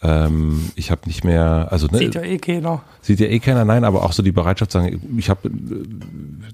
Ähm, 0.03 0.71
ich 0.75 0.91
habe 0.91 1.07
nicht 1.07 1.25
mehr, 1.25 1.69
also 1.71 1.87
ne, 1.87 1.97
Sieht 1.97 2.15
ja 2.15 2.21
eh 2.21 2.37
keiner. 2.37 2.83
Sieht 3.01 3.21
ja 3.21 3.27
eh 3.27 3.39
keiner, 3.39 3.65
nein, 3.65 3.85
aber 3.85 4.03
auch 4.03 4.13
so 4.13 4.23
die 4.23 4.33
Bereitschaft 4.33 4.71
zu 4.71 4.81
sagen, 4.81 5.01
ich 5.17 5.31
habe, 5.31 5.51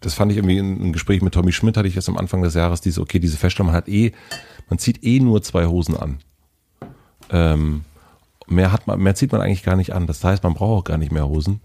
das 0.00 0.14
fand 0.14 0.30
ich 0.30 0.38
irgendwie 0.38 0.58
in 0.58 0.80
einem 0.80 0.92
Gespräch 0.92 1.20
mit 1.20 1.34
Tommy 1.34 1.50
Schmidt, 1.50 1.76
hatte 1.76 1.88
ich 1.88 1.96
erst 1.96 2.08
am 2.08 2.16
Anfang 2.16 2.42
des 2.42 2.54
Jahres 2.54 2.80
diese, 2.80 3.00
okay, 3.00 3.18
diese 3.18 3.38
Feststellung, 3.38 3.72
man 3.72 3.76
hat 3.76 3.88
eh, 3.88 4.12
man 4.70 4.78
zieht 4.78 5.02
eh 5.02 5.18
nur 5.18 5.42
zwei 5.42 5.66
Hosen 5.66 5.96
an. 5.96 6.18
Ähm, 7.30 7.82
mehr 8.46 8.70
hat 8.70 8.86
man, 8.86 9.00
mehr 9.00 9.16
zieht 9.16 9.32
man 9.32 9.40
eigentlich 9.40 9.64
gar 9.64 9.74
nicht 9.74 9.92
an. 9.92 10.06
Das 10.06 10.22
heißt, 10.22 10.44
man 10.44 10.54
braucht 10.54 10.78
auch 10.78 10.84
gar 10.84 10.98
nicht 10.98 11.10
mehr 11.10 11.26
Hosen. 11.26 11.58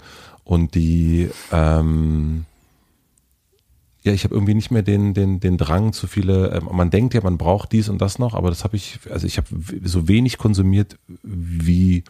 Und 0.44 0.74
die, 0.74 1.30
ähm, 1.52 2.46
ja, 4.04 4.14
ich 4.14 4.24
habe 4.24 4.34
irgendwie 4.34 4.56
nicht 4.56 4.72
mehr 4.72 4.82
den, 4.82 5.14
den, 5.14 5.40
den 5.40 5.58
Drang 5.58 5.94
zu 5.94 6.08
viele, 6.08 6.50
ähm, 6.52 6.70
man 6.72 6.90
denkt 6.90 7.14
ja, 7.14 7.22
man 7.22 7.38
braucht 7.38 7.72
dies 7.72 7.88
und 7.88 8.02
das 8.02 8.18
noch, 8.18 8.34
aber 8.34 8.50
das 8.50 8.64
habe 8.64 8.76
ich, 8.76 9.00
also 9.12 9.28
ich 9.28 9.38
habe 9.38 9.48
so 9.84 10.08
wenig 10.08 10.38
konsumiert 10.40 10.98
wie 11.22 12.04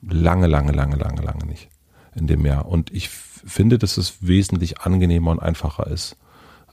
lange, 0.00 0.46
lange, 0.46 0.72
lange, 0.72 0.96
lange, 0.96 1.22
lange 1.22 1.44
nicht 1.44 1.68
in 2.14 2.26
dem 2.26 2.46
Jahr. 2.46 2.66
Und 2.66 2.92
ich 2.92 3.10
finde, 3.10 3.78
dass 3.78 3.98
es 3.98 4.26
wesentlich 4.26 4.80
angenehmer 4.80 5.30
und 5.30 5.40
einfacher 5.40 5.86
ist, 5.86 6.16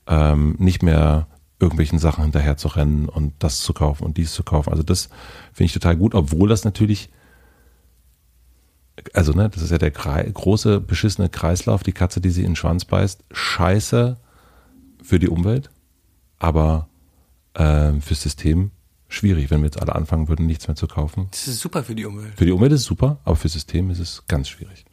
ähm, 0.08 0.56
nicht 0.58 0.82
mehr 0.82 1.28
irgendwelchen 1.60 2.00
Sachen 2.00 2.24
hinterher 2.24 2.58
zu 2.58 2.70
rennen 2.70 3.10
und 3.10 3.34
das 3.40 3.60
zu 3.60 3.74
kaufen 3.74 4.06
und 4.06 4.18
dies 4.18 4.34
zu 4.34 4.44
kaufen. 4.44 4.72
Also 4.72 4.84
das 4.84 5.10
finde 5.52 5.66
ich 5.66 5.74
total 5.74 5.98
gut, 5.98 6.14
obwohl 6.14 6.48
das 6.48 6.64
natürlich, 6.64 7.10
also 9.14 9.34
ne, 9.34 9.50
das 9.50 9.64
ist 9.64 9.72
ja 9.72 9.78
der 9.78 9.92
Krei 9.92 10.24
große 10.24 10.80
beschissene 10.80 11.30
Kreislauf, 11.30 11.84
die 11.84 11.94
Katze, 11.94 12.22
die 12.22 12.30
sie 12.30 12.42
in 12.42 12.52
den 12.52 12.56
Schwanz 12.56 12.86
beißt, 12.86 13.24
scheiße 13.32 14.18
für 15.06 15.20
die 15.20 15.30
Umwelt, 15.30 15.70
aber 16.40 16.88
ähm, 17.56 18.02
fürs 18.02 18.22
System 18.22 18.72
schwierig, 19.08 19.52
wenn 19.52 19.62
wir 19.62 19.66
jetzt 19.66 19.82
alle 19.82 19.96
anfangen 19.96 20.28
würden, 20.28 20.46
nichts 20.46 20.68
mehr 20.68 20.76
zu 20.76 20.88
kaufen. 20.88 21.28
Das 21.32 21.48
ist 21.48 21.60
super 21.60 21.84
für 21.84 21.96
die 21.96 22.06
Umwelt. 22.06 22.34
Für 22.36 22.46
die 22.46 22.52
Umwelt 22.52 22.72
ist 22.72 22.82
es 22.82 22.86
super, 22.86 23.20
aber 23.24 23.36
fürs 23.36 23.54
System 23.54 23.90
ist 23.90 24.00
es 24.00 24.24
ganz 24.28 24.50
schwierig. 24.50 24.86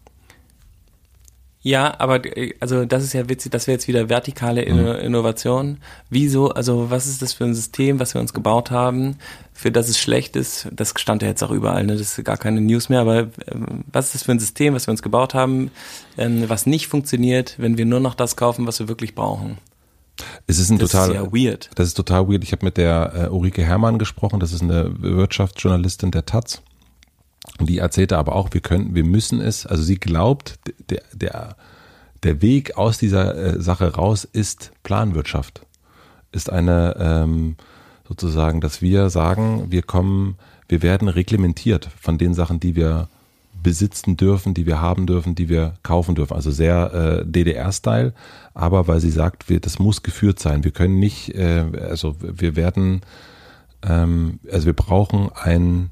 Ja, 1.64 1.94
aber 2.00 2.24
äh, 2.36 2.54
also 2.58 2.84
das 2.84 3.04
ist 3.04 3.12
ja 3.12 3.28
witzig, 3.28 3.52
das 3.52 3.66
wäre 3.66 3.76
jetzt 3.76 3.86
wieder 3.86 4.08
vertikale 4.08 4.62
Inno 4.62 4.94
Innovation. 4.94 5.78
Wieso, 6.10 6.50
also 6.50 6.90
was 6.90 7.06
ist 7.06 7.22
das 7.22 7.32
für 7.32 7.44
ein 7.44 7.54
System, 7.54 8.00
was 8.00 8.14
wir 8.14 8.20
uns 8.20 8.32
gebaut 8.32 8.72
haben, 8.72 9.16
für 9.52 9.70
das 9.70 9.88
es 9.88 9.98
schlecht 9.98 10.34
ist? 10.34 10.68
Das 10.72 10.92
stand 10.96 11.22
ja 11.22 11.28
jetzt 11.28 11.42
auch 11.42 11.52
überall, 11.52 11.84
ne? 11.84 11.96
das 11.96 12.18
ist 12.18 12.24
gar 12.24 12.36
keine 12.36 12.60
News 12.60 12.88
mehr, 12.88 13.00
aber 13.00 13.28
ähm, 13.46 13.84
was 13.92 14.06
ist 14.06 14.14
das 14.16 14.22
für 14.24 14.32
ein 14.32 14.40
System, 14.40 14.74
was 14.74 14.88
wir 14.88 14.90
uns 14.90 15.02
gebaut 15.02 15.34
haben, 15.34 15.70
ähm, 16.18 16.48
was 16.48 16.66
nicht 16.66 16.88
funktioniert, 16.88 17.54
wenn 17.58 17.78
wir 17.78 17.86
nur 17.86 18.00
noch 18.00 18.16
das 18.16 18.36
kaufen, 18.36 18.66
was 18.66 18.80
wir 18.80 18.88
wirklich 18.88 19.14
brauchen? 19.14 19.58
Es 20.46 20.58
ist 20.58 20.70
ein 20.70 20.78
Das 20.78 20.90
total, 20.90 21.10
ist 21.10 21.14
ja 21.14 21.32
weird. 21.32 21.70
Das 21.74 21.88
ist 21.88 21.94
total 21.94 22.28
weird. 22.28 22.44
Ich 22.44 22.52
habe 22.52 22.64
mit 22.64 22.76
der 22.76 23.12
äh, 23.14 23.28
Ulrike 23.28 23.62
Herrmann 23.62 23.98
gesprochen, 23.98 24.40
das 24.40 24.52
ist 24.52 24.62
eine 24.62 25.02
Wirtschaftsjournalistin 25.02 26.10
der 26.10 26.26
Taz. 26.26 26.62
Und 27.58 27.68
die 27.68 27.78
erzählte 27.78 28.18
aber 28.18 28.34
auch, 28.36 28.50
wir 28.52 28.60
können, 28.60 28.94
wir 28.94 29.04
müssen 29.04 29.40
es, 29.40 29.66
also 29.66 29.82
sie 29.82 29.96
glaubt, 29.96 30.58
der, 30.90 31.02
der, 31.12 31.56
der 32.22 32.42
Weg 32.42 32.76
aus 32.76 32.98
dieser 32.98 33.34
äh, 33.34 33.60
Sache 33.60 33.94
raus 33.94 34.24
ist 34.24 34.72
Planwirtschaft. 34.82 35.66
Ist 36.30 36.50
eine, 36.50 36.96
ähm, 36.98 37.56
sozusagen, 38.06 38.60
dass 38.60 38.80
wir 38.80 39.10
sagen, 39.10 39.70
wir 39.70 39.82
kommen, 39.82 40.36
wir 40.68 40.82
werden 40.82 41.08
reglementiert 41.08 41.88
von 42.00 42.18
den 42.18 42.34
Sachen, 42.34 42.60
die 42.60 42.76
wir 42.76 43.08
besitzen 43.62 44.16
dürfen, 44.16 44.54
die 44.54 44.66
wir 44.66 44.80
haben 44.80 45.06
dürfen, 45.06 45.34
die 45.34 45.48
wir 45.48 45.74
kaufen 45.82 46.14
dürfen. 46.14 46.34
Also 46.34 46.50
sehr 46.50 47.22
äh, 47.22 47.26
DDR-Style, 47.26 48.14
aber 48.54 48.88
weil 48.88 49.00
sie 49.00 49.10
sagt, 49.10 49.48
wir, 49.48 49.60
das 49.60 49.78
muss 49.78 50.02
geführt 50.02 50.38
sein. 50.38 50.64
Wir 50.64 50.70
können 50.70 50.98
nicht, 50.98 51.34
äh, 51.34 51.64
also 51.80 52.16
wir 52.20 52.56
werden, 52.56 53.02
ähm, 53.82 54.40
also 54.50 54.66
wir 54.66 54.72
brauchen 54.72 55.30
ein, 55.34 55.90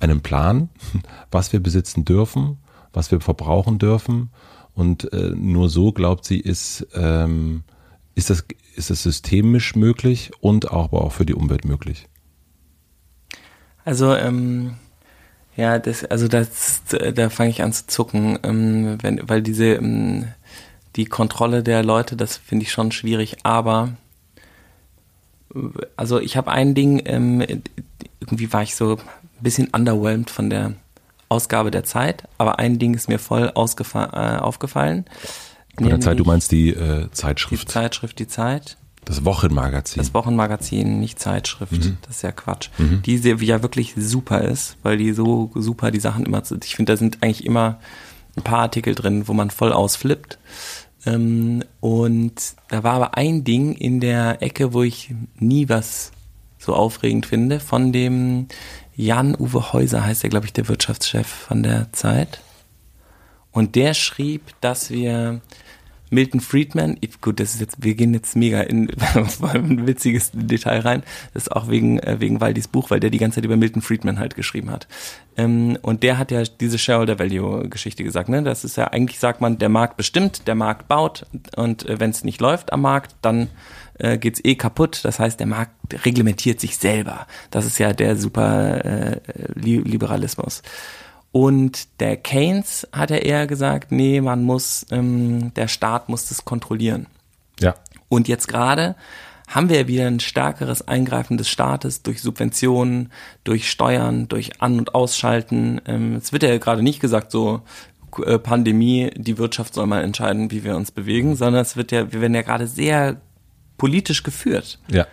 einen 0.00 0.20
Plan, 0.20 0.68
was 1.30 1.52
wir 1.52 1.60
besitzen 1.60 2.04
dürfen, 2.04 2.58
was 2.92 3.10
wir 3.10 3.20
verbrauchen 3.20 3.78
dürfen. 3.78 4.30
Und 4.74 5.12
äh, 5.12 5.32
nur 5.34 5.68
so, 5.68 5.92
glaubt 5.92 6.24
sie, 6.24 6.38
ist, 6.38 6.86
ähm, 6.94 7.64
ist, 8.14 8.30
das, 8.30 8.44
ist 8.76 8.90
das 8.90 9.02
systemisch 9.02 9.74
möglich 9.76 10.30
und 10.40 10.70
auch, 10.70 10.84
aber 10.84 11.04
auch 11.04 11.12
für 11.12 11.26
die 11.26 11.34
Umwelt 11.34 11.64
möglich. 11.64 12.08
Also, 13.84 14.14
ähm, 14.14 14.76
ja, 15.60 15.78
das, 15.78 16.04
also 16.04 16.26
das, 16.26 16.82
da 17.14 17.30
fange 17.30 17.50
ich 17.50 17.62
an 17.62 17.72
zu 17.72 17.86
zucken, 17.86 18.38
ähm, 18.42 18.98
wenn, 19.02 19.28
weil 19.28 19.42
diese, 19.42 19.74
ähm, 19.74 20.28
die 20.96 21.04
Kontrolle 21.04 21.62
der 21.62 21.82
Leute, 21.82 22.16
das 22.16 22.36
finde 22.36 22.64
ich 22.64 22.72
schon 22.72 22.92
schwierig, 22.92 23.38
aber 23.42 23.90
also 25.96 26.20
ich 26.20 26.36
habe 26.36 26.50
ein 26.50 26.74
Ding, 26.74 27.02
ähm, 27.04 27.40
irgendwie 28.20 28.52
war 28.52 28.62
ich 28.62 28.74
so 28.74 28.96
ein 28.96 29.42
bisschen 29.42 29.68
underwhelmed 29.68 30.30
von 30.30 30.48
der 30.50 30.74
Ausgabe 31.28 31.70
der 31.70 31.84
Zeit, 31.84 32.24
aber 32.38 32.58
ein 32.58 32.78
Ding 32.78 32.94
ist 32.94 33.08
mir 33.08 33.18
voll 33.18 33.48
ausgefa- 33.50 34.36
äh, 34.36 34.38
aufgefallen. 34.40 35.04
Von 35.76 35.88
der 35.88 36.00
Zeit, 36.00 36.18
du 36.18 36.24
meinst 36.24 36.52
die 36.52 36.70
äh, 36.70 37.04
die 37.04 37.10
Zeitschrift, 37.12 37.70
Zeitschrift, 37.70 38.18
die 38.18 38.26
Zeit. 38.26 38.76
Das 39.10 39.24
Wochenmagazin. 39.24 39.98
Das 40.00 40.14
Wochenmagazin, 40.14 41.00
nicht 41.00 41.18
Zeitschrift. 41.18 41.72
Mhm. 41.72 41.98
Das 42.06 42.16
ist 42.16 42.22
ja 42.22 42.32
Quatsch. 42.32 42.70
Die 42.78 43.18
sehr- 43.18 43.36
ja 43.42 43.62
wirklich 43.62 43.94
super 43.96 44.40
ist, 44.42 44.76
weil 44.82 44.96
die 44.98 45.12
so 45.12 45.50
super 45.54 45.90
die 45.90 46.00
Sachen 46.00 46.24
immer, 46.26 46.42
ich 46.64 46.76
finde, 46.76 46.92
da 46.92 46.96
sind 46.96 47.22
eigentlich 47.22 47.44
immer 47.44 47.80
ein 48.36 48.42
paar 48.42 48.60
Artikel 48.60 48.94
drin, 48.94 49.26
wo 49.28 49.32
man 49.32 49.50
voll 49.50 49.72
ausflippt. 49.72 50.38
Ähm, 51.06 51.64
und 51.80 52.34
da 52.68 52.82
war 52.84 52.92
aber 52.94 53.16
ein 53.16 53.42
Ding 53.44 53.74
in 53.74 54.00
der 54.00 54.42
Ecke, 54.42 54.72
wo 54.72 54.82
ich 54.82 55.12
nie 55.38 55.68
was 55.68 56.12
so 56.58 56.74
aufregend 56.74 57.26
finde, 57.26 57.58
von 57.58 57.92
dem 57.92 58.46
Jan-Uwe 58.94 59.72
Häuser 59.72 60.04
heißt 60.04 60.24
er, 60.24 60.30
glaube 60.30 60.46
ich, 60.46 60.52
der 60.52 60.68
Wirtschaftschef 60.68 61.26
von 61.26 61.62
der 61.62 61.90
Zeit. 61.92 62.40
Und 63.50 63.74
der 63.74 63.94
schrieb, 63.94 64.42
dass 64.60 64.90
wir 64.90 65.40
Milton 66.10 66.40
Friedman, 66.40 66.98
gut, 67.20 67.40
das 67.40 67.54
ist 67.54 67.60
jetzt, 67.60 67.82
wir 67.82 67.94
gehen 67.94 68.12
jetzt 68.12 68.36
mega 68.36 68.60
in 68.60 68.90
ein 69.42 69.86
witziges 69.86 70.30
Detail 70.34 70.80
rein. 70.80 71.02
Das 71.32 71.44
ist 71.44 71.52
auch 71.52 71.68
wegen, 71.68 71.98
äh, 72.00 72.16
wegen 72.18 72.40
Waldis 72.40 72.68
Buch, 72.68 72.90
weil 72.90 73.00
der 73.00 73.10
die 73.10 73.18
ganze 73.18 73.36
Zeit 73.36 73.44
über 73.44 73.56
Milton 73.56 73.82
Friedman 73.82 74.18
halt 74.18 74.34
geschrieben 74.34 74.70
hat. 74.70 74.88
Ähm, 75.36 75.78
und 75.82 76.02
der 76.02 76.18
hat 76.18 76.30
ja 76.30 76.42
diese 76.42 76.78
Shareholder 76.78 77.18
Value 77.18 77.68
Geschichte 77.68 78.04
gesagt, 78.04 78.28
ne? 78.28 78.42
Das 78.42 78.64
ist 78.64 78.76
ja 78.76 78.88
eigentlich 78.88 79.18
sagt 79.18 79.40
man, 79.40 79.58
der 79.58 79.68
Markt 79.68 79.96
bestimmt, 79.96 80.46
der 80.48 80.56
Markt 80.56 80.88
baut 80.88 81.26
und 81.56 81.88
äh, 81.88 82.00
wenn 82.00 82.10
es 82.10 82.24
nicht 82.24 82.40
läuft 82.40 82.72
am 82.72 82.82
Markt, 82.82 83.14
dann 83.22 83.48
äh, 83.98 84.18
geht's 84.18 84.40
eh 84.44 84.56
kaputt. 84.56 85.00
Das 85.04 85.18
heißt, 85.18 85.38
der 85.38 85.46
Markt 85.46 86.04
reglementiert 86.04 86.60
sich 86.60 86.76
selber. 86.76 87.26
Das 87.50 87.66
ist 87.66 87.78
ja 87.78 87.92
der 87.92 88.16
super 88.16 88.84
äh, 88.84 89.20
Li 89.54 89.78
Liberalismus. 89.78 90.62
Und 91.32 92.00
der 92.00 92.16
Keynes 92.16 92.88
hat 92.92 93.10
ja 93.10 93.16
eher 93.16 93.46
gesagt, 93.46 93.92
nee, 93.92 94.20
man 94.20 94.42
muss, 94.42 94.84
ähm, 94.90 95.54
der 95.54 95.68
Staat 95.68 96.08
muss 96.08 96.28
das 96.28 96.44
kontrollieren. 96.44 97.06
ja. 97.60 97.74
Und 98.08 98.26
jetzt 98.26 98.48
gerade 98.48 98.96
haben 99.46 99.68
wir 99.68 99.88
wieder 99.88 100.06
ein 100.06 100.20
stärkeres 100.20 100.86
Eingreifen 100.86 101.36
des 101.36 101.48
Staates 101.48 102.02
durch 102.02 102.22
Subventionen, 102.22 103.10
durch 103.44 103.70
Steuern, 103.70 104.28
durch 104.28 104.60
An- 104.60 104.78
und 104.78 104.94
Ausschalten. 104.94 105.80
Ähm, 105.86 106.16
es 106.16 106.32
wird 106.32 106.42
ja 106.42 106.58
gerade 106.58 106.82
nicht 106.82 107.00
gesagt, 107.00 107.30
so 107.30 107.62
äh, 108.24 108.38
Pandemie, 108.38 109.10
die 109.16 109.38
Wirtschaft 109.38 109.74
soll 109.74 109.86
mal 109.86 110.02
entscheiden, 110.02 110.50
wie 110.50 110.64
wir 110.64 110.76
uns 110.76 110.90
bewegen, 110.90 111.36
sondern 111.36 111.62
es 111.62 111.76
wird 111.76 111.92
ja, 111.92 112.12
wir 112.12 112.20
werden 112.20 112.34
ja 112.34 112.42
gerade 112.42 112.66
sehr 112.66 113.20
politisch 113.76 114.22
geführt. 114.22 114.78
Ja. 114.88 115.06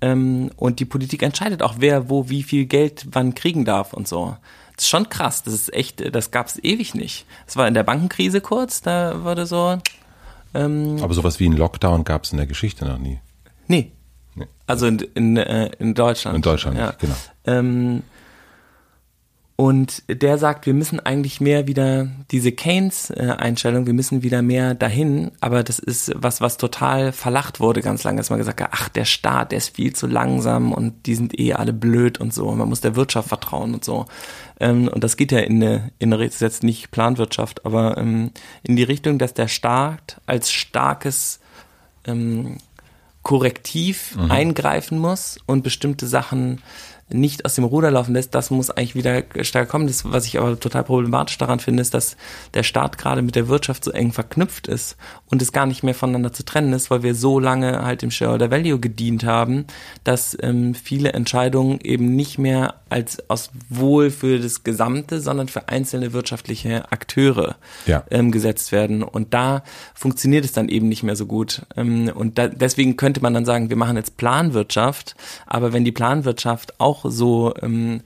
Ähm, 0.00 0.50
und 0.56 0.80
die 0.80 0.84
Politik 0.84 1.22
entscheidet 1.22 1.62
auch, 1.62 1.76
wer 1.78 2.08
wo 2.10 2.28
wie 2.28 2.42
viel 2.42 2.66
Geld 2.66 3.06
wann 3.12 3.34
kriegen 3.34 3.64
darf 3.64 3.92
und 3.92 4.08
so. 4.08 4.36
Das 4.80 4.86
ist 4.86 4.90
schon 4.92 5.10
krass. 5.10 5.42
Das 5.42 5.52
ist 5.52 5.74
echt, 5.74 6.14
das 6.14 6.30
gab's 6.30 6.58
ewig 6.62 6.94
nicht. 6.94 7.26
Das 7.44 7.58
war 7.58 7.68
in 7.68 7.74
der 7.74 7.82
Bankenkrise 7.82 8.40
kurz, 8.40 8.80
da 8.80 9.24
wurde 9.24 9.44
so, 9.44 9.76
Ähm, 10.54 10.96
Aber 11.02 11.12
sowas 11.12 11.38
wie 11.38 11.46
ein 11.50 11.52
Lockdown 11.52 12.02
gab 12.02 12.24
es 12.24 12.32
in 12.32 12.38
der 12.38 12.46
Geschichte 12.46 12.86
noch 12.86 12.96
nie. 12.96 13.18
nee. 13.66 13.92
Nee. 14.34 14.46
Also 14.66 14.86
in, 14.86 15.00
in, 15.14 15.36
äh, 15.36 15.66
in 15.80 15.92
Deutschland. 15.92 16.34
In 16.36 16.40
Deutschland, 16.40 16.78
ja. 16.78 16.94
genau. 16.98 17.14
Ähm, 17.44 18.02
und 19.60 20.04
der 20.08 20.38
sagt, 20.38 20.64
wir 20.64 20.72
müssen 20.72 21.00
eigentlich 21.00 21.38
mehr 21.38 21.66
wieder 21.66 22.08
diese 22.30 22.50
Keynes-Einstellung, 22.50 23.84
wir 23.84 23.92
müssen 23.92 24.22
wieder 24.22 24.40
mehr 24.40 24.74
dahin, 24.74 25.32
aber 25.40 25.62
das 25.62 25.78
ist 25.78 26.12
was, 26.14 26.40
was 26.40 26.56
total 26.56 27.12
verlacht 27.12 27.60
wurde 27.60 27.82
ganz 27.82 28.02
lange, 28.02 28.16
dass 28.16 28.30
man 28.30 28.38
gesagt 28.38 28.62
hat, 28.62 28.70
ach, 28.72 28.88
der 28.88 29.04
Staat, 29.04 29.52
der 29.52 29.58
ist 29.58 29.76
viel 29.76 29.94
zu 29.94 30.06
langsam 30.06 30.72
und 30.72 31.04
die 31.04 31.14
sind 31.14 31.38
eh 31.38 31.52
alle 31.52 31.74
blöd 31.74 32.18
und 32.18 32.32
so, 32.32 32.50
man 32.52 32.70
muss 32.70 32.80
der 32.80 32.96
Wirtschaft 32.96 33.28
vertrauen 33.28 33.74
und 33.74 33.84
so. 33.84 34.06
Ähm, 34.60 34.88
und 34.88 35.04
das 35.04 35.18
geht 35.18 35.30
ja 35.30 35.40
in 35.40 35.62
eine, 35.62 35.92
in 35.98 36.10
eine, 36.10 36.24
ist 36.24 36.40
jetzt 36.40 36.62
nicht 36.62 36.90
Planwirtschaft, 36.90 37.66
aber 37.66 37.98
ähm, 37.98 38.30
in 38.62 38.76
die 38.76 38.82
Richtung, 38.82 39.18
dass 39.18 39.34
der 39.34 39.48
Staat 39.48 40.22
als 40.24 40.50
starkes 40.50 41.38
ähm, 42.06 42.56
Korrektiv 43.22 44.16
eingreifen 44.30 44.98
muss 44.98 45.38
und 45.44 45.62
bestimmte 45.62 46.06
Sachen 46.06 46.62
nicht 47.12 47.44
aus 47.44 47.54
dem 47.54 47.64
Ruder 47.64 47.90
laufen 47.90 48.14
lässt, 48.14 48.34
das 48.34 48.50
muss 48.50 48.70
eigentlich 48.70 48.94
wieder 48.94 49.22
stärker 49.42 49.70
kommen. 49.70 49.86
Das, 49.86 50.10
was 50.10 50.26
ich 50.26 50.38
aber 50.38 50.58
total 50.58 50.84
problematisch 50.84 51.38
daran 51.38 51.60
finde, 51.60 51.80
ist, 51.82 51.94
dass 51.94 52.16
der 52.54 52.62
Staat 52.62 52.98
gerade 52.98 53.22
mit 53.22 53.36
der 53.36 53.48
Wirtschaft 53.48 53.84
so 53.84 53.90
eng 53.90 54.12
verknüpft 54.12 54.68
ist 54.68 54.96
und 55.26 55.42
es 55.42 55.52
gar 55.52 55.66
nicht 55.66 55.82
mehr 55.82 55.94
voneinander 55.94 56.32
zu 56.32 56.44
trennen 56.44 56.72
ist, 56.72 56.90
weil 56.90 57.02
wir 57.02 57.14
so 57.14 57.38
lange 57.38 57.84
halt 57.84 58.02
dem 58.02 58.10
Shareholder 58.10 58.50
Value 58.50 58.80
gedient 58.80 59.24
haben, 59.24 59.66
dass 60.04 60.36
ähm, 60.40 60.74
viele 60.74 61.12
Entscheidungen 61.12 61.80
eben 61.82 62.14
nicht 62.16 62.38
mehr 62.38 62.74
als 62.88 63.28
aus 63.30 63.50
Wohl 63.68 64.10
für 64.10 64.38
das 64.40 64.64
Gesamte, 64.64 65.20
sondern 65.20 65.48
für 65.48 65.68
einzelne 65.68 66.12
wirtschaftliche 66.12 66.90
Akteure 66.90 67.56
Ja. 67.86 68.04
ähm, 68.10 68.30
gesetzt 68.32 68.72
werden. 68.72 69.02
Und 69.02 69.32
da 69.32 69.62
funktioniert 69.94 70.44
es 70.44 70.52
dann 70.52 70.68
eben 70.68 70.88
nicht 70.88 71.02
mehr 71.02 71.16
so 71.16 71.26
gut. 71.26 71.62
Ähm, 71.76 72.10
und 72.14 72.38
da, 72.38 72.48
deswegen 72.48 72.96
könnte 72.96 73.20
man 73.20 73.34
dann 73.34 73.44
sagen, 73.44 73.70
wir 73.70 73.76
machen 73.76 73.96
jetzt 73.96 74.16
Planwirtschaft, 74.16 75.14
aber 75.46 75.72
wenn 75.72 75.84
die 75.84 75.92
Planwirtschaft 75.92 76.80
auch 76.80 76.99
so 77.08 77.54
ähm, 77.60 78.02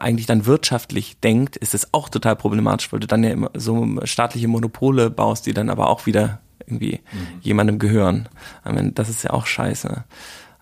eigentlich 0.00 0.26
dann 0.26 0.46
wirtschaftlich 0.46 1.20
denkt, 1.20 1.56
ist 1.56 1.74
es 1.74 1.94
auch 1.94 2.08
total 2.08 2.36
problematisch, 2.36 2.92
weil 2.92 3.00
du 3.00 3.06
dann 3.06 3.22
ja 3.22 3.30
immer 3.30 3.50
so 3.54 3.86
staatliche 4.04 4.48
Monopole 4.48 5.10
baust, 5.10 5.46
die 5.46 5.54
dann 5.54 5.70
aber 5.70 5.88
auch 5.88 6.06
wieder 6.06 6.40
irgendwie 6.66 7.00
jemandem 7.40 7.78
gehören. 7.78 8.28
Ich 8.64 8.72
meine, 8.72 8.92
das 8.92 9.08
ist 9.08 9.22
ja 9.22 9.30
auch 9.30 9.46
scheiße. 9.46 10.04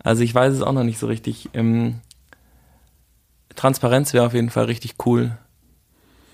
Also 0.02 0.22
ich 0.22 0.34
weiß 0.34 0.52
es 0.52 0.62
auch 0.62 0.72
noch 0.72 0.84
nicht 0.84 0.98
so 0.98 1.06
richtig. 1.06 1.50
Ähm, 1.54 2.00
Transparenz 3.54 4.12
wäre 4.12 4.26
auf 4.26 4.34
jeden 4.34 4.50
Fall 4.50 4.64
richtig 4.64 4.94
cool. 5.06 5.38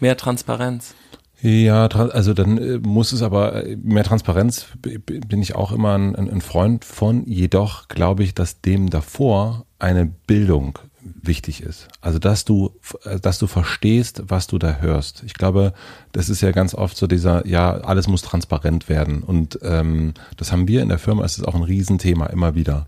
Mehr 0.01 0.17
Transparenz. 0.17 0.95
Ja, 1.41 1.87
also 1.87 2.35
dann 2.35 2.59
äh, 2.59 2.79
muss 2.79 3.13
es 3.13 3.23
aber 3.23 3.65
äh, 3.65 3.77
mehr 3.77 4.03
Transparenz 4.03 4.67
bin 4.83 5.41
ich 5.41 5.55
auch 5.55 5.71
immer 5.71 5.97
ein 5.97 6.17
ein 6.17 6.41
Freund 6.41 6.85
von. 6.85 7.25
Jedoch 7.27 7.87
glaube 7.89 8.25
ich, 8.25 8.35
dass 8.35 8.61
dem 8.61 8.91
davor 8.91 9.65
eine 9.79 10.07
Bildung 10.07 10.79
wichtig 11.23 11.63
ist. 11.63 11.89
Also 12.01 12.19
dass 12.19 12.45
du, 12.45 12.73
äh, 13.05 13.21
dass 13.21 13.39
du 13.39 13.47
verstehst, 13.47 14.23
was 14.27 14.47
du 14.47 14.59
da 14.59 14.79
hörst. 14.79 15.23
Ich 15.25 15.35
glaube, 15.35 15.73
das 16.13 16.29
ist 16.29 16.41
ja 16.41 16.53
ganz 16.53 16.75
oft 16.75 16.97
so 16.97 17.07
dieser, 17.07 17.47
ja, 17.47 17.73
alles 17.73 18.09
muss 18.09 18.23
transparent 18.23 18.89
werden. 18.89 19.23
Und 19.23 19.59
ähm, 19.63 20.15
das 20.37 20.53
haben 20.53 20.69
wir 20.69 20.83
in 20.83 20.89
der 20.89 20.99
Firma, 20.99 21.25
es 21.25 21.39
ist 21.39 21.45
auch 21.45 21.55
ein 21.55 21.63
Riesenthema 21.63 22.27
immer 22.27 22.55
wieder. 22.55 22.87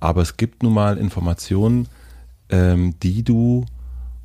Aber 0.00 0.22
es 0.22 0.36
gibt 0.36 0.62
nun 0.62 0.74
mal 0.74 0.98
Informationen, 0.98 1.88
ähm, 2.48 2.94
die 3.02 3.22
du 3.22 3.66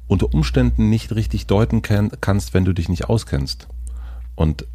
unter 0.08 0.34
Umständen 0.34 0.90
nicht 0.90 1.14
richtig 1.14 1.48
deuten 1.48 1.82
kann, 1.82 2.12
kannst, 2.22 2.54
wenn 2.54 2.66
du 2.66 2.74
dich 2.74 2.90
nicht 2.90 3.10
auskennst. 3.10 3.68
Und 4.36 4.66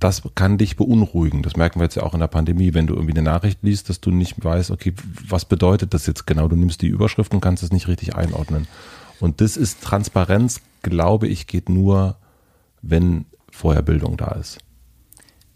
das 0.00 0.22
kann 0.34 0.58
dich 0.58 0.76
beunruhigen. 0.76 1.42
Das 1.42 1.56
merken 1.56 1.80
wir 1.80 1.84
jetzt 1.84 1.94
ja 1.94 2.02
auch 2.02 2.14
in 2.14 2.20
der 2.20 2.26
Pandemie, 2.26 2.74
wenn 2.74 2.86
du 2.86 2.94
irgendwie 2.94 3.12
eine 3.12 3.22
Nachricht 3.22 3.60
liest, 3.62 3.88
dass 3.88 4.00
du 4.00 4.10
nicht 4.10 4.42
weißt, 4.44 4.70
okay, 4.70 4.94
was 5.28 5.44
bedeutet 5.44 5.94
das 5.94 6.06
jetzt 6.06 6.26
genau? 6.26 6.48
Du 6.48 6.56
nimmst 6.56 6.82
die 6.82 6.88
Überschrift 6.88 7.32
und 7.32 7.40
kannst 7.40 7.62
es 7.62 7.72
nicht 7.72 7.88
richtig 7.88 8.14
einordnen. 8.14 8.66
Und 9.20 9.40
das 9.40 9.56
ist 9.56 9.82
Transparenz, 9.82 10.60
glaube 10.82 11.28
ich, 11.28 11.46
geht 11.46 11.68
nur, 11.68 12.16
wenn 12.82 13.24
vorher 13.50 13.82
Bildung 13.82 14.16
da 14.16 14.32
ist. 14.32 14.58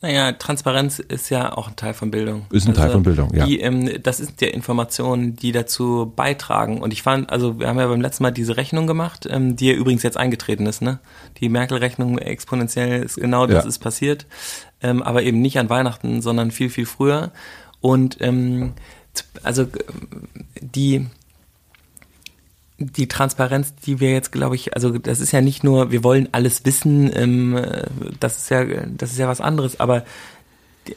Naja, 0.00 0.30
Transparenz 0.32 1.00
ist 1.00 1.28
ja 1.28 1.52
auch 1.52 1.66
ein 1.68 1.74
Teil 1.76 1.92
von 1.92 2.12
Bildung. 2.12 2.42
Also 2.44 2.56
Ist 2.56 2.68
ein 2.68 2.74
Teil 2.74 2.90
von 2.90 3.02
Bildung, 3.02 3.34
ja. 3.34 3.44
Die, 3.46 3.58
ähm, 3.60 3.90
das 4.00 4.18
sind 4.18 4.40
ja 4.40 4.46
Informationen, 4.48 5.34
die 5.34 5.50
dazu 5.50 6.12
beitragen. 6.14 6.80
Und 6.80 6.92
ich 6.92 7.02
fand, 7.02 7.30
also 7.30 7.58
wir 7.58 7.66
haben 7.66 7.80
ja 7.80 7.86
beim 7.88 8.00
letzten 8.00 8.22
Mal 8.22 8.30
diese 8.30 8.56
Rechnung 8.56 8.86
gemacht, 8.86 9.26
ähm, 9.28 9.56
die 9.56 9.66
ja 9.66 9.74
übrigens 9.74 10.04
jetzt 10.04 10.16
eingetreten 10.16 10.66
ist, 10.66 10.82
ne? 10.82 11.00
Die 11.40 11.48
Merkel-Rechnung 11.48 12.18
exponentiell 12.18 13.02
ist 13.02 13.16
genau 13.16 13.46
das 13.46 13.64
Ja. 13.64 13.68
ist 13.68 13.78
passiert. 13.80 14.26
Ähm, 14.80 15.02
aber 15.02 15.24
eben 15.24 15.40
nicht 15.40 15.58
an 15.58 15.68
Weihnachten, 15.68 16.22
sondern 16.22 16.52
viel, 16.52 16.70
viel 16.70 16.86
früher. 16.86 17.32
Und 17.80 18.18
ähm, 18.20 18.74
also 19.42 19.62
ähm, 19.62 20.28
die 20.60 21.06
die 22.78 23.08
Transparenz, 23.08 23.74
die 23.74 23.98
wir 23.98 24.12
jetzt, 24.12 24.30
glaube 24.30 24.54
ich, 24.54 24.74
also 24.74 24.98
das 24.98 25.20
ist 25.20 25.32
ja 25.32 25.40
nicht 25.40 25.64
nur, 25.64 25.90
wir 25.90 26.04
wollen 26.04 26.28
alles 26.32 26.64
wissen, 26.64 27.10
ähm, 27.14 27.56
äh, 27.56 27.86
das 28.20 28.38
ist 28.38 28.50
ja, 28.50 28.64
das 28.64 29.10
ist 29.10 29.18
ja 29.18 29.28
was 29.28 29.40
anderes, 29.40 29.80
aber 29.80 30.04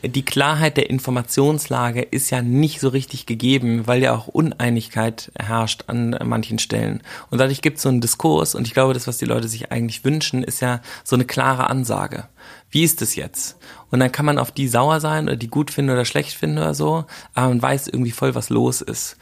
die 0.04 0.24
Klarheit 0.24 0.78
der 0.78 0.90
Informationslage 0.90 2.02
ist 2.02 2.30
ja 2.30 2.42
nicht 2.42 2.80
so 2.80 2.90
richtig 2.90 3.26
gegeben, 3.26 3.88
weil 3.88 4.02
ja 4.02 4.16
auch 4.16 4.28
Uneinigkeit 4.28 5.32
herrscht 5.38 5.86
an 5.88 6.18
manchen 6.24 6.60
Stellen. 6.60 7.02
Und 7.30 7.40
dadurch 7.40 7.62
gibt 7.62 7.78
es 7.78 7.84
so 7.84 7.90
einen 7.90 8.00
Diskurs 8.00 8.56
und 8.56 8.68
ich 8.68 8.74
glaube, 8.74 8.94
das, 8.94 9.08
was 9.08 9.18
die 9.18 9.26
Leute 9.26 9.48
sich 9.48 9.72
eigentlich 9.72 10.06
wünschen, 10.06 10.44
ist 10.44 10.62
ja 10.62 10.82
so 11.04 11.16
eine 11.16 11.26
klare 11.26 11.70
Ansage. 11.70 12.26
Wie 12.70 12.84
ist 12.84 13.02
es 13.02 13.16
jetzt? 13.16 13.58
Und 13.90 14.00
dann 14.00 14.12
kann 14.12 14.26
man 14.26 14.38
auf 14.38 14.52
die 14.52 14.68
sauer 14.68 15.02
sein 15.02 15.26
oder 15.26 15.36
die 15.36 15.50
gut 15.50 15.72
finden 15.72 15.92
oder 15.92 16.06
schlecht 16.06 16.38
finden 16.38 16.60
oder 16.60 16.74
so, 16.74 17.06
aber 17.34 17.50
man 17.50 17.62
weiß 17.62 17.88
irgendwie 17.88 18.12
voll, 18.12 18.34
was 18.36 18.50
los 18.50 18.82
ist. 18.82 19.18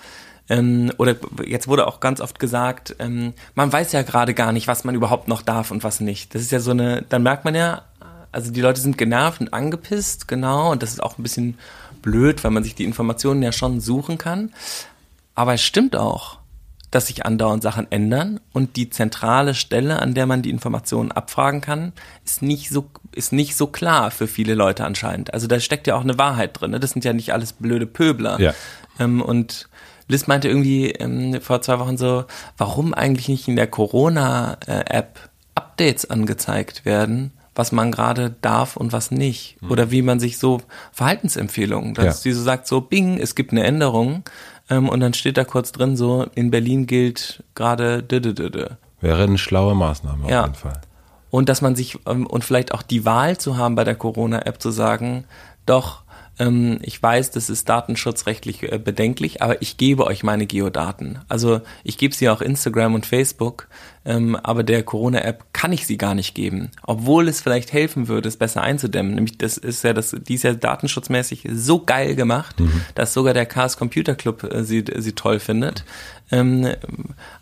Ähm, 0.50 0.92
oder 0.98 1.16
jetzt 1.46 1.68
wurde 1.68 1.88
auch 1.88 2.00
ganz 2.00 2.22
oft 2.22 2.40
gesagt, 2.40 2.96
ähm, 3.00 3.34
man 3.56 3.72
weiß 3.72 3.92
ja 3.92 4.02
gerade 4.02 4.34
gar 4.34 4.52
nicht, 4.52 4.68
was 4.68 4.84
man 4.84 4.96
überhaupt 4.96 5.28
noch 5.28 5.44
darf 5.44 5.72
und 5.72 5.84
was 5.84 6.00
nicht. 6.00 6.34
Das 6.34 6.42
ist 6.42 6.52
ja 6.52 6.60
so 6.60 6.72
eine, 6.72 7.04
dann 7.08 7.24
merkt 7.24 7.46
man 7.46 7.56
ja, 7.56 7.84
also 8.32 8.52
die 8.52 8.62
Leute 8.62 8.82
sind 8.82 8.98
genervt 8.98 9.42
und 9.42 9.54
angepisst, 9.54 10.28
genau, 10.28 10.72
und 10.72 10.84
das 10.84 10.92
ist 10.92 11.04
auch 11.04 11.18
ein 11.18 11.24
bisschen 11.24 11.58
blöd, 12.02 12.44
weil 12.44 12.52
man 12.52 12.64
sich 12.64 12.76
die 12.76 12.84
Informationen 12.84 13.42
ja 13.44 13.52
schon 13.52 13.80
suchen 13.80 14.18
kann. 14.18 14.52
Aber 15.36 15.54
es 15.54 15.62
stimmt 15.62 15.96
auch, 15.96 16.40
dass 16.92 17.08
sich 17.08 17.26
andauernd 17.26 17.62
Sachen 17.62 17.92
ändern 17.92 18.40
und 18.52 18.76
die 18.76 18.90
zentrale 18.90 19.54
Stelle, 19.54 20.02
an 20.02 20.16
der 20.16 20.26
man 20.26 20.42
die 20.42 20.50
Informationen 20.50 21.12
abfragen 21.12 21.62
kann, 21.62 21.94
ist 22.26 22.42
nicht 22.42 22.70
so, 22.70 22.90
ist 23.14 23.32
nicht 23.32 23.56
so 23.56 23.68
klar 23.68 24.10
für 24.10 24.28
viele 24.28 24.56
Leute 24.56 24.86
anscheinend. 24.86 25.34
Also 25.34 25.46
da 25.46 25.60
steckt 25.60 25.86
ja 25.86 25.96
auch 25.96 26.02
eine 26.02 26.18
Wahrheit 26.18 26.60
drin. 26.60 26.72
Ne? 26.72 26.80
Das 26.80 26.92
sind 26.92 27.06
ja 27.06 27.14
nicht 27.14 27.32
alles 27.32 27.54
blöde 27.54 27.86
Pöbler. 27.86 28.40
Ja. 28.40 28.54
Ähm, 29.00 29.22
und 29.22 29.69
Liz 30.10 30.28
meinte 30.28 30.48
irgendwie 30.50 30.90
ähm, 30.92 31.40
vor 31.42 31.62
zwei 31.62 31.80
Wochen 31.80 31.98
so, 31.98 32.26
warum 32.58 32.94
eigentlich 32.94 33.30
nicht 33.30 33.48
in 33.48 33.56
der 33.56 33.68
Corona-App 33.68 35.30
Updates 35.56 36.10
angezeigt 36.10 36.86
werden, 36.86 37.32
was 37.56 37.72
man 37.72 37.92
gerade 37.92 38.34
darf 38.42 38.78
und 38.78 38.94
was 38.94 39.12
nicht. 39.12 39.58
Oder 39.70 39.92
wie 39.92 40.02
man 40.02 40.20
sich 40.20 40.38
so 40.38 40.62
Verhaltensempfehlungen, 40.94 41.94
dass 41.94 42.04
Mhm. 42.04 42.10
Ja. 42.10 42.18
die 42.24 42.32
so 42.34 42.44
sagt, 42.44 42.68
so 42.68 42.82
Bing, 42.82 43.18
es 43.20 43.36
gibt 43.36 43.52
eine 43.52 43.64
Änderung 43.64 44.24
ähm, 44.70 44.88
und 44.90 45.00
dann 45.02 45.14
steht 45.14 45.38
da 45.38 45.44
kurz 45.44 45.72
drin 45.72 45.98
so, 45.98 46.28
in 46.36 46.52
Berlin 46.52 46.88
gilt 46.88 47.44
gerade. 47.56 48.04
Wäre 49.02 49.24
eine 49.24 49.38
schlaue 49.38 49.76
Maßnahme 49.76 50.26
auf 50.26 50.30
Ja. 50.30 50.44
jeden 50.44 50.56
Fall. 50.56 50.80
Und 51.32 51.50
dass 51.50 51.62
man 51.62 51.76
sich, 51.76 51.98
ähm, 52.08 52.26
und 52.26 52.44
vielleicht 52.44 52.74
auch 52.74 52.82
die 52.82 53.06
Wahl 53.06 53.38
zu 53.38 53.58
haben 53.58 53.76
bei 53.76 53.84
der 53.84 53.96
Corona-App 53.96 54.62
zu 54.62 54.72
sagen, 54.72 55.26
doch, 55.66 56.04
ich 56.82 57.02
weiß, 57.04 57.32
das 57.32 57.50
ist 57.50 57.68
datenschutzrechtlich 57.68 58.64
äh, 58.64 58.80
bedenklich, 58.80 59.42
aber 59.42 59.62
ich 59.62 59.78
gebe 59.78 60.06
euch 60.06 60.24
meine 60.24 60.48
Geodaten. 60.48 61.20
Also 61.28 61.62
ich 61.84 61.98
gebe 61.98 62.16
sie 62.16 62.30
auch 62.30 62.42
Instagram 62.42 62.96
und 62.96 63.06
Facebook, 63.06 63.68
ähm, 64.06 64.36
aber 64.36 64.64
der 64.64 64.84
Corona-App 64.84 65.46
kann 65.54 65.74
ich 65.74 65.86
sie 65.86 65.98
gar 65.98 66.16
nicht 66.16 66.34
geben. 66.36 66.72
Obwohl 66.84 67.28
es 67.28 67.42
vielleicht 67.42 67.74
helfen 67.74 68.08
würde, 68.08 68.30
es 68.30 68.38
besser 68.38 68.62
einzudämmen. 68.62 69.16
Nämlich 69.16 69.38
das 69.38 69.58
ist 69.58 69.84
ja 69.84 69.94
das, 69.94 70.16
die 70.28 70.36
ist 70.36 70.44
ja 70.44 70.54
datenschutzmäßig 70.54 71.48
so 71.52 71.84
geil 71.84 72.16
gemacht, 72.16 72.56
dass 72.96 73.14
sogar 73.14 73.34
der 73.34 73.46
Chaos 73.46 73.78
Computer 73.78 74.16
Club 74.16 74.44
äh, 74.44 74.64
sie, 74.64 74.86
sie 74.98 75.14
toll 75.14 75.40
findet. 75.40 75.84
Ähm, 76.32 76.68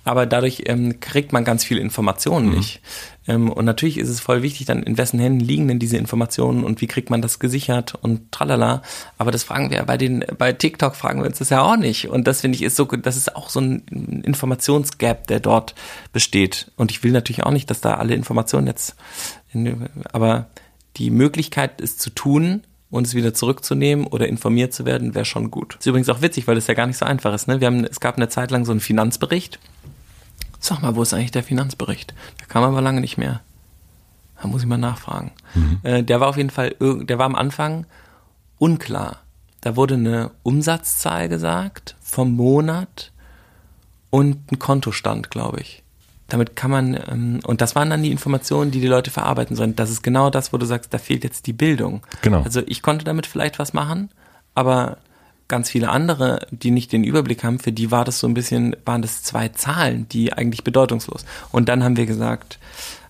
aber 0.03 0.25
dadurch 0.25 0.63
ähm, 0.65 0.99
kriegt 0.99 1.33
man 1.33 1.43
ganz 1.43 1.63
viele 1.63 1.81
Informationen 1.81 2.49
nicht. 2.49 2.81
Ähm, 3.27 3.51
und 3.51 3.65
natürlich 3.65 3.97
ist 3.97 4.09
es 4.09 4.19
voll 4.19 4.41
wichtig, 4.41 4.65
dann 4.65 4.83
in 4.83 4.97
wessen 4.97 5.19
Händen 5.19 5.41
liegen 5.41 5.67
denn 5.67 5.79
diese 5.79 5.97
Informationen 5.97 6.63
und 6.63 6.79
wie 6.81 6.87
kriegt 6.87 7.09
man 7.09 7.21
das 7.21 7.39
gesichert 7.39 7.95
und 7.95 8.31
tralala. 8.31 8.81
Aber 9.17 9.31
das 9.31 9.43
fragen 9.43 9.69
wir 9.71 9.83
bei 9.83 9.97
den, 9.97 10.23
bei 10.37 10.53
TikTok 10.53 10.95
fragen 10.95 11.19
wir 11.19 11.27
uns 11.27 11.39
das 11.39 11.49
ja 11.49 11.61
auch 11.61 11.75
nicht. 11.75 12.07
Und 12.07 12.27
das 12.27 12.41
finde 12.41 12.55
ich 12.55 12.63
ist 12.63 12.77
so, 12.77 12.85
das 12.85 13.17
ist 13.17 13.35
auch 13.35 13.49
so 13.49 13.59
ein 13.59 14.21
Informationsgap, 14.23 15.27
der 15.27 15.41
dort 15.41 15.75
besteht. 16.13 16.46
Und 16.75 16.91
ich 16.91 17.03
will 17.03 17.11
natürlich 17.11 17.43
auch 17.43 17.51
nicht, 17.51 17.69
dass 17.69 17.81
da 17.81 17.95
alle 17.95 18.15
Informationen 18.15 18.67
jetzt, 18.67 18.95
in, 19.51 19.89
aber 20.11 20.47
die 20.97 21.09
Möglichkeit, 21.09 21.81
es 21.81 21.97
zu 21.97 22.09
tun, 22.09 22.63
und 22.89 23.05
es 23.05 23.13
wieder 23.13 23.33
zurückzunehmen 23.33 24.07
oder 24.07 24.27
informiert 24.27 24.73
zu 24.73 24.85
werden, 24.85 25.13
wäre 25.13 25.25
schon 25.25 25.51
gut. 25.51 25.75
Ist 25.79 25.85
übrigens 25.85 26.09
auch 26.09 26.21
witzig, 26.21 26.47
weil 26.47 26.55
das 26.55 26.67
ja 26.67 26.73
gar 26.73 26.87
nicht 26.87 26.97
so 26.97 27.05
einfach 27.05 27.33
ist. 27.33 27.47
Ne? 27.47 27.59
Wir 27.59 27.67
haben, 27.67 27.83
es 27.83 27.99
gab 27.99 28.15
eine 28.15 28.29
Zeit 28.29 28.51
lang 28.51 28.65
so 28.65 28.71
einen 28.71 28.79
Finanzbericht. 28.79 29.59
Sag 30.59 30.81
mal, 30.81 30.95
wo 30.95 31.01
ist 31.01 31.13
eigentlich 31.13 31.31
der 31.31 31.43
Finanzbericht? 31.43 32.13
Der 32.39 32.47
kam 32.47 32.63
aber 32.63 32.81
lange 32.81 33.01
nicht 33.01 33.17
mehr. 33.17 33.41
Da 34.41 34.47
muss 34.47 34.61
ich 34.61 34.67
mal 34.67 34.77
nachfragen. 34.77 35.31
Äh, 35.83 36.03
der 36.03 36.19
war 36.19 36.29
auf 36.29 36.37
jeden 36.37 36.49
Fall, 36.49 36.75
der 36.79 37.17
war 37.17 37.25
am 37.25 37.35
Anfang 37.35 37.85
unklar. 38.57 39.21
Da 39.61 39.75
wurde 39.75 39.95
eine 39.95 40.31
Umsatzzahl 40.43 41.27
gesagt 41.27 41.95
vom 42.01 42.35
Monat 42.35 43.11
und 44.09 44.51
ein 44.51 44.59
Kontostand, 44.59 45.29
glaube 45.29 45.59
ich. 45.59 45.83
Damit 46.27 46.55
kann 46.55 46.71
man, 46.71 46.99
ähm, 47.09 47.39
und 47.45 47.61
das 47.61 47.75
waren 47.75 47.89
dann 47.89 48.03
die 48.03 48.11
Informationen, 48.11 48.71
die 48.71 48.81
die 48.81 48.87
Leute 48.87 49.11
verarbeiten 49.11 49.55
sollen. 49.55 49.75
Das 49.75 49.89
ist 49.89 50.03
genau 50.03 50.29
das, 50.29 50.51
wo 50.51 50.57
du 50.57 50.65
sagst, 50.65 50.93
da 50.93 50.97
fehlt 50.97 51.23
jetzt 51.23 51.47
die 51.47 51.53
Bildung. 51.53 52.01
Genau. 52.21 52.41
Also 52.41 52.61
ich 52.65 52.81
konnte 52.81 53.05
damit 53.05 53.25
vielleicht 53.25 53.59
was 53.59 53.73
machen, 53.73 54.09
aber 54.53 54.97
ganz 55.47 55.69
viele 55.69 55.89
andere, 55.89 56.45
die 56.51 56.71
nicht 56.71 56.91
den 56.91 57.03
Überblick 57.03 57.43
haben, 57.43 57.59
für 57.59 57.71
die 57.71 57.91
war 57.91 58.03
das 58.03 58.19
so 58.19 58.27
ein 58.27 58.33
bisschen, 58.33 58.75
waren 58.85 59.01
das 59.01 59.23
zwei 59.23 59.49
Zahlen, 59.49 60.07
die 60.09 60.33
eigentlich 60.33 60.63
bedeutungslos. 60.63 61.25
Und 61.51 61.69
dann 61.69 61.83
haben 61.83 61.95
wir 61.95 62.05
gesagt, 62.05 62.59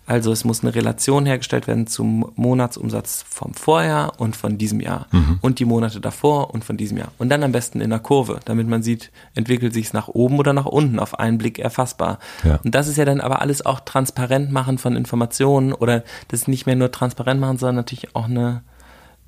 also 0.08 0.32
es 0.32 0.46
muss 0.46 0.64
eine 0.64 0.74
Relation 0.74 1.26
hergestellt 1.26 1.68
werden 1.68 1.86
zum 1.86 2.32
Monatsumsatz 2.36 3.26
vom 3.30 3.54
Vorjahr 3.54 4.20
und 4.20 4.36
von 4.38 4.58
diesem 4.58 4.80
Jahr 4.80 5.08
Mhm. 5.12 5.40
und 5.42 5.60
die 5.60 5.66
Monate 5.66 6.00
davor 6.00 6.54
und 6.54 6.64
von 6.64 6.78
diesem 6.78 6.98
Jahr. 6.98 7.12
Und 7.18 7.28
dann 7.30 7.44
am 7.44 7.52
besten 7.52 7.82
in 7.82 7.92
einer 7.92 8.00
Kurve, 8.00 8.40
damit 8.46 8.68
man 8.68 8.82
sieht, 8.84 9.12
entwickelt 9.36 9.74
sich 9.74 9.88
es 9.88 9.94
nach 9.94 10.08
oben 10.08 10.40
oder 10.40 10.54
nach 10.54 10.66
unten, 10.66 10.98
auf 11.00 11.20
einen 11.20 11.38
Blick 11.38 11.60
erfassbar. 11.60 12.20
Ja. 12.46 12.60
Und 12.64 12.74
das 12.74 12.88
ist 12.88 12.96
ja 12.98 13.04
dann 13.06 13.20
aber 13.20 13.42
alles 13.42 13.66
auch 13.66 13.82
transparent 13.82 14.50
machen 14.52 14.78
von 14.78 14.96
Informationen 14.96 15.74
oder 15.74 16.04
das 16.30 16.48
nicht 16.48 16.66
mehr 16.66 16.76
nur 16.78 16.92
transparent 16.92 17.42
machen, 17.42 17.58
sondern 17.58 17.76
natürlich 17.76 18.16
auch 18.16 18.26
eine 18.26 18.64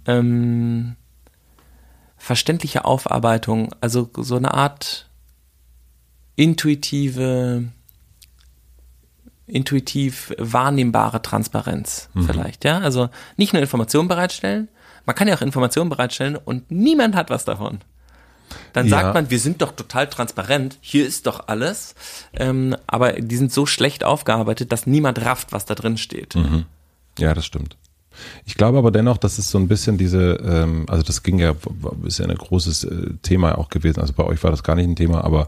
ähm, 0.06 0.96
verständliche 2.18 2.86
Aufarbeitung, 2.86 3.74
also 3.82 4.10
so 4.16 4.38
eine 4.38 4.54
Art 4.54 5.10
intuitive, 6.36 7.66
intuitiv 9.50 10.34
wahrnehmbare 10.38 11.22
Transparenz 11.22 12.10
vielleicht, 12.26 12.66
ja. 12.66 12.80
Also 12.80 13.10
nicht 13.38 13.54
nur 13.54 13.62
Informationen 13.62 14.08
bereitstellen, 14.08 14.68
man 15.06 15.16
kann 15.16 15.28
ja 15.28 15.36
auch 15.36 15.42
Informationen 15.42 15.90
bereitstellen 15.90 16.36
und 16.36 16.70
niemand 16.72 17.16
hat 17.16 17.30
was 17.30 17.46
davon. 17.46 17.80
Dann 18.74 18.88
Ja. 18.88 19.02
sagt 19.02 19.14
man, 19.14 19.30
wir 19.30 19.40
sind 19.40 19.62
doch 19.62 19.72
total 19.74 20.08
transparent, 20.08 20.78
hier 20.82 21.06
ist 21.06 21.28
doch 21.28 21.48
alles, 21.48 21.96
ähm, 22.34 22.76
aber 22.88 23.14
die 23.14 23.36
sind 23.38 23.52
so 23.52 23.66
schlecht 23.66 24.04
aufgearbeitet, 24.04 24.72
dass 24.72 24.88
niemand 24.88 25.24
rafft, 25.24 25.52
was 25.52 25.66
da 25.66 25.76
drin 25.76 25.98
steht. 25.98 26.36
Ja, 27.18 27.34
das 27.34 27.46
stimmt. 27.46 27.76
Ich 28.46 28.56
glaube 28.56 28.78
aber 28.78 28.92
dennoch, 28.92 29.18
dass 29.18 29.38
es 29.38 29.50
so 29.50 29.58
ein 29.58 29.68
bisschen 29.68 29.98
diese, 29.98 30.34
ähm, 30.44 30.86
also 30.90 31.04
das 31.04 31.24
ging 31.24 31.40
ja, 31.40 31.54
ist 32.04 32.20
ja 32.20 32.26
ein 32.26 32.36
großes 32.36 32.84
äh, 32.84 33.14
Thema 33.22 33.58
auch 33.58 33.70
gewesen. 33.70 34.02
Also 34.02 34.14
bei 34.14 34.24
euch 34.26 34.44
war 34.44 34.52
das 34.52 34.64
gar 34.64 34.76
nicht 34.76 34.88
ein 34.90 34.96
Thema, 34.96 35.24
aber 35.24 35.48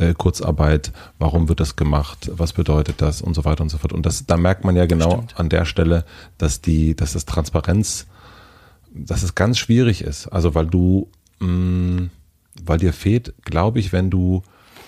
äh, 0.00 0.14
Kurzarbeit, 0.14 0.92
warum 1.18 1.48
wird 1.48 1.60
das 1.60 1.76
gemacht, 1.76 2.30
was 2.34 2.52
bedeutet 2.52 3.02
das 3.02 3.20
und 3.20 3.34
so 3.34 3.44
weiter 3.44 3.62
und 3.62 3.68
so 3.68 3.78
fort. 3.78 3.92
Und 3.92 4.06
das, 4.06 4.26
da 4.26 4.36
merkt 4.36 4.64
man 4.64 4.74
ja 4.76 4.86
genau 4.86 5.10
Stimmt. 5.10 5.38
an 5.38 5.48
der 5.50 5.64
Stelle, 5.64 6.04
dass 6.38 6.60
die, 6.60 6.96
dass 6.96 7.12
das 7.12 7.26
Transparenz, 7.26 8.06
dass 8.94 9.22
es 9.22 9.34
ganz 9.34 9.58
schwierig 9.58 10.02
ist. 10.02 10.28
Also 10.28 10.54
weil 10.54 10.66
du, 10.66 11.08
mh, 11.40 12.08
weil 12.64 12.78
dir 12.78 12.92
fehlt, 12.92 13.34
glaube 13.44 13.78
ich, 13.78 13.92
wenn 13.92 14.10
du 14.10 14.42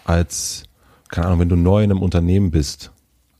als, 0.05 0.65
keine 1.09 1.27
Ahnung, 1.27 1.41
wenn 1.41 1.49
du 1.49 1.57
neu 1.57 1.85
in 1.85 1.91
einem 1.91 2.03
Unternehmen 2.03 2.51
bist, 2.51 2.91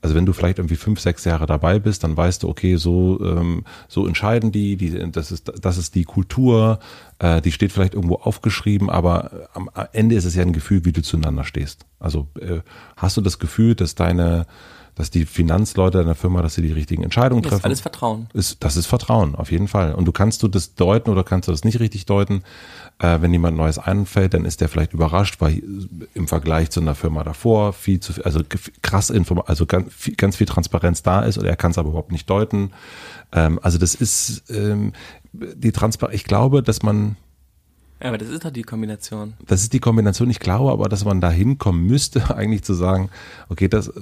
also 0.03 0.17
wenn 0.17 0.27
du 0.27 0.33
vielleicht 0.33 0.59
irgendwie 0.59 0.77
fünf, 0.77 1.01
sechs 1.01 1.25
Jahre 1.25 1.47
dabei 1.47 1.79
bist, 1.79 2.03
dann 2.03 2.17
weißt 2.17 2.43
du, 2.43 2.49
okay, 2.49 2.77
so 2.77 3.21
ähm, 3.25 3.65
so 3.89 4.07
entscheiden 4.07 4.51
die, 4.51 4.77
die 4.77 5.11
das 5.13 5.31
ist 5.31 5.53
das 5.61 5.79
ist 5.79 5.95
die 5.95 6.05
Kultur, 6.05 6.81
äh, 7.21 7.41
die 7.41 7.53
steht 7.53 7.73
vielleicht 7.73 7.95
irgendwo 7.95 8.17
aufgeschrieben, 8.17 8.91
aber 8.91 9.49
am 9.55 9.71
Ende 9.93 10.17
ist 10.17 10.25
es 10.25 10.35
ja 10.35 10.43
ein 10.43 10.53
Gefühl, 10.53 10.85
wie 10.85 10.93
du 10.93 11.03
zueinander 11.03 11.45
stehst. 11.45 11.87
Also 12.01 12.27
äh, 12.41 12.61
hast 12.97 13.17
du 13.17 13.21
das 13.21 13.39
Gefühl, 13.39 13.77
dass 13.77 13.95
deine, 13.95 14.47
dass 14.95 15.11
die 15.11 15.25
Finanzleute 15.25 15.99
deiner 15.99 16.15
Firma, 16.15 16.43
dass 16.43 16.55
sie 16.55 16.63
die 16.63 16.73
richtigen 16.73 17.03
Entscheidungen 17.03 17.43
Das 17.43 17.53
ist 17.53 17.55
treffen? 17.57 17.65
alles 17.67 17.81
Vertrauen. 17.81 18.27
ist, 18.35 18.63
das 18.63 18.77
ist 18.77 18.87
Vertrauen, 18.87 19.35
auf 19.35 19.51
jeden 19.51 19.69
Fall. 19.69 19.95
Und 19.95 20.05
du 20.05 20.13
kannst 20.13 20.43
du 20.43 20.49
das 20.49 20.75
deuten 20.75 21.11
oder 21.11 21.25
kannst 21.25 21.49
du 21.49 21.53
das 21.53 21.65
nicht 21.65 21.81
richtig 21.81 22.05
deuten. 22.07 22.43
Äh, 22.99 23.21
wenn 23.23 23.33
jemand 23.33 23.57
Neues 23.57 23.79
einfällt, 23.79 24.35
dann 24.35 24.45
ist 24.45 24.61
der 24.61 24.69
vielleicht 24.69 24.93
überrascht, 24.93 25.41
weil 25.41 25.63
im 26.15 26.29
Vergleich 26.29 26.71
zu 26.71 26.81
einer 26.81 26.95
Firma 26.95 27.25
davor 27.25 27.73
viel 27.73 28.01
zu 28.01 28.13
viel, 28.13 28.23
also 28.25 28.41
krass 28.83 29.09
Inform 29.11 29.43
also 29.47 29.65
ganz 29.67 29.93
viel, 29.95 30.15
ganz 30.15 30.37
viel 30.37 30.47
Transparenz 30.47 31.03
da 31.03 31.23
ist 31.23 31.39
und 31.39 31.47
er 31.47 31.57
kann 31.57 31.71
es 31.71 31.79
aber 31.79 31.89
überhaupt 31.89 32.13
nicht 32.13 32.29
deuten. 32.29 32.73
Ähm, 33.33 33.59
also 33.63 33.79
das 33.79 33.95
ist 33.95 34.45
ähm, 34.51 34.93
die 35.33 35.73
Transparenz. 35.73 36.15
Ich 36.17 36.25
glaube, 36.25 36.63
dass 36.63 36.83
man 36.83 37.17
Ja, 38.03 38.09
aber 38.09 38.19
das 38.19 38.29
ist 38.29 38.45
doch 38.45 38.51
die 38.51 38.65
Kombination. 38.65 39.35
das 39.47 39.63
ist 39.63 39.73
die 39.73 39.79
Kombination. 39.79 40.29
Ich 40.29 40.41
glaube 40.41 40.73
aber, 40.73 40.89
dass 40.89 41.05
man 41.05 41.21
da 41.21 41.31
hinkommen 41.31 41.87
müsste, 41.87 42.35
eigentlich 42.37 42.65
zu 42.65 42.75
sagen, 42.75 43.11
okay, 43.49 43.69
das, 43.69 43.93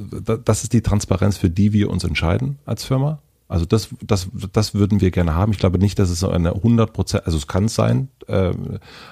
das 0.44 0.62
ist 0.62 0.72
die 0.72 0.80
Transparenz, 0.80 1.36
für 1.36 1.50
die 1.50 1.74
wir 1.74 1.90
uns 1.90 2.04
entscheiden 2.04 2.58
als 2.64 2.84
Firma. 2.84 3.18
Also 3.46 3.66
das, 3.66 3.88
das, 4.00 4.28
das 4.52 4.74
würden 4.74 5.00
wir 5.00 5.10
gerne 5.10 5.34
haben. 5.34 5.52
Ich 5.52 5.58
glaube 5.58 5.78
nicht, 5.78 5.98
dass 5.98 6.08
es 6.08 6.20
so 6.20 6.30
eine 6.30 6.54
100 6.54 6.92
Prozent, 6.92 7.26
also 7.26 7.36
es 7.36 7.46
kann 7.46 7.68
sein, 7.68 8.08
äh, 8.28 8.54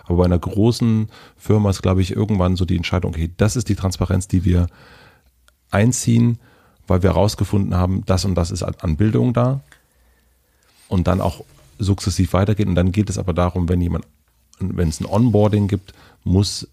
aber 0.05 0.17
bei 0.17 0.25
einer 0.25 0.39
großen 0.39 1.09
Firma 1.37 1.71
ist, 1.71 1.83
glaube 1.83 2.01
ich, 2.01 2.15
irgendwann 2.15 2.57
so 2.57 2.65
die 2.65 2.77
Entscheidung, 2.77 3.11
okay, 3.11 3.31
das 3.37 3.57
ist 3.57 3.69
die 3.69 3.75
Transparenz, 3.75 4.29
die 4.29 4.45
wir 4.45 4.69
einziehen, 5.71 6.39
weil 6.87 7.03
wir 7.03 7.11
herausgefunden 7.11 7.75
haben, 7.75 8.05
das 8.07 8.25
und 8.25 8.37
das 8.37 8.51
ist 8.51 8.63
an 8.63 8.97
Bildung 8.97 9.35
da 9.35 9.61
und 10.87 11.09
dann 11.09 11.21
auch 11.21 11.45
sukzessiv 11.79 12.33
weitergeht. 12.33 12.69
Und 12.69 12.75
dann 12.75 12.93
geht 12.93 13.11
es 13.11 13.19
aber 13.19 13.35
darum, 13.35 13.69
wenn 13.69 13.81
jemand, 13.81 14.07
wenn 14.61 14.89
es 14.89 15.01
ein 15.01 15.07
Onboarding 15.07 15.69
gibt, 15.69 15.93
muss 16.25 16.69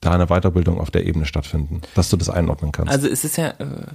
da 0.00 0.12
eine 0.12 0.26
Weiterbildung 0.26 0.80
auf 0.80 0.90
der 0.90 1.06
Ebene 1.06 1.26
stattfinden, 1.26 1.80
dass 1.94 2.10
du 2.10 2.16
das 2.16 2.28
einordnen 2.28 2.72
kannst. 2.72 2.92
Also 2.92 3.08
es 3.08 3.24
ist 3.24 3.36
ja, 3.36 3.48
äh, 3.58 3.86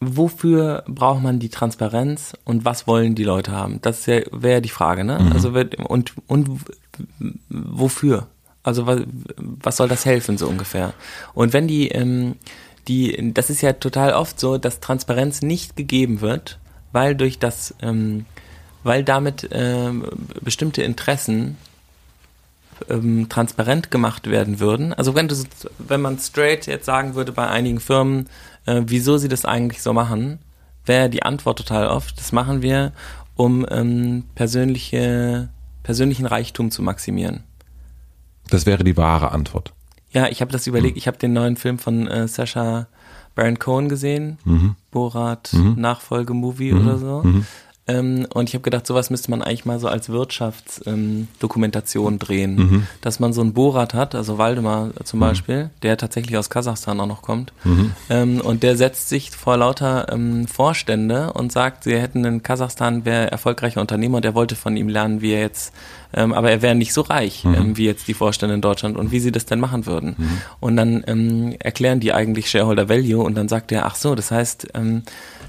wofür 0.00 0.84
braucht 0.88 1.22
man 1.22 1.38
die 1.38 1.48
Transparenz 1.48 2.32
und 2.44 2.64
was 2.64 2.86
wollen 2.86 3.14
die 3.14 3.24
Leute 3.24 3.52
haben? 3.52 3.80
Das 3.82 4.06
ja, 4.06 4.20
wäre 4.32 4.54
ja 4.54 4.60
die 4.60 4.68
Frage, 4.68 5.04
ne? 5.04 5.30
Also 5.32 5.54
wird, 5.54 5.76
und, 5.76 6.14
und 6.26 6.48
wofür? 7.48 8.26
Also 8.62 8.86
was, 8.86 9.00
was 9.36 9.76
soll 9.76 9.88
das 9.88 10.04
helfen, 10.04 10.38
so 10.38 10.48
ungefähr? 10.48 10.92
Und 11.34 11.52
wenn 11.52 11.68
die, 11.68 11.88
ähm, 11.88 12.36
die, 12.88 13.32
das 13.32 13.50
ist 13.50 13.60
ja 13.60 13.74
total 13.74 14.12
oft 14.12 14.40
so, 14.40 14.58
dass 14.58 14.80
Transparenz 14.80 15.42
nicht 15.42 15.76
gegeben 15.76 16.20
wird, 16.20 16.58
weil 16.92 17.14
durch 17.14 17.38
das, 17.38 17.74
ähm, 17.80 18.26
weil 18.82 19.04
damit 19.04 19.48
ähm, 19.52 20.04
bestimmte 20.40 20.82
Interessen 20.82 21.56
ähm, 22.88 23.28
transparent 23.28 23.90
gemacht 23.90 24.28
werden 24.30 24.60
würden. 24.60 24.92
Also 24.94 25.14
wenn 25.14 25.28
du, 25.28 25.34
wenn 25.78 26.00
man 26.00 26.18
straight 26.18 26.66
jetzt 26.66 26.86
sagen 26.86 27.14
würde 27.14 27.32
bei 27.32 27.46
einigen 27.46 27.80
Firmen, 27.80 28.28
äh, 28.66 28.82
wieso 28.86 29.18
sie 29.18 29.28
das 29.28 29.44
eigentlich 29.44 29.82
so 29.82 29.92
machen, 29.92 30.38
wäre 30.86 31.10
die 31.10 31.22
Antwort 31.22 31.58
total 31.58 31.88
oft, 31.88 32.18
das 32.18 32.32
machen 32.32 32.62
wir, 32.62 32.92
um 33.36 33.66
ähm, 33.70 34.24
persönliche, 34.34 35.48
persönlichen 35.82 36.26
Reichtum 36.26 36.70
zu 36.70 36.82
maximieren. 36.82 37.44
das 38.48 38.66
wäre 38.66 38.82
die 38.84 38.96
wahre 38.96 39.30
Antwort. 39.32 39.72
Ja, 40.12 40.26
ich 40.28 40.40
habe 40.40 40.50
das 40.50 40.66
überlegt, 40.66 40.96
ich 40.96 41.06
habe 41.06 41.18
den 41.18 41.32
neuen 41.32 41.56
Film 41.56 41.78
von 41.78 42.08
äh, 42.08 42.26
Sacha 42.26 42.88
Baron 43.36 43.58
Cohen 43.60 43.88
gesehen, 43.88 44.38
Borat 44.90 45.52
Nachfolgemovie 45.76 46.72
oder 46.72 46.98
so. 46.98 47.22
Ähm, 47.90 48.26
und 48.32 48.48
ich 48.48 48.54
habe 48.54 48.62
gedacht, 48.62 48.86
sowas 48.86 49.10
müsste 49.10 49.30
man 49.30 49.42
eigentlich 49.42 49.64
mal 49.64 49.80
so 49.80 49.88
als 49.88 50.08
Wirtschaftsdokumentation 50.08 52.12
ähm, 52.14 52.18
drehen. 52.18 52.56
Dass 53.00 53.20
man 53.20 53.32
so 53.32 53.40
einen 53.40 53.52
Borat 53.52 53.94
hat, 53.94 54.14
also 54.14 54.38
Waldemar 54.38 54.90
zum 55.04 55.20
Beispiel, 55.20 55.70
der 55.82 55.96
tatsächlich 55.96 56.36
aus 56.36 56.50
Kasachstan 56.50 57.00
auch 57.00 57.06
noch 57.06 57.22
kommt. 57.22 57.52
Ähm, 58.08 58.40
und 58.40 58.62
der 58.62 58.76
setzt 58.76 59.08
sich 59.08 59.30
vor 59.30 59.56
lauter 59.56 60.12
ähm, 60.12 60.46
Vorstände 60.46 61.32
und 61.32 61.52
sagt, 61.52 61.84
sie 61.84 61.98
hätten 61.98 62.24
in 62.24 62.42
Kasachstan, 62.42 63.04
wäre 63.04 63.30
erfolgreicher 63.30 63.80
Unternehmer 63.80 64.18
und 64.18 64.24
er 64.24 64.34
wollte 64.34 64.56
von 64.56 64.76
ihm 64.76 64.88
lernen, 64.88 65.20
wie 65.20 65.32
er 65.32 65.40
jetzt, 65.40 65.72
ähm, 66.12 66.32
aber 66.32 66.50
er 66.50 66.62
wäre 66.62 66.74
nicht 66.74 66.92
so 66.92 67.02
reich, 67.02 67.44
ähm, 67.44 67.76
wie 67.76 67.86
jetzt 67.86 68.08
die 68.08 68.14
Vorstände 68.14 68.54
in 68.54 68.60
Deutschland 68.60 68.96
und 68.96 69.12
wie 69.12 69.20
sie 69.20 69.32
das 69.32 69.46
denn 69.46 69.60
machen 69.60 69.86
würden. 69.86 70.16
Und 70.60 70.76
dann 70.76 71.04
ähm, 71.06 71.54
erklären 71.58 72.00
die 72.00 72.12
eigentlich 72.12 72.50
Shareholder 72.50 72.88
Value 72.88 73.22
und 73.22 73.36
dann 73.36 73.48
sagt 73.48 73.72
er, 73.72 73.86
ach 73.86 73.96
so, 73.96 74.14
das 74.14 74.30
heißt, 74.30 74.68
ähm, 74.74 75.02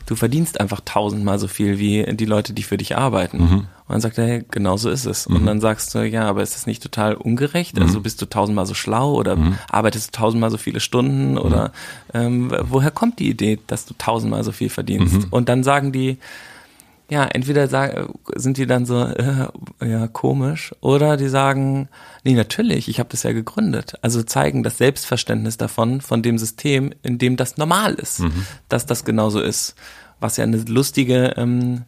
du 0.05 0.15
verdienst 0.15 0.59
einfach 0.59 0.81
tausendmal 0.83 1.39
so 1.39 1.47
viel 1.47 1.79
wie 1.79 2.03
die 2.15 2.25
Leute, 2.25 2.53
die 2.53 2.63
für 2.63 2.77
dich 2.77 2.97
arbeiten. 2.97 3.39
Und 3.87 3.95
dann 3.95 4.01
sagt 4.01 4.17
er, 4.17 4.25
hey, 4.25 4.45
genau 4.49 4.77
so 4.77 4.89
ist 4.89 5.05
es. 5.05 5.27
Und 5.27 5.45
dann 5.45 5.59
sagst 5.59 5.93
du, 5.93 5.99
ja, 6.07 6.23
aber 6.27 6.41
ist 6.43 6.55
das 6.55 6.65
nicht 6.65 6.81
total 6.81 7.13
ungerecht? 7.15 7.77
Also 7.79 8.01
bist 8.01 8.21
du 8.21 8.25
tausendmal 8.25 8.65
so 8.65 8.73
schlau 8.73 9.13
oder 9.15 9.37
arbeitest 9.69 10.07
du 10.07 10.19
tausendmal 10.19 10.49
so 10.49 10.57
viele 10.57 10.79
Stunden 10.79 11.37
oder 11.37 11.71
ähm, 12.13 12.51
woher 12.61 12.91
kommt 12.91 13.19
die 13.19 13.29
Idee, 13.29 13.59
dass 13.67 13.85
du 13.85 13.93
tausendmal 13.97 14.43
so 14.43 14.51
viel 14.51 14.69
verdienst? 14.69 15.27
Und 15.31 15.49
dann 15.49 15.63
sagen 15.63 15.91
die, 15.91 16.17
ja, 17.12 17.26
entweder 17.26 18.07
sind 18.36 18.55
die 18.55 18.66
dann 18.66 18.86
so, 18.86 19.03
äh, 19.03 19.47
ja, 19.84 20.07
komisch, 20.07 20.74
oder 20.80 21.18
die 21.18 21.28
sagen, 21.28 21.89
nee, 22.24 22.36
natürlich, 22.36 22.88
ich 22.88 22.99
habe 22.99 23.09
das 23.09 23.24
ja 23.24 23.34
gegründet. 23.34 23.95
Also 24.01 24.24
zeigen 24.24 24.64
das 24.64 24.78
Selbstverständnis 24.78 25.57
davon, 25.57 25.99
von 25.99 26.24
dem 26.24 26.38
System, 26.38 26.93
in 27.03 27.18
dem 27.18 27.36
das 27.36 27.57
normal 27.57 27.95
ist, 27.95 28.24
dass 28.70 28.86
das 28.86 29.03
genauso 29.03 29.41
ist. 29.41 29.76
Was 30.22 30.38
ja 30.38 30.45
eine 30.45 30.55
lustige 30.55 31.34
ähm, 31.36 31.82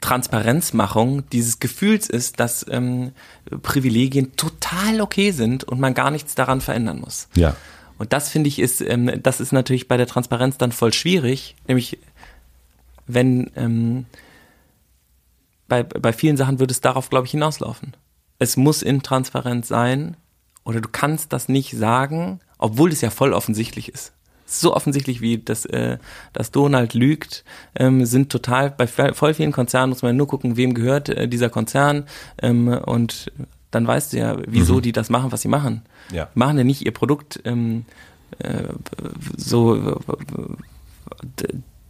Transparenzmachung 0.00 1.28
dieses 1.30 1.58
Gefühls 1.58 2.08
ist, 2.08 2.38
dass 2.38 2.64
ähm, 2.70 3.10
Privilegien 3.62 4.36
total 4.36 5.00
okay 5.00 5.32
sind 5.32 5.64
und 5.64 5.80
man 5.80 5.92
gar 5.92 6.12
nichts 6.12 6.36
daran 6.36 6.60
verändern 6.60 7.00
muss. 7.00 7.26
Ja. 7.34 7.56
Und 7.98 8.12
das 8.12 8.28
finde 8.28 8.46
ich 8.46 8.60
ist, 8.60 8.80
ähm, 8.80 9.10
das 9.24 9.40
ist 9.40 9.50
natürlich 9.50 9.88
bei 9.88 9.96
der 9.96 10.06
Transparenz 10.06 10.56
dann 10.56 10.70
voll 10.70 10.92
schwierig, 10.92 11.56
nämlich 11.66 11.98
wenn, 13.06 13.50
ähm, 13.56 14.06
bei, 15.68 15.82
bei 15.82 16.12
vielen 16.12 16.36
Sachen 16.36 16.58
würde 16.60 16.72
es 16.72 16.80
darauf, 16.80 17.10
glaube 17.10 17.26
ich, 17.26 17.32
hinauslaufen. 17.32 17.96
Es 18.38 18.56
muss 18.56 18.82
intransparent 18.82 19.64
sein 19.66 20.16
oder 20.64 20.80
du 20.80 20.88
kannst 20.90 21.32
das 21.32 21.48
nicht 21.48 21.76
sagen, 21.76 22.40
obwohl 22.58 22.90
es 22.90 23.00
ja 23.00 23.10
voll 23.10 23.32
offensichtlich 23.32 23.88
ist. 23.88 24.12
So 24.46 24.74
offensichtlich 24.74 25.20
wie 25.20 25.38
das, 25.38 25.64
äh, 25.64 25.98
dass 26.32 26.50
Donald 26.50 26.94
lügt, 26.94 27.44
ähm, 27.74 28.04
sind 28.04 28.30
total, 28.30 28.70
bei 28.70 28.86
voll 28.86 29.34
vielen 29.34 29.52
Konzernen 29.52 29.90
muss 29.90 30.02
man 30.02 30.16
nur 30.16 30.28
gucken, 30.28 30.56
wem 30.56 30.74
gehört 30.74 31.08
äh, 31.08 31.28
dieser 31.28 31.48
Konzern 31.48 32.04
ähm, 32.42 32.68
und 32.68 33.32
dann 33.70 33.86
weißt 33.86 34.12
du 34.12 34.18
ja, 34.18 34.36
wieso 34.46 34.76
mhm. 34.76 34.82
die 34.82 34.92
das 34.92 35.10
machen, 35.10 35.32
was 35.32 35.42
sie 35.42 35.48
machen. 35.48 35.82
Ja. 36.12 36.28
Machen 36.34 36.58
ja 36.58 36.64
nicht 36.64 36.84
ihr 36.84 36.92
Produkt 36.92 37.40
ähm, 37.44 37.86
äh, 38.38 38.64
so 39.36 40.00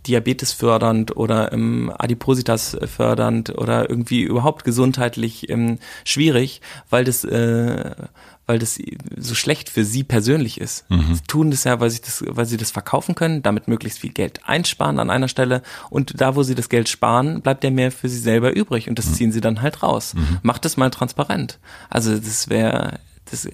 Diabetes 0.07 0.53
fördernd 0.53 1.17
oder 1.17 1.53
ähm, 1.53 1.93
Adipositas 1.97 2.77
fördernd 2.85 3.51
oder 3.57 3.89
irgendwie 3.89 4.23
überhaupt 4.23 4.65
gesundheitlich 4.65 5.49
ähm, 5.49 5.79
schwierig, 6.05 6.61
weil 6.91 7.05
das 7.05 7.25
äh, 7.25 7.95
weil 8.47 8.59
das 8.59 8.79
so 9.17 9.35
schlecht 9.35 9.71
für 9.71 9.85
sie 9.85 10.05
persönlich 10.05 10.61
ist. 10.61 10.89
Mhm. 10.91 11.15
Sie 11.15 11.23
tun 11.27 11.51
das 11.51 11.65
ja, 11.65 11.81
weil 11.81 11.91
sie 11.91 12.01
das, 12.01 12.23
weil 12.27 12.45
sie 12.45 12.57
das 12.57 12.71
verkaufen 12.71 13.15
können, 13.15 13.43
damit 13.43 13.69
möglichst 13.69 13.99
viel 13.99 14.13
Geld 14.13 14.41
einsparen 14.45 14.99
an 14.99 15.11
einer 15.11 15.29
Stelle 15.29 15.63
und 15.91 16.21
da, 16.21 16.37
wo 16.37 16.43
sie 16.43 16.55
das 16.55 16.69
Geld 16.69 16.89
sparen, 16.89 17.41
bleibt 17.41 17.65
ja 17.65 17.71
mehr 17.71 17.91
für 17.91 18.09
sie 18.09 18.19
selber 18.19 18.55
übrig 18.55 18.89
und 18.89 18.99
das 18.99 19.07
mhm. 19.07 19.15
ziehen 19.15 19.33
sie 19.33 19.41
dann 19.41 19.63
halt 19.63 19.83
raus. 19.83 20.15
Mhm. 20.15 20.39
Macht 20.43 20.65
das 20.65 20.77
mal 20.77 20.91
transparent. 20.91 21.59
Also 21.89 22.17
das 22.19 22.51
wäre, 22.51 22.99
das, 23.31 23.49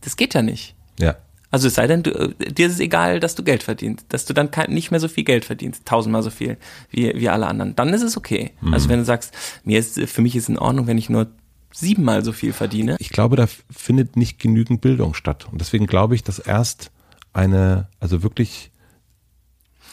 das 0.00 0.16
geht 0.16 0.34
ja 0.34 0.42
nicht. 0.42 0.76
Ja. 1.00 1.16
Also 1.56 1.68
es 1.68 1.74
sei 1.74 1.86
denn, 1.86 2.02
du, 2.02 2.34
dir 2.34 2.66
ist 2.66 2.74
es 2.74 2.80
egal, 2.80 3.18
dass 3.18 3.34
du 3.34 3.42
Geld 3.42 3.62
verdienst, 3.62 4.04
dass 4.10 4.26
du 4.26 4.34
dann 4.34 4.50
kein, 4.50 4.70
nicht 4.70 4.90
mehr 4.90 5.00
so 5.00 5.08
viel 5.08 5.24
Geld 5.24 5.46
verdienst, 5.46 5.86
tausendmal 5.86 6.22
so 6.22 6.28
viel 6.28 6.58
wie, 6.90 7.14
wie 7.16 7.30
alle 7.30 7.46
anderen. 7.46 7.74
Dann 7.74 7.94
ist 7.94 8.02
es 8.02 8.18
okay. 8.18 8.50
Mhm. 8.60 8.74
Also 8.74 8.90
wenn 8.90 8.98
du 8.98 9.06
sagst, 9.06 9.32
mir 9.64 9.78
ist, 9.78 9.98
für 9.98 10.20
mich 10.20 10.36
ist 10.36 10.50
in 10.50 10.58
Ordnung, 10.58 10.86
wenn 10.86 10.98
ich 10.98 11.08
nur 11.08 11.28
siebenmal 11.72 12.22
so 12.26 12.34
viel 12.34 12.52
verdiene. 12.52 12.96
Ich 12.98 13.08
glaube, 13.08 13.36
da 13.36 13.46
findet 13.74 14.16
nicht 14.16 14.38
genügend 14.38 14.82
Bildung 14.82 15.14
statt. 15.14 15.46
Und 15.50 15.62
deswegen 15.62 15.86
glaube 15.86 16.14
ich, 16.14 16.22
dass 16.22 16.38
erst 16.38 16.90
eine, 17.32 17.88
also 18.00 18.22
wirklich 18.22 18.70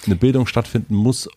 eine 0.05 0.17
Bildung 0.17 0.45
stattfinden 0.45 0.95
muss, 0.95 1.29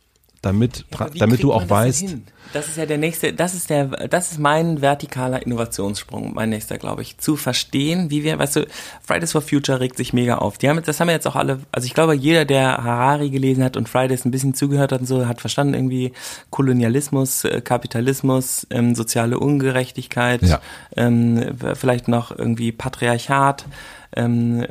damit, 0.43 0.85
ja, 0.99 1.09
damit 1.19 1.43
du 1.43 1.53
auch 1.53 1.69
weißt. 1.69 2.09
Hin? 2.09 2.25
Das 2.53 2.69
ist 2.69 2.77
ja 2.77 2.87
der 2.87 2.99
nächste, 2.99 3.33
das 3.33 3.55
ist 3.55 3.71
der, 3.71 3.87
das 3.87 4.33
ist 4.33 4.39
mein 4.39 4.79
vertikaler 4.79 5.45
Innovationssprung, 5.45 6.33
mein 6.35 6.51
nächster, 6.51 6.79
glaube 6.79 7.03
ich. 7.03 7.19
Zu 7.19 7.37
verstehen, 7.37 8.11
wie 8.11 8.23
wir, 8.23 8.39
weißt 8.39 8.57
du, 8.57 8.67
Fridays 9.03 9.33
for 9.33 9.43
Future 9.43 9.81
regt 9.81 9.97
sich 9.97 10.13
mega 10.13 10.39
auf. 10.39 10.57
Die 10.59 10.69
haben, 10.69 10.81
das 10.83 11.01
haben 11.01 11.09
wir 11.09 11.15
jetzt 11.15 11.27
auch 11.27 11.37
alle, 11.37 11.61
also 11.73 11.87
ich 11.87 11.95
glaube, 11.95 12.15
jeder, 12.15 12.45
der 12.45 12.83
Harari 12.83 13.31
gelesen 13.31 13.65
hat 13.65 13.77
und 13.77 13.89
Fridays 13.89 14.25
ein 14.25 14.31
bisschen 14.31 14.55
zugehört 14.55 14.93
hat 14.93 15.01
und 15.01 15.07
so, 15.07 15.27
hat 15.27 15.41
verstanden 15.41 15.75
irgendwie 15.75 16.13
Kolonialismus, 16.51 17.45
äh, 17.45 17.61
Kapitalismus, 17.61 18.67
ähm, 18.71 18.95
soziale 18.95 19.39
Ungerechtigkeit, 19.39 20.43
ja. 20.43 20.61
ähm, 20.97 21.57
vielleicht 21.75 22.09
noch 22.09 22.31
irgendwie 22.37 22.73
Patriarchat, 22.73 23.67
ähm, 24.15 24.65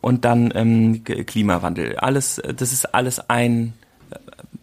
und 0.00 0.24
dann 0.24 0.52
ähm, 0.54 1.04
Klimawandel. 1.04 1.96
Alles, 1.96 2.42
das 2.56 2.72
ist 2.72 2.94
alles 2.94 3.30
ein 3.30 3.72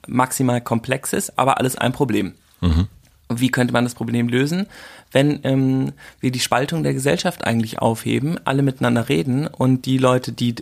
maximal 0.07 0.61
komplexes, 0.61 1.37
aber 1.37 1.57
alles 1.57 1.75
ein 1.75 1.93
Problem. 1.93 2.33
Mhm. 2.61 2.87
Wie 3.29 3.49
könnte 3.49 3.73
man 3.73 3.85
das 3.85 3.95
Problem 3.95 4.27
lösen? 4.27 4.67
Wenn 5.11 5.39
ähm, 5.43 5.93
wir 6.19 6.31
die 6.31 6.39
Spaltung 6.39 6.83
der 6.83 6.93
Gesellschaft 6.93 7.45
eigentlich 7.45 7.79
aufheben, 7.79 8.39
alle 8.45 8.61
miteinander 8.61 9.09
reden 9.09 9.47
und 9.47 9.85
die 9.85 9.97
Leute, 9.97 10.31
die 10.31 10.55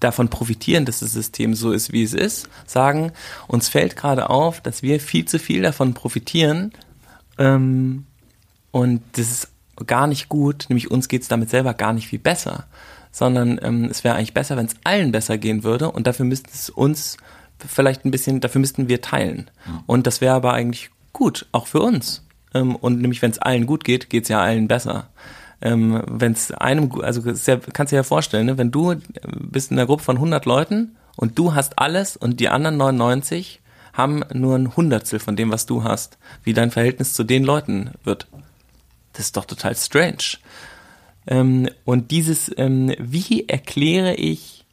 davon 0.00 0.28
profitieren, 0.28 0.84
dass 0.84 1.00
das 1.00 1.12
System 1.12 1.54
so 1.54 1.72
ist, 1.72 1.92
wie 1.92 2.02
es 2.02 2.14
ist, 2.14 2.48
sagen, 2.66 3.12
uns 3.48 3.68
fällt 3.68 3.96
gerade 3.96 4.30
auf, 4.30 4.60
dass 4.60 4.82
wir 4.82 5.00
viel 5.00 5.24
zu 5.24 5.38
viel 5.38 5.62
davon 5.62 5.94
profitieren 5.94 6.72
ähm, 7.38 8.06
und 8.70 9.02
das 9.12 9.30
ist 9.30 9.48
gar 9.86 10.06
nicht 10.06 10.28
gut, 10.28 10.66
nämlich 10.68 10.90
uns 10.90 11.08
geht 11.08 11.22
es 11.22 11.28
damit 11.28 11.50
selber 11.50 11.74
gar 11.74 11.92
nicht 11.92 12.08
viel 12.08 12.18
besser, 12.18 12.64
sondern 13.10 13.58
ähm, 13.62 13.84
es 13.90 14.04
wäre 14.04 14.16
eigentlich 14.16 14.34
besser, 14.34 14.56
wenn 14.56 14.66
es 14.66 14.76
allen 14.84 15.12
besser 15.12 15.38
gehen 15.38 15.64
würde 15.64 15.90
und 15.90 16.06
dafür 16.06 16.26
müsste 16.26 16.50
es 16.52 16.70
uns 16.70 17.16
vielleicht 17.58 18.04
ein 18.04 18.10
bisschen, 18.10 18.40
dafür 18.40 18.60
müssten 18.60 18.88
wir 18.88 19.00
teilen. 19.00 19.50
Und 19.86 20.06
das 20.06 20.20
wäre 20.20 20.34
aber 20.34 20.52
eigentlich 20.52 20.90
gut, 21.12 21.46
auch 21.52 21.66
für 21.66 21.80
uns. 21.80 22.22
Ähm, 22.54 22.76
und 22.76 23.00
nämlich, 23.00 23.22
wenn 23.22 23.30
es 23.30 23.38
allen 23.38 23.66
gut 23.66 23.84
geht, 23.84 24.10
geht 24.10 24.24
es 24.24 24.28
ja 24.28 24.40
allen 24.40 24.68
besser. 24.68 25.08
Ähm, 25.62 26.02
wenn 26.06 26.32
es 26.32 26.50
einem, 26.52 26.92
also 27.00 27.22
ja, 27.22 27.56
kannst 27.72 27.92
du 27.92 27.94
dir 27.94 28.00
ja 28.00 28.02
vorstellen, 28.02 28.46
ne? 28.46 28.58
wenn 28.58 28.70
du 28.70 28.92
äh, 28.92 28.98
bist 29.22 29.70
in 29.70 29.78
einer 29.78 29.86
Gruppe 29.86 30.04
von 30.04 30.16
100 30.16 30.44
Leuten 30.44 30.96
und 31.16 31.38
du 31.38 31.54
hast 31.54 31.78
alles 31.78 32.16
und 32.16 32.40
die 32.40 32.48
anderen 32.48 32.76
99 32.76 33.60
haben 33.94 34.22
nur 34.34 34.54
ein 34.54 34.76
Hundertstel 34.76 35.18
von 35.18 35.36
dem, 35.36 35.50
was 35.50 35.64
du 35.64 35.82
hast, 35.82 36.18
wie 36.44 36.52
dein 36.52 36.70
Verhältnis 36.70 37.14
zu 37.14 37.24
den 37.24 37.44
Leuten 37.44 37.92
wird. 38.04 38.26
Das 39.14 39.26
ist 39.26 39.36
doch 39.38 39.46
total 39.46 39.74
strange. 39.74 40.36
Ähm, 41.26 41.70
und 41.86 42.10
dieses, 42.10 42.50
ähm, 42.58 42.94
wie 42.98 43.48
erkläre 43.48 44.14
ich 44.14 44.65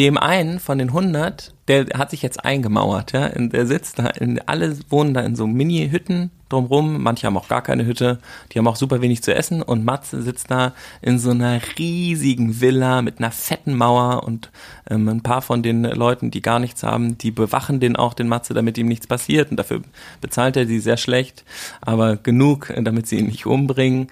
dem 0.00 0.16
einen 0.16 0.60
von 0.60 0.78
den 0.78 0.88
100, 0.88 1.52
der 1.68 1.84
hat 1.92 2.10
sich 2.10 2.22
jetzt 2.22 2.42
eingemauert, 2.42 3.12
ja, 3.12 3.28
der 3.28 3.66
sitzt 3.66 3.98
da, 3.98 4.06
in, 4.06 4.40
alle 4.46 4.78
wohnen 4.88 5.12
da 5.12 5.20
in 5.20 5.36
so 5.36 5.46
Mini-Hütten 5.46 6.30
drumrum, 6.48 7.02
manche 7.02 7.26
haben 7.26 7.36
auch 7.36 7.48
gar 7.48 7.60
keine 7.60 7.84
Hütte, 7.84 8.18
die 8.50 8.58
haben 8.58 8.66
auch 8.66 8.76
super 8.76 9.02
wenig 9.02 9.22
zu 9.22 9.34
essen 9.34 9.60
und 9.60 9.84
Matze 9.84 10.22
sitzt 10.22 10.50
da 10.50 10.72
in 11.02 11.18
so 11.18 11.32
einer 11.32 11.60
riesigen 11.78 12.62
Villa 12.62 13.02
mit 13.02 13.18
einer 13.18 13.30
fetten 13.30 13.74
Mauer 13.74 14.24
und 14.24 14.50
ähm, 14.88 15.06
ein 15.06 15.20
paar 15.20 15.42
von 15.42 15.62
den 15.62 15.84
Leuten, 15.84 16.30
die 16.30 16.40
gar 16.40 16.60
nichts 16.60 16.82
haben, 16.82 17.18
die 17.18 17.30
bewachen 17.30 17.78
den 17.78 17.94
auch, 17.94 18.14
den 18.14 18.28
Matze, 18.28 18.54
damit 18.54 18.78
ihm 18.78 18.88
nichts 18.88 19.06
passiert 19.06 19.50
und 19.50 19.58
dafür 19.58 19.82
bezahlt 20.22 20.56
er 20.56 20.66
sie 20.66 20.80
sehr 20.80 20.96
schlecht, 20.96 21.44
aber 21.82 22.16
genug, 22.16 22.72
damit 22.74 23.06
sie 23.06 23.18
ihn 23.18 23.26
nicht 23.26 23.44
umbringen. 23.44 24.06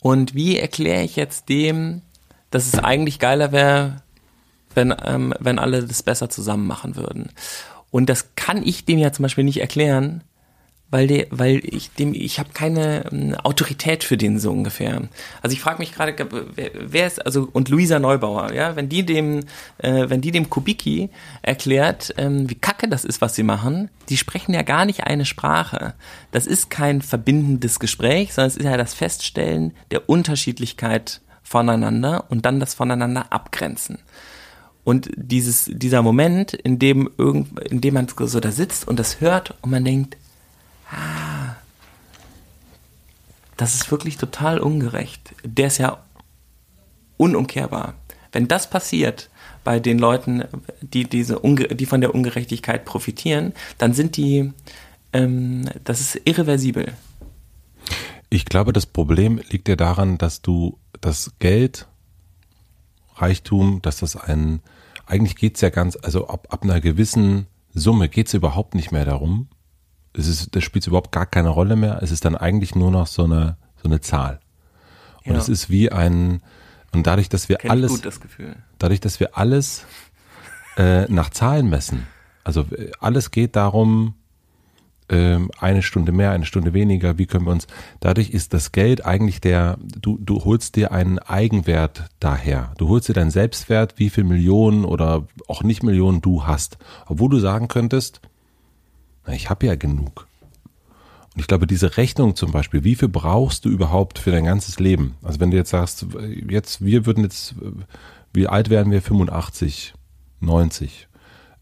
Und 0.00 0.34
wie 0.34 0.58
erkläre 0.58 1.04
ich 1.04 1.14
jetzt 1.14 1.48
dem, 1.48 2.02
dass 2.50 2.66
es 2.66 2.78
eigentlich 2.80 3.20
geiler 3.20 3.52
wäre, 3.52 4.02
wenn, 4.78 4.94
ähm, 5.04 5.34
wenn 5.40 5.58
alle 5.58 5.82
das 5.82 6.02
besser 6.02 6.30
zusammen 6.30 6.66
machen 6.66 6.96
würden. 6.96 7.30
Und 7.90 8.08
das 8.08 8.36
kann 8.36 8.62
ich 8.62 8.84
dem 8.84 8.98
ja 8.98 9.12
zum 9.12 9.24
Beispiel 9.24 9.44
nicht 9.44 9.60
erklären, 9.60 10.22
weil 10.90 11.06
der, 11.06 11.26
weil 11.30 11.60
ich 11.64 11.90
dem, 11.90 12.14
ich 12.14 12.38
habe 12.38 12.50
keine 12.54 13.10
ähm, 13.10 13.34
Autorität 13.42 14.04
für 14.04 14.16
den 14.16 14.38
so 14.38 14.50
ungefähr. 14.52 15.02
Also 15.42 15.52
ich 15.52 15.60
frage 15.60 15.80
mich 15.80 15.92
gerade, 15.92 16.14
wer, 16.54 16.70
wer, 16.74 17.06
ist 17.06 17.26
also 17.26 17.48
und 17.52 17.68
Luisa 17.68 17.98
Neubauer, 17.98 18.52
ja, 18.54 18.76
wenn 18.76 18.88
die 18.88 19.04
dem, 19.04 19.40
äh, 19.78 20.08
wenn 20.08 20.20
die 20.20 20.30
dem 20.30 20.48
Kubicki 20.48 21.10
erklärt, 21.42 22.14
ähm, 22.16 22.48
wie 22.48 22.54
kacke 22.54 22.88
das 22.88 23.04
ist, 23.04 23.20
was 23.20 23.34
sie 23.34 23.42
machen, 23.42 23.90
die 24.08 24.16
sprechen 24.16 24.54
ja 24.54 24.62
gar 24.62 24.84
nicht 24.84 25.04
eine 25.04 25.24
Sprache. 25.24 25.94
Das 26.30 26.46
ist 26.46 26.70
kein 26.70 27.02
verbindendes 27.02 27.80
Gespräch, 27.80 28.32
sondern 28.32 28.48
es 28.48 28.56
ist 28.56 28.64
ja 28.64 28.76
das 28.76 28.94
Feststellen 28.94 29.74
der 29.90 30.08
Unterschiedlichkeit 30.08 31.20
voneinander 31.42 32.26
und 32.28 32.46
dann 32.46 32.60
das 32.60 32.74
voneinander 32.74 33.32
abgrenzen. 33.32 33.98
Und 34.88 35.10
dieses, 35.16 35.70
dieser 35.70 36.00
Moment, 36.00 36.54
in 36.54 36.78
dem 36.78 37.10
irgend, 37.18 37.60
in 37.60 37.82
dem 37.82 37.92
man 37.92 38.08
so 38.08 38.40
da 38.40 38.50
sitzt 38.50 38.88
und 38.88 38.98
das 38.98 39.20
hört 39.20 39.54
und 39.60 39.70
man 39.70 39.84
denkt, 39.84 40.16
ah, 40.90 41.56
das 43.58 43.74
ist 43.74 43.90
wirklich 43.90 44.16
total 44.16 44.58
ungerecht. 44.58 45.34
Der 45.44 45.66
ist 45.66 45.76
ja 45.76 46.02
unumkehrbar. 47.18 47.96
Wenn 48.32 48.48
das 48.48 48.70
passiert 48.70 49.28
bei 49.62 49.78
den 49.78 49.98
Leuten, 49.98 50.44
die 50.80 51.04
diese 51.04 51.38
die 51.42 51.84
von 51.84 52.00
der 52.00 52.14
Ungerechtigkeit 52.14 52.86
profitieren, 52.86 53.52
dann 53.76 53.92
sind 53.92 54.16
die, 54.16 54.54
ähm, 55.12 55.68
das 55.84 56.00
ist 56.00 56.22
irreversibel. 56.24 56.94
Ich 58.30 58.46
glaube, 58.46 58.72
das 58.72 58.86
Problem 58.86 59.38
liegt 59.50 59.68
ja 59.68 59.76
daran, 59.76 60.16
dass 60.16 60.40
du 60.40 60.78
das 61.02 61.32
Geld, 61.40 61.86
Reichtum, 63.16 63.82
dass 63.82 63.98
das 63.98 64.16
ein 64.16 64.62
eigentlich 65.08 65.36
geht's 65.36 65.60
ja 65.60 65.70
ganz, 65.70 65.96
also 66.02 66.28
ab, 66.28 66.46
ab 66.50 66.62
einer 66.62 66.80
gewissen 66.80 67.46
Summe 67.74 68.08
geht's 68.08 68.34
überhaupt 68.34 68.74
nicht 68.74 68.92
mehr 68.92 69.04
darum. 69.04 69.48
Es 70.12 70.26
ist, 70.26 70.54
das 70.54 70.64
spielt 70.64 70.86
überhaupt 70.86 71.12
gar 71.12 71.26
keine 71.26 71.48
Rolle 71.48 71.76
mehr. 71.76 72.00
Es 72.02 72.10
ist 72.10 72.24
dann 72.24 72.36
eigentlich 72.36 72.74
nur 72.74 72.90
noch 72.90 73.06
so 73.06 73.24
eine, 73.24 73.56
so 73.82 73.88
eine 73.88 74.00
Zahl. 74.00 74.40
Und 75.24 75.32
ja. 75.32 75.38
es 75.38 75.48
ist 75.48 75.70
wie 75.70 75.90
ein, 75.90 76.42
und 76.92 77.06
dadurch, 77.06 77.28
dass 77.28 77.48
wir 77.48 77.56
Kenn 77.56 77.70
alles, 77.70 78.00
dadurch, 78.78 79.00
dass 79.00 79.20
wir 79.20 79.36
alles 79.36 79.84
äh, 80.76 81.04
nach 81.12 81.30
Zahlen 81.30 81.68
messen, 81.68 82.06
also 82.44 82.62
äh, 82.72 82.90
alles 83.00 83.30
geht 83.30 83.56
darum, 83.56 84.14
ähm, 85.08 85.50
eine 85.58 85.82
Stunde 85.82 86.12
mehr, 86.12 86.30
eine 86.30 86.44
Stunde 86.44 86.72
weniger, 86.72 87.18
wie 87.18 87.26
können 87.26 87.46
wir 87.46 87.52
uns, 87.52 87.66
dadurch 88.00 88.30
ist 88.30 88.54
das 88.54 88.72
Geld 88.72 89.04
eigentlich 89.04 89.40
der, 89.40 89.78
du, 89.80 90.18
du 90.18 90.44
holst 90.44 90.76
dir 90.76 90.92
einen 90.92 91.18
Eigenwert 91.18 92.08
daher. 92.20 92.72
Du 92.78 92.88
holst 92.88 93.08
dir 93.08 93.14
deinen 93.14 93.30
Selbstwert, 93.30 93.94
wie 93.96 94.10
viel 94.10 94.24
Millionen 94.24 94.84
oder 94.84 95.26
auch 95.46 95.62
nicht 95.62 95.82
Millionen 95.82 96.20
du 96.20 96.46
hast. 96.46 96.78
Obwohl 97.06 97.30
du 97.30 97.38
sagen 97.38 97.68
könntest, 97.68 98.20
na, 99.26 99.34
ich 99.34 99.50
habe 99.50 99.66
ja 99.66 99.74
genug. 99.74 100.26
Und 101.34 101.42
ich 101.42 101.46
glaube, 101.46 101.66
diese 101.66 101.96
Rechnung 101.96 102.34
zum 102.34 102.50
Beispiel, 102.50 102.82
wie 102.82 102.96
viel 102.96 103.08
brauchst 103.08 103.64
du 103.64 103.68
überhaupt 103.68 104.18
für 104.18 104.32
dein 104.32 104.44
ganzes 104.44 104.80
Leben? 104.80 105.14
Also 105.22 105.38
wenn 105.38 105.50
du 105.50 105.56
jetzt 105.56 105.70
sagst, 105.70 106.06
jetzt, 106.48 106.84
wir 106.84 107.06
würden 107.06 107.22
jetzt, 107.22 107.54
wie 108.32 108.48
alt 108.48 108.70
werden 108.70 108.90
wir? 108.90 109.00
85, 109.00 109.94
90. 110.40 111.08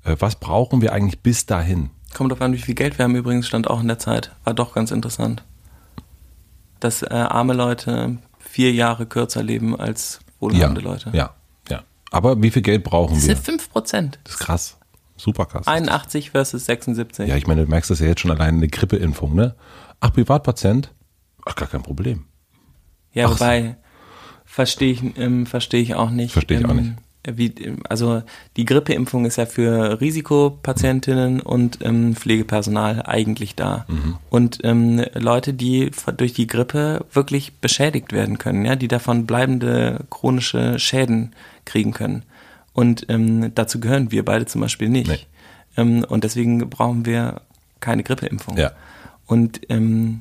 Äh, 0.05 0.17
was 0.19 0.37
brauchen 0.37 0.81
wir 0.81 0.93
eigentlich 0.93 1.21
bis 1.21 1.47
dahin? 1.47 1.91
Kommt 2.17 2.33
auf 2.33 2.41
an, 2.41 2.55
wie 2.55 2.59
viel 2.59 2.75
Geld 2.75 2.97
wir 2.97 3.05
haben 3.05 3.15
übrigens, 3.15 3.47
stand 3.47 3.69
auch 3.69 3.83
in 3.83 3.89
der 3.89 3.99
Zeit. 3.99 4.33
War 4.45 4.55
doch 4.55 4.73
ganz 4.75 4.91
interessant. 4.91 5.45
Dass 6.81 7.03
äh, 7.03 7.09
arme 7.09 7.53
Leute 7.53 8.17
vier 8.39 8.73
Jahre 8.73 9.05
kürzer 9.05 9.43
leben 9.43 9.79
als 9.79 10.21
wohlhabende 10.41 10.81
ja, 10.81 10.89
Leute. 10.89 11.11
Ja, 11.13 11.35
ja. 11.69 11.83
Aber 12.11 12.41
wie 12.43 12.51
viel 12.51 12.63
Geld 12.63 12.85
brauchen 12.85 13.17
Das 13.17 13.27
wir? 13.27 13.35
sind 13.35 13.45
5 13.45 13.71
Prozent. 13.71 14.19
Das 14.25 14.33
ist 14.33 14.39
krass. 14.39 14.79
Super 15.19 15.45
krass. 15.45 15.67
81 15.67 16.31
versus 16.31 16.65
76. 16.65 17.29
Ja, 17.29 17.37
ich 17.37 17.47
meine, 17.47 17.67
du 17.67 17.71
merkst 17.71 17.91
das 17.91 18.01
ja 18.01 18.07
jetzt 18.07 18.23
schon 18.23 18.31
allein 18.31 18.55
eine 18.55 18.69
Grippeimpfung, 18.69 19.35
ne? 19.35 19.55
Ach, 20.01 20.11
Privatpatient? 20.11 20.95
Ach, 21.45 21.55
gar 21.55 21.69
kein 21.69 21.83
Problem. 21.83 22.25
Ja, 23.13 23.27
Ach 23.27 23.33
so. 23.33 23.41
wobei 23.41 23.77
verstehe 24.47 24.91
ich, 24.93 25.03
ähm, 25.19 25.45
verstehe 25.45 25.83
ich 25.83 25.95
auch 25.95 26.09
nicht. 26.09 26.33
Verstehe 26.33 26.61
ich 26.61 26.65
auch 26.65 26.73
nicht. 26.73 26.93
Wie, 27.35 27.53
also 27.89 28.23
die 28.57 28.65
Grippeimpfung 28.65 29.27
ist 29.27 29.37
ja 29.37 29.47
für 29.47 30.01
Risikopatientinnen 30.01 31.41
und 31.41 31.79
ähm, 31.83 32.15
Pflegepersonal 32.15 33.03
eigentlich 33.03 33.55
da. 33.55 33.85
Mhm. 33.89 34.17
Und 34.31 34.61
ähm, 34.65 35.05
Leute, 35.15 35.53
die 35.55 35.91
durch 36.17 36.33
die 36.33 36.47
Grippe 36.47 37.05
wirklich 37.13 37.55
beschädigt 37.55 38.13
werden 38.13 38.39
können, 38.39 38.65
ja, 38.65 38.77
die 38.77 38.89
davon 38.89 39.27
bleibende 39.27 40.05
chronische 40.11 40.79
Schäden 40.79 41.33
kriegen 41.65 41.93
können. 41.93 42.23
Und 42.73 43.07
ähm, 43.09 43.53
dazu 43.55 43.81
gehören 43.81 44.13
wir 44.13 44.25
beide 44.25 44.47
zum 44.47 44.61
Beispiel 44.61 44.89
nicht. 44.89 45.09
Nee. 45.09 45.19
Ähm, 45.77 46.05
und 46.05 46.25
deswegen 46.25 46.69
brauchen 46.71 47.07
wir 47.07 47.41
keine 47.81 48.03
Grippeimpfung. 48.03 48.57
Ja. 48.57 48.73
Und 49.27 49.61
ähm, 49.69 50.21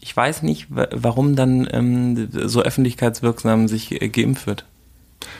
ich 0.00 0.16
weiß 0.16 0.42
nicht, 0.42 0.74
wa- 0.74 0.88
warum 0.92 1.36
dann 1.36 1.68
ähm, 1.70 2.28
so 2.32 2.62
öffentlichkeitswirksam 2.62 3.68
sich 3.68 4.00
äh, 4.00 4.08
geimpft 4.08 4.46
wird. 4.46 4.64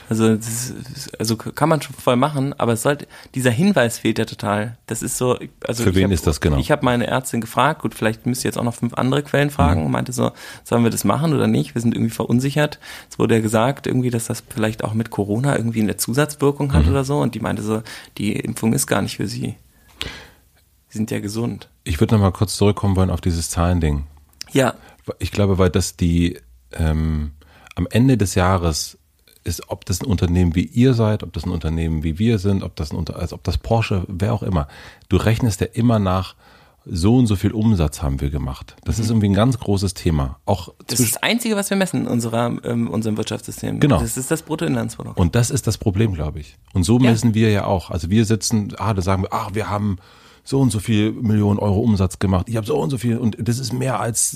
Also, 0.09 0.35
das 0.35 0.73
also 1.17 1.35
kann 1.37 1.69
man 1.69 1.81
schon 1.81 1.95
voll 1.95 2.15
machen, 2.15 2.53
aber 2.59 2.75
sollte, 2.75 3.07
dieser 3.35 3.51
Hinweis 3.51 3.99
fehlt 3.99 4.19
ja 4.19 4.25
total. 4.25 4.77
Das 4.85 5.01
ist 5.01 5.17
so, 5.17 5.39
also 5.65 5.83
Für 5.83 5.95
wen 5.95 6.05
hab, 6.05 6.11
ist 6.11 6.27
das 6.27 6.39
genau? 6.41 6.57
Ich 6.57 6.71
habe 6.71 6.85
meine 6.85 7.07
Ärztin 7.07 7.41
gefragt, 7.41 7.81
gut, 7.81 7.93
vielleicht 7.95 8.25
müsst 8.25 8.43
ihr 8.43 8.49
jetzt 8.49 8.57
auch 8.57 8.63
noch 8.63 8.75
fünf 8.75 8.93
andere 8.95 9.23
Quellen 9.23 9.49
fragen 9.49 9.79
Mhm. 9.81 9.85
und 9.87 9.91
meinte 9.91 10.11
so, 10.13 10.31
sollen 10.63 10.83
wir 10.83 10.91
das 10.91 11.03
machen 11.03 11.33
oder 11.33 11.47
nicht? 11.47 11.73
Wir 11.75 11.81
sind 11.81 11.95
irgendwie 11.95 12.13
verunsichert. 12.13 12.79
Es 13.09 13.17
wurde 13.17 13.35
ja 13.35 13.41
gesagt, 13.41 13.87
irgendwie, 13.87 14.09
dass 14.09 14.25
das 14.25 14.43
vielleicht 14.47 14.83
auch 14.83 14.93
mit 14.93 15.09
Corona 15.09 15.55
irgendwie 15.57 15.81
eine 15.81 15.97
Zusatzwirkung 15.97 16.67
Mhm. 16.67 16.73
hat 16.73 16.87
oder 16.87 17.03
so. 17.03 17.19
Und 17.19 17.33
die 17.35 17.39
meinte 17.39 17.63
so, 17.63 17.81
die 18.17 18.33
Impfung 18.33 18.73
ist 18.73 18.87
gar 18.87 19.01
nicht 19.01 19.17
für 19.17 19.27
sie. 19.27 19.55
Sie 20.89 20.97
sind 20.99 21.09
ja 21.11 21.19
gesund. 21.19 21.69
Ich 21.83 21.99
würde 21.99 22.15
noch 22.15 22.21
mal 22.21 22.31
kurz 22.31 22.55
zurückkommen 22.55 22.95
wollen 22.95 23.09
auf 23.09 23.21
dieses 23.21 23.49
Zahlending. 23.49 24.03
Ja, 24.51 24.75
Ich 25.19 25.31
glaube, 25.31 25.57
weil 25.57 25.69
das 25.69 25.97
die 25.97 26.39
ähm, 26.71 27.31
am 27.75 27.87
Ende 27.89 28.15
des 28.17 28.35
Jahres 28.35 28.97
ist, 29.43 29.69
ob 29.69 29.85
das 29.85 30.01
ein 30.01 30.05
Unternehmen 30.05 30.55
wie 30.55 30.65
ihr 30.65 30.93
seid, 30.93 31.23
ob 31.23 31.33
das 31.33 31.43
ein 31.45 31.51
Unternehmen 31.51 32.03
wie 32.03 32.17
wir 32.19 32.39
sind, 32.39 32.63
ob 32.63 32.75
das 32.75 32.91
ein 32.91 32.97
Unter 32.97 33.17
als 33.17 33.33
ob 33.33 33.43
das 33.43 33.57
Porsche, 33.57 34.03
wer 34.07 34.33
auch 34.33 34.43
immer. 34.43 34.67
Du 35.09 35.17
rechnest 35.17 35.61
ja 35.61 35.67
immer 35.73 35.99
nach 35.99 36.35
so 36.85 37.15
und 37.15 37.27
so 37.27 37.37
viel 37.37 37.51
Umsatz 37.51 38.01
haben 38.01 38.19
wir 38.19 38.29
gemacht. 38.29 38.75
Das 38.83 38.99
ist 38.99 39.09
irgendwie 39.09 39.29
ein 39.29 39.33
ganz 39.33 39.57
großes 39.57 39.93
Thema. 39.93 40.39
Auch 40.45 40.67
Mhm. 40.67 40.73
Das 40.87 40.99
ist 40.99 41.15
das 41.15 41.23
Einzige, 41.23 41.55
was 41.55 41.69
wir 41.69 41.77
messen 41.77 42.01
in 42.01 42.07
unserer, 42.07 42.57
ähm, 42.65 42.89
unserem 42.89 43.15
Wirtschaftssystem. 43.15 43.79
Genau. 43.79 44.01
Das 44.01 44.17
ist 44.17 44.29
das 44.29 44.41
Bruttoinlandsprodukt. 44.41 45.17
Und 45.17 45.33
das 45.35 45.49
ist 45.49 45.65
das 45.65 45.77
Problem, 45.77 46.13
glaube 46.13 46.39
ich. 46.41 46.57
Und 46.73 46.83
so 46.83 46.99
Ja. 46.99 47.11
messen 47.11 47.33
wir 47.35 47.51
ja 47.51 47.65
auch. 47.65 47.89
Also 47.89 48.09
wir 48.09 48.25
sitzen, 48.25 48.73
ah, 48.77 48.93
da 48.93 49.01
sagen 49.01 49.23
wir, 49.23 49.31
ach, 49.31 49.51
wir 49.53 49.69
haben 49.69 49.97
so 50.43 50.59
und 50.59 50.71
so 50.71 50.79
viel 50.79 51.13
Millionen 51.13 51.57
Euro 51.57 51.79
Umsatz 51.79 52.19
gemacht. 52.19 52.49
Ich 52.49 52.57
habe 52.57 52.67
so 52.67 52.77
und 52.77 52.89
so 52.89 52.97
viel 52.97 53.17
und 53.17 53.37
das 53.39 53.59
ist 53.59 53.71
mehr 53.71 54.01
als 54.01 54.31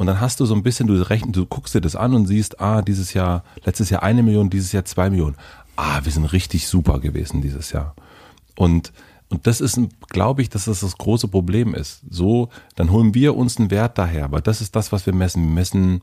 und 0.00 0.06
dann 0.06 0.18
hast 0.18 0.40
du 0.40 0.46
so 0.46 0.54
ein 0.54 0.62
bisschen, 0.62 0.86
du 0.86 0.94
rechnest, 0.94 1.36
du 1.36 1.44
guckst 1.44 1.74
dir 1.74 1.82
das 1.82 1.94
an 1.94 2.14
und 2.14 2.24
siehst, 2.24 2.58
ah, 2.58 2.80
dieses 2.80 3.12
Jahr, 3.12 3.44
letztes 3.66 3.90
Jahr 3.90 4.02
eine 4.02 4.22
Million, 4.22 4.48
dieses 4.48 4.72
Jahr 4.72 4.86
zwei 4.86 5.10
Millionen. 5.10 5.36
Ah, 5.76 6.00
wir 6.02 6.10
sind 6.10 6.24
richtig 6.24 6.68
super 6.68 7.00
gewesen 7.00 7.42
dieses 7.42 7.70
Jahr. 7.70 7.94
Und 8.56 8.94
und 9.28 9.46
das 9.46 9.60
ist, 9.60 9.78
glaube 10.08 10.40
ich, 10.40 10.48
dass 10.48 10.64
das 10.64 10.80
das 10.80 10.96
große 10.96 11.28
Problem 11.28 11.74
ist. 11.74 12.00
So, 12.08 12.48
dann 12.76 12.90
holen 12.90 13.12
wir 13.12 13.36
uns 13.36 13.58
einen 13.58 13.70
Wert 13.70 13.98
daher, 13.98 14.32
weil 14.32 14.40
das 14.40 14.62
ist 14.62 14.74
das, 14.74 14.90
was 14.90 15.04
wir 15.04 15.12
messen. 15.12 15.42
Wir 15.42 15.50
messen, 15.50 16.00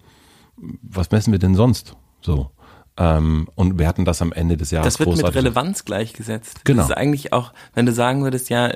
was 0.84 1.10
messen 1.10 1.32
wir 1.32 1.40
denn 1.40 1.56
sonst? 1.56 1.96
So. 2.22 2.52
Ähm, 2.98 3.48
und 3.56 3.80
werten 3.80 4.06
das 4.06 4.22
am 4.22 4.32
Ende 4.32 4.58
des 4.58 4.70
Jahres 4.70 4.94
Das 4.94 5.00
wird 5.00 5.18
mit. 5.18 5.34
Relevanz 5.34 5.86
gleichgesetzt. 5.86 6.66
Genau. 6.66 6.84
Das 6.84 6.92
ist 6.92 6.98
eigentlich 6.98 7.34
auch, 7.34 7.52
wenn 7.74 7.88
du 7.88 7.94
sagen 7.94 8.22
würdest, 8.22 8.52
ja, 8.52 8.72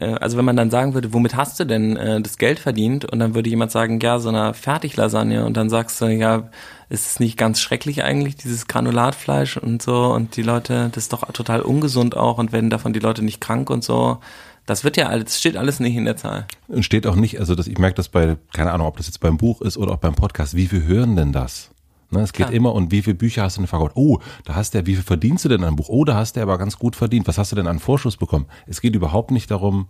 also 0.00 0.36
wenn 0.36 0.44
man 0.44 0.56
dann 0.56 0.70
sagen 0.70 0.94
würde, 0.94 1.12
womit 1.12 1.36
hast 1.36 1.58
du 1.58 1.64
denn 1.64 1.96
äh, 1.96 2.20
das 2.20 2.38
Geld 2.38 2.58
verdient? 2.58 3.04
Und 3.04 3.18
dann 3.18 3.34
würde 3.34 3.48
jemand 3.48 3.70
sagen, 3.70 3.98
ja, 4.00 4.18
so 4.18 4.28
einer 4.28 4.52
Fertiglasagne. 4.52 5.44
Und 5.44 5.56
dann 5.56 5.70
sagst 5.70 6.00
du, 6.00 6.06
ja, 6.06 6.50
ist 6.88 7.06
es 7.06 7.20
nicht 7.20 7.36
ganz 7.38 7.60
schrecklich 7.60 8.04
eigentlich, 8.04 8.36
dieses 8.36 8.66
Granulatfleisch 8.66 9.56
und 9.56 9.82
so? 9.82 10.12
Und 10.12 10.36
die 10.36 10.42
Leute, 10.42 10.90
das 10.92 11.04
ist 11.04 11.12
doch 11.12 11.30
total 11.32 11.62
ungesund 11.62 12.16
auch. 12.16 12.38
Und 12.38 12.52
werden 12.52 12.70
davon 12.70 12.92
die 12.92 13.00
Leute 13.00 13.24
nicht 13.24 13.40
krank 13.40 13.70
und 13.70 13.84
so? 13.84 14.18
Das 14.66 14.82
wird 14.82 14.96
ja 14.96 15.06
alles, 15.06 15.38
steht 15.38 15.56
alles 15.56 15.78
nicht 15.78 15.94
in 15.94 16.04
der 16.04 16.16
Zahl. 16.16 16.46
Und 16.68 16.84
steht 16.84 17.06
auch 17.06 17.14
nicht, 17.14 17.38
also 17.38 17.54
das, 17.54 17.68
ich 17.68 17.78
merke 17.78 17.94
das 17.94 18.08
bei, 18.08 18.36
keine 18.52 18.72
Ahnung, 18.72 18.88
ob 18.88 18.96
das 18.96 19.06
jetzt 19.06 19.20
beim 19.20 19.36
Buch 19.36 19.62
ist 19.62 19.78
oder 19.78 19.92
auch 19.92 19.98
beim 19.98 20.16
Podcast, 20.16 20.56
wie 20.56 20.66
viel 20.66 20.84
hören 20.84 21.14
denn 21.14 21.32
das? 21.32 21.70
Ne, 22.10 22.20
es 22.20 22.32
geht 22.32 22.46
Klar. 22.46 22.52
immer 22.52 22.72
und 22.72 22.92
wie 22.92 23.02
viele 23.02 23.16
Bücher 23.16 23.42
hast 23.42 23.56
du 23.56 23.62
denn 23.62 23.66
verkauft? 23.66 23.96
Oh, 23.96 24.20
da 24.44 24.54
hast 24.54 24.74
du 24.74 24.78
ja, 24.78 24.86
wie 24.86 24.94
viel 24.94 25.02
verdienst 25.02 25.44
du 25.44 25.48
denn 25.48 25.64
an 25.64 25.74
Buch? 25.74 25.88
Oh, 25.88 26.04
da 26.04 26.14
hast 26.14 26.36
du 26.36 26.42
aber 26.42 26.56
ganz 26.56 26.78
gut 26.78 26.94
verdient. 26.94 27.26
Was 27.26 27.36
hast 27.38 27.50
du 27.52 27.56
denn 27.56 27.66
an 27.66 27.80
Vorschuss 27.80 28.16
bekommen? 28.16 28.46
Es 28.66 28.80
geht 28.80 28.94
überhaupt 28.94 29.32
nicht 29.32 29.50
darum, 29.50 29.88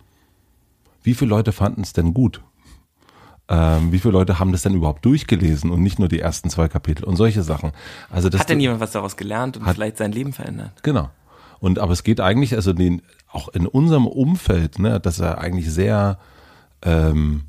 wie 1.03 1.15
viele 1.15 1.29
Leute 1.29 1.53
fanden 1.53 1.83
es 1.83 1.93
denn 1.93 2.15
gut? 2.15 2.43
Ähm, 3.49 3.93
wie 3.93 3.99
viele 4.01 4.13
Leute 4.13 4.39
haben 4.41 4.51
das 4.51 4.63
denn 4.63 4.75
überhaupt 4.75 5.05
durchgelesen 5.05 5.71
und 5.71 5.81
nicht 5.83 5.99
nur 6.01 6.09
die 6.09 6.19
ersten 6.19 6.51
zwei 6.51 6.67
Kapitel 6.69 7.05
und 7.05 7.17
solche 7.17 7.43
Sachen? 7.43 7.73
Also 8.11 8.29
das 8.29 8.41
Hat 8.41 8.49
denn 8.49 8.59
jemand 8.61 8.81
was 8.81 8.91
daraus 8.93 9.17
gelernt 9.17 9.57
und 9.59 9.67
Hat- 9.67 9.77
vielleicht 9.77 9.99
sein 9.99 10.11
Leben 10.11 10.33
verändert? 10.33 10.73
Genau. 10.83 11.11
Und 11.61 11.79
aber 11.79 11.93
es 11.93 12.03
geht 12.03 12.21
eigentlich, 12.21 12.55
also 12.55 12.73
den, 12.73 13.03
auch 13.31 13.49
in 13.49 13.67
unserem 13.67 14.07
Umfeld, 14.07 14.79
ne, 14.79 14.99
das 15.01 15.19
ja 15.19 15.37
eigentlich 15.39 15.71
sehr, 15.71 16.19
ähm, 16.83 17.43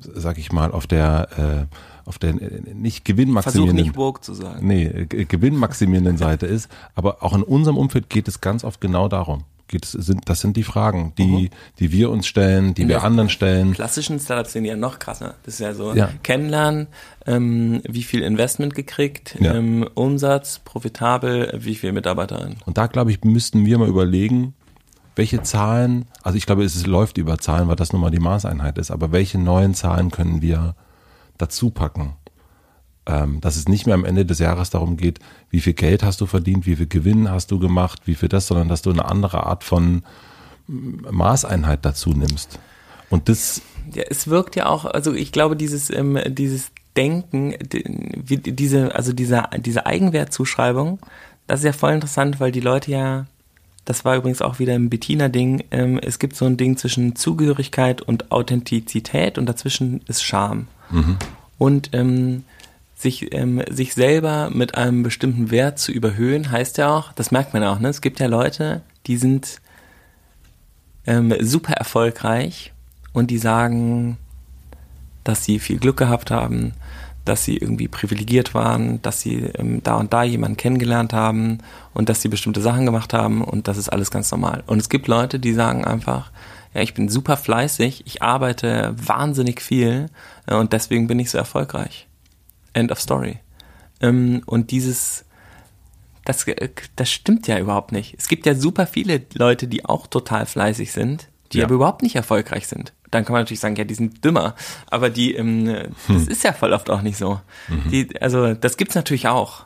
sag 0.00 0.38
ich 0.38 0.52
mal, 0.52 0.70
auf 0.70 0.86
der, 0.86 1.68
äh, 1.68 1.76
auf 2.08 2.18
der 2.18 2.30
äh, 2.30 2.34
nicht 2.74 2.96
Versuch 2.98 3.04
gewinnmaximierenden, 3.04 3.84
nicht 3.86 3.96
woke 3.96 4.20
zu 4.20 4.34
sagen. 4.34 4.66
nee, 4.66 4.84
äh, 4.86 5.04
gewinnmaximierenden 5.24 6.16
Seite 6.16 6.46
ist, 6.46 6.68
aber 6.94 7.22
auch 7.22 7.34
in 7.34 7.42
unserem 7.42 7.76
Umfeld 7.76 8.10
geht 8.10 8.26
es 8.28 8.40
ganz 8.40 8.64
oft 8.64 8.80
genau 8.80 9.08
darum. 9.08 9.44
Geht 9.70 9.84
es, 9.84 9.92
sind, 9.92 10.30
das 10.30 10.40
sind 10.40 10.56
die 10.56 10.62
Fragen, 10.62 11.12
die, 11.18 11.50
die 11.78 11.92
wir 11.92 12.08
uns 12.10 12.26
stellen, 12.26 12.72
die 12.72 12.82
In 12.82 12.88
wir 12.88 12.96
der- 12.96 13.04
anderen 13.04 13.28
stellen. 13.28 13.74
klassischen 13.74 14.18
Startups 14.18 14.54
sind 14.54 14.64
ja 14.64 14.76
noch 14.76 14.98
krasser. 14.98 15.34
Das 15.44 15.54
ist 15.54 15.60
ja 15.60 15.74
so 15.74 15.92
Ja. 15.94 16.08
kennenlernen, 16.22 16.86
ähm, 17.26 17.82
wie 17.86 18.02
viel 18.02 18.22
Investment 18.22 18.74
gekriegt, 18.74 19.36
Ja. 19.38 19.54
ähm, 19.54 19.86
Umsatz, 19.94 20.60
profitabel, 20.64 21.52
wie 21.60 21.74
viel 21.74 21.92
Mitarbeiterinnen. 21.92 22.56
Und 22.64 22.78
da, 22.78 22.86
glaube 22.86 23.10
ich, 23.10 23.22
müssten 23.24 23.66
wir 23.66 23.76
mal 23.76 23.88
überlegen, 23.88 24.54
welche 25.16 25.42
Zahlen, 25.42 26.06
also 26.22 26.38
ich 26.38 26.46
glaube, 26.46 26.64
es 26.64 26.86
läuft 26.86 27.18
über 27.18 27.36
Zahlen, 27.36 27.68
weil 27.68 27.76
das 27.76 27.92
nun 27.92 28.00
mal 28.00 28.10
die 28.10 28.20
Maßeinheit 28.20 28.78
ist, 28.78 28.90
aber 28.90 29.12
welche 29.12 29.36
neuen 29.38 29.74
Zahlen 29.74 30.10
können 30.10 30.40
wir 30.40 30.76
dazu 31.38 31.70
packen? 31.70 32.14
Ähm, 33.06 33.40
dass 33.40 33.56
es 33.56 33.68
nicht 33.68 33.86
mehr 33.86 33.94
am 33.94 34.04
Ende 34.04 34.26
des 34.26 34.38
Jahres 34.38 34.68
darum 34.68 34.98
geht, 34.98 35.18
wie 35.48 35.60
viel 35.60 35.72
Geld 35.72 36.02
hast 36.02 36.20
du 36.20 36.26
verdient, 36.26 36.66
wie 36.66 36.76
viel 36.76 36.86
Gewinn 36.86 37.30
hast 37.30 37.50
du 37.50 37.58
gemacht, 37.58 38.02
wie 38.04 38.14
viel 38.14 38.28
das, 38.28 38.46
sondern 38.46 38.68
dass 38.68 38.82
du 38.82 38.90
eine 38.90 39.06
andere 39.06 39.46
Art 39.46 39.64
von 39.64 40.02
mm, 40.66 41.06
Maßeinheit 41.10 41.86
dazu 41.86 42.10
nimmst. 42.10 42.58
Und 43.08 43.30
das, 43.30 43.62
Ja, 43.94 44.02
es 44.10 44.28
wirkt 44.28 44.56
ja 44.56 44.66
auch, 44.66 44.84
also 44.84 45.14
ich 45.14 45.32
glaube, 45.32 45.56
dieses, 45.56 45.88
ähm, 45.88 46.18
dieses 46.26 46.70
Denken, 46.96 47.54
die, 47.62 48.42
diese, 48.42 48.94
also 48.94 49.12
diese, 49.12 49.44
diese 49.56 49.86
Eigenwertzuschreibung, 49.86 50.98
das 51.46 51.60
ist 51.60 51.64
ja 51.64 51.72
voll 51.72 51.92
interessant, 51.92 52.40
weil 52.40 52.52
die 52.52 52.60
Leute 52.60 52.90
ja, 52.90 53.26
das 53.86 54.04
war 54.04 54.16
übrigens 54.16 54.42
auch 54.42 54.58
wieder 54.58 54.74
ein 54.74 54.90
Bettina-Ding, 54.90 55.64
ähm, 55.70 55.98
es 55.98 56.18
gibt 56.18 56.36
so 56.36 56.44
ein 56.44 56.58
Ding 56.58 56.76
zwischen 56.76 57.16
Zugehörigkeit 57.16 58.02
und 58.02 58.30
Authentizität 58.30 59.38
und 59.38 59.46
dazwischen 59.46 60.02
ist 60.08 60.22
Scham. 60.22 60.68
Und 61.58 61.90
ähm, 61.92 62.44
sich, 62.94 63.32
ähm, 63.34 63.62
sich 63.70 63.94
selber 63.94 64.50
mit 64.50 64.76
einem 64.76 65.02
bestimmten 65.02 65.50
Wert 65.50 65.78
zu 65.78 65.92
überhöhen, 65.92 66.50
heißt 66.50 66.78
ja 66.78 66.88
auch, 66.88 67.12
das 67.12 67.30
merkt 67.30 67.54
man 67.54 67.62
auch, 67.64 67.78
ne? 67.78 67.88
Es 67.88 68.00
gibt 68.00 68.20
ja 68.20 68.26
Leute, 68.26 68.82
die 69.06 69.16
sind 69.16 69.60
ähm, 71.06 71.34
super 71.40 71.74
erfolgreich 71.74 72.72
und 73.12 73.30
die 73.30 73.38
sagen, 73.38 74.18
dass 75.24 75.44
sie 75.44 75.58
viel 75.58 75.78
Glück 75.78 75.96
gehabt 75.96 76.30
haben, 76.30 76.72
dass 77.24 77.44
sie 77.44 77.56
irgendwie 77.56 77.88
privilegiert 77.88 78.54
waren, 78.54 79.00
dass 79.02 79.20
sie 79.20 79.44
ähm, 79.58 79.82
da 79.82 79.96
und 79.96 80.12
da 80.12 80.24
jemanden 80.24 80.56
kennengelernt 80.56 81.12
haben 81.12 81.58
und 81.94 82.08
dass 82.08 82.22
sie 82.22 82.28
bestimmte 82.28 82.60
Sachen 82.60 82.86
gemacht 82.86 83.12
haben 83.12 83.42
und 83.42 83.68
das 83.68 83.76
ist 83.76 83.90
alles 83.90 84.10
ganz 84.10 84.30
normal. 84.30 84.64
Und 84.66 84.78
es 84.78 84.88
gibt 84.88 85.06
Leute, 85.08 85.38
die 85.38 85.52
sagen 85.52 85.84
einfach, 85.84 86.30
ja, 86.74 86.82
ich 86.82 86.94
bin 86.94 87.08
super 87.08 87.36
fleißig, 87.36 88.04
ich 88.06 88.22
arbeite 88.22 88.94
wahnsinnig 88.96 89.60
viel 89.60 90.06
und 90.56 90.72
deswegen 90.72 91.06
bin 91.06 91.18
ich 91.18 91.30
so 91.30 91.38
erfolgreich. 91.38 92.06
End 92.72 92.90
of 92.92 93.00
story. 93.00 93.38
Ähm, 94.00 94.42
und 94.46 94.70
dieses, 94.70 95.24
das, 96.24 96.46
äh, 96.46 96.68
das 96.96 97.10
stimmt 97.10 97.46
ja 97.48 97.58
überhaupt 97.58 97.92
nicht. 97.92 98.14
Es 98.18 98.28
gibt 98.28 98.46
ja 98.46 98.54
super 98.54 98.86
viele 98.86 99.22
Leute, 99.34 99.66
die 99.68 99.84
auch 99.84 100.06
total 100.06 100.46
fleißig 100.46 100.92
sind, 100.92 101.28
die 101.52 101.58
Ja. 101.58 101.64
aber 101.64 101.74
überhaupt 101.74 102.02
nicht 102.02 102.16
erfolgreich 102.16 102.68
sind. 102.68 102.92
Dann 103.10 103.24
kann 103.24 103.32
man 103.32 103.42
natürlich 103.42 103.60
sagen, 103.60 103.76
ja, 103.76 103.84
die 103.84 103.94
sind 103.94 104.22
dümmer. 104.24 104.54
Aber 104.90 105.08
die, 105.08 105.34
ähm, 105.34 105.94
das 106.08 106.26
ist 106.26 106.44
ja 106.44 106.52
voll 106.52 106.72
oft 106.74 106.90
auch 106.90 107.00
nicht 107.02 107.16
so. 107.16 107.40
Die, 107.90 108.20
also 108.20 108.52
das 108.54 108.76
gibt's 108.76 108.94
natürlich 108.94 109.28
auch. 109.28 109.64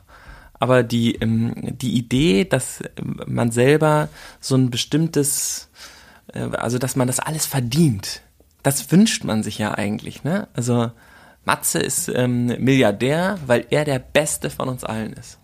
Aber 0.60 0.84
die, 0.84 1.16
ähm, 1.16 1.54
die 1.78 1.94
Idee, 1.98 2.44
dass 2.44 2.82
ähm, 2.96 3.20
man 3.26 3.50
selber 3.50 4.08
so 4.40 4.54
ein 4.54 4.70
bestimmtes 4.70 5.68
äh, 6.32 6.38
also 6.52 6.78
dass 6.78 6.94
man 6.94 7.08
das 7.08 7.18
alles 7.18 7.46
verdient. 7.46 8.22
Das 8.62 8.90
wünscht 8.92 9.24
man 9.24 9.42
sich 9.42 9.58
ja 9.58 9.74
eigentlich, 9.74 10.24
ne? 10.24 10.48
Also 10.54 10.90
Matze 11.44 11.80
ist 11.80 12.08
ähm, 12.08 12.46
Milliardär, 12.58 13.38
weil 13.46 13.66
er 13.70 13.84
der 13.84 13.98
Beste 13.98 14.50
von 14.50 14.68
uns 14.68 14.84
allen 14.84 15.12
ist. 15.14 15.38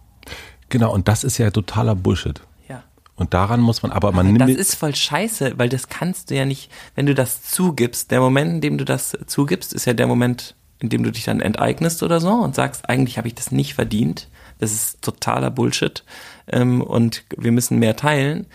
Genau, 0.69 0.93
und 0.93 1.09
das 1.09 1.25
ist 1.25 1.39
ja 1.39 1.51
totaler 1.51 1.95
Bullshit. 1.97 2.41
Ja. 2.69 2.85
Und 3.17 3.35
daran 3.35 3.61
muss 3.61 3.83
man, 3.83 3.91
aber 3.91 4.13
man 4.13 4.29
Aber 4.29 4.39
das 4.39 4.47
nimmt. 4.49 4.61
ist 4.61 4.75
voll 4.77 4.95
scheiße, 4.95 5.55
weil 5.59 5.69
das 5.69 5.89
kannst 5.89 6.31
du 6.31 6.37
ja 6.37 6.45
nicht, 6.45 6.71
wenn 6.95 7.07
du 7.07 7.15
das 7.15 7.43
zugibst. 7.43 8.11
Der 8.11 8.21
Moment, 8.21 8.53
in 8.53 8.61
dem 8.61 8.79
du 8.79 8.85
das 8.85 9.17
zugibst, 9.27 9.73
ist 9.73 9.87
ja 9.87 9.95
der 9.95 10.07
Moment, 10.07 10.55
in 10.79 10.89
dem 10.89 11.03
du 11.03 11.11
dich 11.11 11.25
dann 11.25 11.41
enteignest 11.41 12.03
oder 12.05 12.21
so 12.21 12.31
und 12.33 12.55
sagst, 12.55 12.89
eigentlich 12.89 13.19
habe 13.19 13.27
ich 13.27 13.35
das 13.35 13.51
nicht 13.51 13.75
verdient. 13.75 14.29
Das 14.61 14.71
ist 14.73 15.03
totaler 15.03 15.51
Bullshit. 15.51 16.05
Ähm, 16.47 16.81
und 16.83 17.25
wir 17.37 17.51
müssen 17.51 17.79
mehr 17.79 17.97
teilen. 17.97 18.47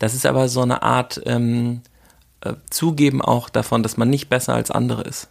Das 0.00 0.14
ist 0.14 0.26
aber 0.26 0.48
so 0.48 0.62
eine 0.62 0.82
Art 0.82 1.20
ähm, 1.26 1.82
äh, 2.40 2.54
Zugeben 2.70 3.20
auch 3.22 3.48
davon, 3.48 3.82
dass 3.82 3.96
man 3.96 4.10
nicht 4.10 4.28
besser 4.28 4.54
als 4.54 4.70
andere 4.70 5.02
ist. 5.02 5.28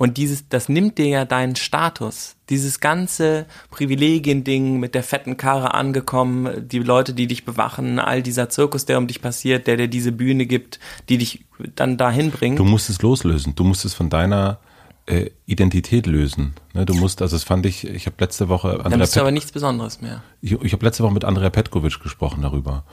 Und 0.00 0.16
dieses, 0.16 0.48
das 0.48 0.70
nimmt 0.70 0.96
dir 0.96 1.08
ja 1.08 1.24
deinen 1.26 1.56
Status. 1.56 2.36
Dieses 2.48 2.80
ganze 2.80 3.44
Privilegien-Ding 3.70 4.80
mit 4.80 4.94
der 4.94 5.02
fetten 5.02 5.36
Karre 5.36 5.74
angekommen, 5.74 6.66
die 6.66 6.78
Leute, 6.78 7.12
die 7.12 7.26
dich 7.26 7.44
bewachen, 7.44 7.98
all 7.98 8.22
dieser 8.22 8.48
Zirkus, 8.48 8.86
der 8.86 8.96
um 8.96 9.08
dich 9.08 9.20
passiert, 9.20 9.66
der 9.66 9.76
dir 9.76 9.88
diese 9.88 10.10
Bühne 10.10 10.46
gibt, 10.46 10.80
die 11.10 11.18
dich 11.18 11.44
dann 11.76 11.98
dahin 11.98 12.30
bringt. 12.30 12.58
Du 12.58 12.64
musst 12.64 12.88
es 12.88 13.02
loslösen. 13.02 13.54
Du 13.56 13.62
musst 13.62 13.84
es 13.84 13.92
von 13.92 14.08
deiner 14.08 14.58
äh, 15.04 15.30
Identität 15.44 16.06
lösen. 16.06 16.54
Ne, 16.72 16.86
du 16.86 16.94
musst, 16.94 17.20
also 17.20 17.36
das 17.36 17.44
fand 17.44 17.66
ich, 17.66 17.86
ich 17.86 18.06
habe 18.06 18.16
letzte 18.20 18.48
Woche 18.48 18.68
dann 18.68 18.86
Andrea 18.86 19.00
bist 19.00 19.16
du 19.16 19.20
aber 19.20 19.32
nichts 19.32 19.52
Besonderes 19.52 20.00
mehr. 20.00 20.22
ich, 20.40 20.52
ich 20.52 20.72
habe 20.72 20.86
letzte 20.86 21.02
Woche 21.02 21.12
mit 21.12 21.24
Andrea 21.24 21.50
Petkovic 21.50 22.00
gesprochen 22.00 22.40
darüber. 22.40 22.84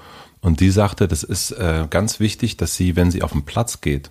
Und 0.41 0.59
die 0.59 0.69
sagte, 0.69 1.07
das 1.07 1.23
ist 1.23 1.51
äh, 1.51 1.87
ganz 1.89 2.19
wichtig, 2.19 2.57
dass 2.57 2.75
sie, 2.75 2.95
wenn 2.95 3.11
sie 3.11 3.23
auf 3.23 3.31
den 3.31 3.43
Platz 3.43 3.81
geht, 3.81 4.09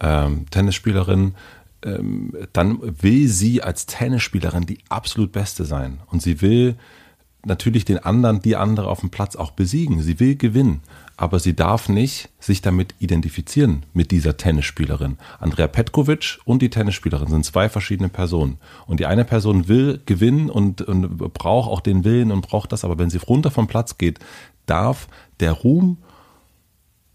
ähm, 0.00 0.46
Tennisspielerin, 0.50 1.34
ähm, 1.82 2.32
dann 2.52 2.78
will 3.02 3.28
sie 3.28 3.62
als 3.62 3.86
Tennisspielerin 3.86 4.66
die 4.66 4.78
absolut 4.88 5.32
Beste 5.32 5.64
sein. 5.64 6.00
Und 6.10 6.22
sie 6.22 6.40
will 6.40 6.76
natürlich 7.44 7.84
den 7.84 7.98
anderen, 7.98 8.42
die 8.42 8.56
andere 8.56 8.88
auf 8.88 9.00
dem 9.00 9.10
Platz 9.10 9.36
auch 9.36 9.52
besiegen. 9.52 10.02
Sie 10.02 10.20
will 10.20 10.36
gewinnen. 10.36 10.82
Aber 11.18 11.38
sie 11.38 11.56
darf 11.56 11.88
nicht 11.88 12.28
sich 12.40 12.60
damit 12.60 12.94
identifizieren 12.98 13.84
mit 13.94 14.10
dieser 14.10 14.36
Tennisspielerin. 14.36 15.16
Andrea 15.38 15.66
Petkovic 15.66 16.38
und 16.44 16.60
die 16.60 16.68
Tennisspielerin 16.68 17.28
sind 17.28 17.46
zwei 17.46 17.70
verschiedene 17.70 18.10
Personen. 18.10 18.58
Und 18.86 19.00
die 19.00 19.06
eine 19.06 19.24
Person 19.24 19.66
will 19.66 20.00
gewinnen 20.04 20.50
und, 20.50 20.82
und 20.82 21.16
braucht 21.32 21.70
auch 21.70 21.80
den 21.80 22.04
Willen 22.04 22.32
und 22.32 22.42
braucht 22.42 22.72
das. 22.72 22.84
Aber 22.84 22.98
wenn 22.98 23.08
sie 23.08 23.18
runter 23.18 23.50
vom 23.50 23.66
Platz 23.66 23.96
geht, 23.96 24.18
darf 24.66 25.08
der 25.40 25.52
Ruhm, 25.52 25.98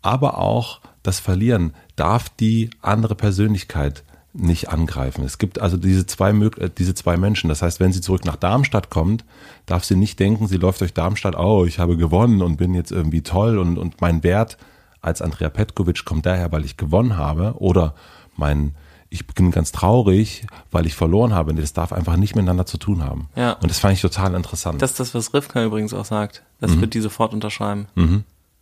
aber 0.01 0.37
auch 0.37 0.81
das 1.03 1.19
Verlieren, 1.19 1.73
darf 1.95 2.29
die 2.29 2.69
andere 2.81 3.15
Persönlichkeit 3.15 4.03
nicht 4.33 4.69
angreifen. 4.69 5.23
Es 5.25 5.37
gibt 5.37 5.59
also 5.59 5.77
diese 5.77 6.05
zwei, 6.05 6.31
äh, 6.31 6.69
diese 6.77 6.93
zwei 6.93 7.17
Menschen. 7.17 7.49
Das 7.49 7.61
heißt, 7.61 7.79
wenn 7.79 7.91
sie 7.91 8.01
zurück 8.01 8.25
nach 8.25 8.37
Darmstadt 8.37 8.89
kommt, 8.89 9.25
darf 9.65 9.83
sie 9.83 9.95
nicht 9.95 10.19
denken, 10.19 10.47
sie 10.47 10.57
läuft 10.57 10.81
durch 10.81 10.93
Darmstadt, 10.93 11.37
oh, 11.37 11.65
ich 11.65 11.79
habe 11.79 11.97
gewonnen 11.97 12.41
und 12.41 12.57
bin 12.57 12.73
jetzt 12.73 12.91
irgendwie 12.91 13.21
toll 13.21 13.57
und, 13.57 13.77
und 13.77 13.99
mein 13.99 14.23
Wert 14.23 14.57
als 15.01 15.21
Andrea 15.21 15.49
Petkovic 15.49 16.05
kommt 16.05 16.25
daher, 16.25 16.51
weil 16.51 16.63
ich 16.63 16.77
gewonnen 16.77 17.17
habe 17.17 17.55
oder 17.57 17.95
mein 18.37 18.75
ich 19.13 19.27
bin 19.27 19.51
ganz 19.51 19.71
traurig, 19.73 20.47
weil 20.71 20.85
ich 20.85 20.95
verloren 20.95 21.33
habe. 21.33 21.53
Das 21.53 21.73
darf 21.73 21.91
einfach 21.91 22.15
nicht 22.15 22.33
miteinander 22.35 22.65
zu 22.65 22.77
tun 22.77 23.03
haben. 23.03 23.27
Ja. 23.35 23.53
Und 23.61 23.69
das 23.69 23.77
fand 23.77 23.93
ich 23.93 24.01
total 24.01 24.33
interessant. 24.33 24.81
Das 24.81 24.91
ist 24.91 24.99
das, 25.01 25.13
was 25.13 25.33
Rivka 25.33 25.63
übrigens 25.63 25.93
auch 25.93 26.05
sagt. 26.05 26.43
Das 26.61 26.79
wird 26.79 26.93
die 26.93 27.01
sofort 27.01 27.33
unterschreiben. 27.33 27.87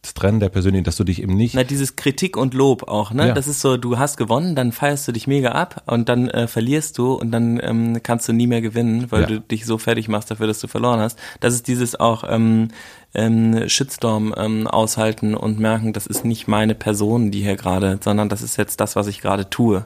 das 0.01 0.13
Trennen 0.15 0.39
der 0.39 0.49
Persönlichkeit, 0.49 0.87
dass 0.87 0.95
du 0.95 1.03
dich 1.03 1.21
eben 1.21 1.35
nicht 1.35 1.53
Na, 1.53 1.63
dieses 1.63 1.97
Kritik 1.97 2.35
und 2.35 2.53
Lob 2.55 2.87
auch, 2.87 3.11
ne? 3.11 3.27
Ja. 3.27 3.33
Das 3.33 3.47
ist 3.47 3.59
so, 3.61 3.75
du 3.77 3.99
hast 3.99 4.15
gewonnen, 4.17 4.55
dann 4.55 4.71
feierst 4.71 5.07
du 5.07 5.11
dich 5.11 5.27
mega 5.27 5.51
ab 5.51 5.83
und 5.85 6.07
dann 6.09 6.29
äh, 6.29 6.47
verlierst 6.47 6.97
du 6.97 7.13
und 7.13 7.31
dann 7.31 7.59
ähm, 7.61 7.99
kannst 8.01 8.27
du 8.27 8.33
nie 8.33 8.47
mehr 8.47 8.61
gewinnen, 8.61 9.11
weil 9.11 9.21
Ja. 9.23 9.27
du 9.27 9.39
dich 9.41 9.65
so 9.67 9.77
fertig 9.77 10.07
machst 10.07 10.31
dafür, 10.31 10.47
dass 10.47 10.59
du 10.59 10.67
verloren 10.67 10.99
hast. 11.01 11.19
Das 11.41 11.53
ist 11.53 11.67
dieses 11.67 11.99
auch 11.99 12.23
ähm, 12.27 12.69
ähm, 13.13 13.67
Shitstorm 13.69 14.33
ähm, 14.37 14.65
aushalten 14.67 15.35
und 15.35 15.59
merken, 15.59 15.93
das 15.93 16.07
ist 16.07 16.23
nicht 16.25 16.47
meine 16.47 16.73
Person, 16.75 17.29
die 17.29 17.41
hier 17.43 17.55
gerade, 17.57 17.99
sondern 18.01 18.29
das 18.29 18.41
ist 18.41 18.57
jetzt 18.57 18.79
das, 18.79 18.95
was 18.95 19.05
ich 19.07 19.19
gerade 19.21 19.49
tue. 19.49 19.85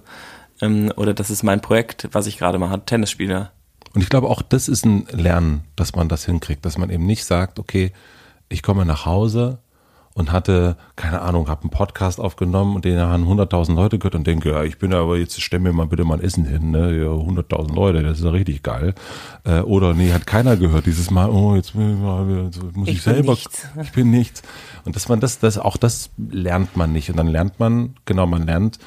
Ähm, 0.61 0.91
oder 0.95 1.13
das 1.13 1.29
ist 1.29 1.43
mein 1.43 1.61
Projekt, 1.61 2.09
was 2.11 2.27
ich 2.27 2.37
gerade 2.37 2.59
mache, 2.59 2.83
Tennisspieler. 2.85 3.51
Und 3.93 4.01
ich 4.01 4.09
glaube, 4.09 4.29
auch 4.29 4.41
das 4.41 4.67
ist 4.67 4.85
ein 4.85 5.05
Lernen, 5.11 5.63
dass 5.75 5.95
man 5.95 6.09
das 6.09 6.25
hinkriegt, 6.25 6.65
dass 6.65 6.77
man 6.77 6.89
eben 6.89 7.05
nicht 7.05 7.25
sagt, 7.25 7.59
okay, 7.59 7.91
ich 8.49 8.63
komme 8.63 8.85
nach 8.85 9.05
Hause 9.05 9.59
und 10.15 10.31
hatte, 10.31 10.77
keine 10.95 11.21
Ahnung, 11.21 11.47
habe 11.47 11.61
einen 11.61 11.69
Podcast 11.71 12.19
aufgenommen 12.19 12.75
und 12.75 12.85
den 12.85 12.99
haben 12.99 13.25
100.000 13.25 13.73
Leute 13.75 13.97
gehört 13.97 14.15
und 14.15 14.27
denke, 14.27 14.51
ja, 14.51 14.63
ich 14.63 14.77
bin 14.77 14.93
aber 14.93 15.17
jetzt, 15.17 15.41
stell 15.41 15.59
mir 15.59 15.73
mal 15.73 15.87
bitte 15.87 16.03
mal 16.03 16.19
ein 16.19 16.23
Essen 16.23 16.45
hin, 16.45 16.71
ne, 16.71 16.95
ja, 16.95 17.07
100.000 17.07 17.73
Leute, 17.73 18.03
das 18.03 18.19
ist 18.19 18.23
ja 18.25 18.31
richtig 18.31 18.61
geil. 18.61 18.93
Äh, 19.43 19.61
oder 19.61 19.93
nee, 19.93 20.11
hat 20.11 20.27
keiner 20.27 20.55
gehört 20.55 20.85
dieses 20.85 21.09
Mal, 21.09 21.29
oh, 21.29 21.55
jetzt 21.55 21.73
muss 21.73 22.87
ich, 22.87 22.97
Ich 22.97 23.03
bin 23.03 23.13
selber, 23.13 23.31
nichts. 23.31 23.67
ich 23.81 23.91
bin 23.91 24.11
nichts. 24.11 24.43
Und 24.85 24.95
dass 24.95 25.09
man 25.09 25.19
das, 25.19 25.39
das, 25.39 25.57
auch 25.57 25.77
das 25.77 26.11
lernt 26.17 26.77
man 26.77 26.91
nicht. 26.91 27.09
Und 27.09 27.17
dann 27.17 27.27
lernt 27.27 27.59
man, 27.59 27.95
genau, 28.05 28.27
man 28.27 28.45
lernt, 28.45 28.77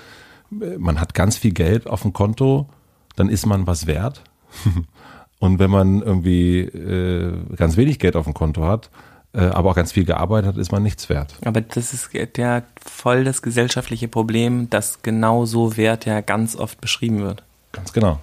man 0.50 1.00
hat 1.00 1.14
ganz 1.14 1.36
viel 1.36 1.52
Geld 1.52 1.86
auf 1.86 2.02
dem 2.02 2.12
Konto, 2.12 2.68
dann 3.16 3.28
ist 3.28 3.46
man 3.46 3.66
was 3.66 3.86
wert. 3.86 4.22
Und 5.38 5.58
wenn 5.58 5.70
man 5.70 6.00
irgendwie 6.00 6.60
äh, 6.60 7.32
ganz 7.56 7.76
wenig 7.76 7.98
Geld 7.98 8.16
auf 8.16 8.24
dem 8.24 8.32
Konto 8.34 8.64
hat, 8.64 8.90
äh, 9.34 9.40
aber 9.40 9.70
auch 9.70 9.74
ganz 9.74 9.92
viel 9.92 10.04
gearbeitet 10.04 10.48
hat, 10.48 10.56
ist 10.56 10.72
man 10.72 10.82
nichts 10.82 11.08
wert. 11.10 11.34
Aber 11.44 11.60
das 11.60 11.92
ist 11.92 12.10
ja 12.38 12.62
voll 12.82 13.24
das 13.24 13.42
gesellschaftliche 13.42 14.08
Problem, 14.08 14.70
dass 14.70 15.02
genau 15.02 15.44
so 15.44 15.76
Wert 15.76 16.06
ja 16.06 16.22
ganz 16.22 16.56
oft 16.56 16.80
beschrieben 16.80 17.20
wird. 17.20 17.42
Ganz 17.72 17.92
genau. 17.92 18.18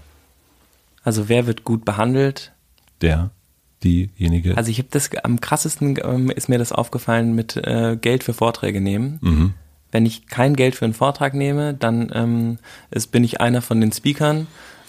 Also 1.04 1.30
wer 1.30 1.46
wird 1.46 1.64
gut 1.64 1.86
behandelt? 1.86 2.52
Der, 3.02 3.30
diejenige. 3.84 4.58
Also 4.58 4.72
ich 4.72 4.80
habe 4.80 4.88
das 4.90 5.12
am 5.24 5.40
krassesten 5.40 6.00
ähm, 6.02 6.32
ist 6.32 6.50
mir 6.50 6.58
das 6.58 6.72
aufgefallen 6.72 7.36
mit 7.36 7.58
äh, 7.58 7.96
Geld 8.00 8.24
für 8.24 8.34
Vorträge 8.34 8.82
nehmen. 8.82 9.20
mhm. 9.22 9.54
Wenn 9.94 10.08
ich 10.08 10.26
kein 10.26 10.56
Geld 10.56 10.76
für 10.76 10.86
einen 10.86 10.96
Vortrag 10.96 11.36
nehme, 11.36 11.76
dann 11.76 12.12
ähm, 12.14 12.58
ist, 12.90 13.12
bin 13.12 13.24
ich 13.24 13.40
einer 13.40 13.62
von 13.62 13.80
den 13.80 13.92
Speakern 13.92 14.48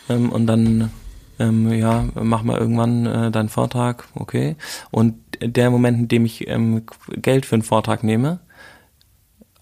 ähm, 0.09 0.33
und 0.33 0.47
dann 0.47 0.91
ähm, 1.39 1.71
ja 1.73 2.07
mach 2.15 2.43
mal 2.43 2.59
irgendwann 2.59 3.05
äh, 3.05 3.31
deinen 3.31 3.51
Vortrag, 3.51 4.09
okay. 4.15 4.57
Und 4.91 5.17
der 5.43 5.71
Moment, 5.71 5.99
in 5.99 6.09
dem 6.09 6.25
ich 6.25 6.49
ähm, 6.49 6.85
Geld 7.17 7.45
für 7.45 7.57
einen 7.57 7.63
Vortrag 7.63 8.03
nehme, 8.03 8.41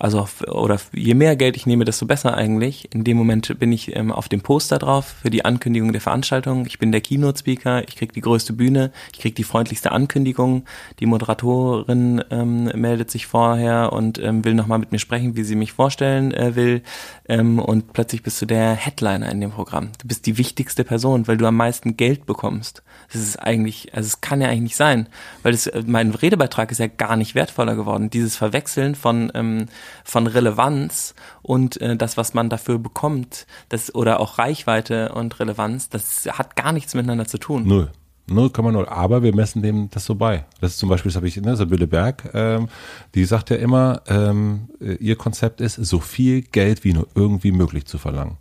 also 0.02 0.26
oder 0.48 0.80
je 0.92 1.14
mehr 1.14 1.36
Geld 1.36 1.56
ich 1.56 1.64
nehme, 1.64 1.84
desto 1.84 2.06
besser 2.06 2.36
eigentlich. 2.36 2.92
In 2.92 3.04
dem 3.04 3.16
Moment 3.16 3.56
bin 3.60 3.70
ich 3.70 3.94
ähm, 3.94 4.10
auf 4.10 4.28
dem 4.28 4.40
Poster 4.40 4.80
drauf 4.80 5.14
für 5.22 5.30
die 5.30 5.44
Ankündigung 5.44 5.92
der 5.92 6.00
Veranstaltung. 6.00 6.66
Ich 6.66 6.80
bin 6.80 6.90
der 6.90 7.00
Keynote-Speaker, 7.00 7.86
ich 7.86 7.94
krieg 7.94 8.12
die 8.12 8.20
größte 8.20 8.52
Bühne, 8.52 8.90
ich 9.12 9.20
krieg 9.20 9.36
die 9.36 9.44
freundlichste 9.44 9.92
Ankündigung. 9.92 10.64
Die 10.98 11.06
Moderatorin 11.06 12.24
ähm, 12.32 12.64
meldet 12.74 13.12
sich 13.12 13.28
vorher 13.28 13.92
und 13.92 14.18
ähm, 14.18 14.44
will 14.44 14.54
nochmal 14.54 14.80
mit 14.80 14.90
mir 14.90 14.98
sprechen, 14.98 15.36
wie 15.36 15.44
sie 15.44 15.54
mich 15.54 15.70
vorstellen 15.70 16.34
äh, 16.34 16.56
will. 16.56 16.82
Ähm, 17.28 17.60
und 17.60 17.92
plötzlich 17.92 18.24
bist 18.24 18.42
du 18.42 18.46
der 18.46 18.72
Headliner 18.72 19.30
in 19.30 19.40
dem 19.40 19.52
Programm. 19.52 19.90
Du 20.00 20.08
bist 20.08 20.26
die 20.26 20.36
wichtigste 20.36 20.82
Person, 20.82 21.28
weil 21.28 21.36
du 21.36 21.46
am 21.46 21.56
meisten 21.56 21.96
Geld 21.96 22.26
bekommst. 22.26 22.82
Das 23.12 23.22
ist 23.22 23.36
eigentlich, 23.36 23.94
also 23.94 24.08
es 24.08 24.20
kann 24.20 24.40
ja 24.40 24.48
eigentlich 24.48 24.62
nicht 24.62 24.76
sein, 24.76 25.06
weil 25.44 25.52
das, 25.52 25.68
äh, 25.68 25.84
mein 25.86 26.10
Redebeitrag 26.10 26.72
ist 26.72 26.78
ja 26.78 26.88
gar 26.88 27.14
nicht 27.14 27.36
wertvoller 27.36 27.76
geworden. 27.76 28.10
Dieses 28.10 28.34
Verwechseln 28.34 28.96
von 28.96 29.30
ähm, 29.34 29.68
von 30.04 30.26
Relevanz 30.26 31.14
und 31.42 31.80
äh, 31.80 31.96
das, 31.96 32.16
was 32.16 32.34
man 32.34 32.48
dafür 32.48 32.78
bekommt, 32.78 33.46
das 33.68 33.94
oder 33.94 34.20
auch 34.20 34.38
Reichweite 34.38 35.12
und 35.12 35.38
Relevanz, 35.40 35.88
das 35.88 36.26
hat 36.26 36.56
gar 36.56 36.72
nichts 36.72 36.94
miteinander 36.94 37.26
zu 37.26 37.38
tun. 37.38 37.66
Null. 37.66 37.90
0,0. 38.28 38.86
Aber 38.88 39.22
wir 39.22 39.34
messen 39.34 39.62
dem 39.62 39.90
das 39.90 40.04
so 40.04 40.14
bei. 40.14 40.44
Das 40.60 40.72
ist 40.72 40.78
zum 40.78 40.88
Beispiel, 40.88 41.10
das 41.10 41.16
habe 41.16 41.28
ich, 41.28 41.36
ne, 41.36 41.56
Sibylle 41.56 41.86
Berg, 41.86 42.30
ähm, 42.34 42.68
die 43.14 43.24
sagt 43.24 43.50
ja 43.50 43.56
immer, 43.56 44.02
ähm, 44.06 44.68
äh, 44.80 44.94
ihr 44.94 45.16
Konzept 45.16 45.60
ist, 45.60 45.74
so 45.74 45.98
viel 46.00 46.42
Geld 46.42 46.84
wie 46.84 46.92
nur 46.92 47.08
irgendwie 47.14 47.52
möglich 47.52 47.86
zu 47.86 47.98
verlangen. 47.98 48.38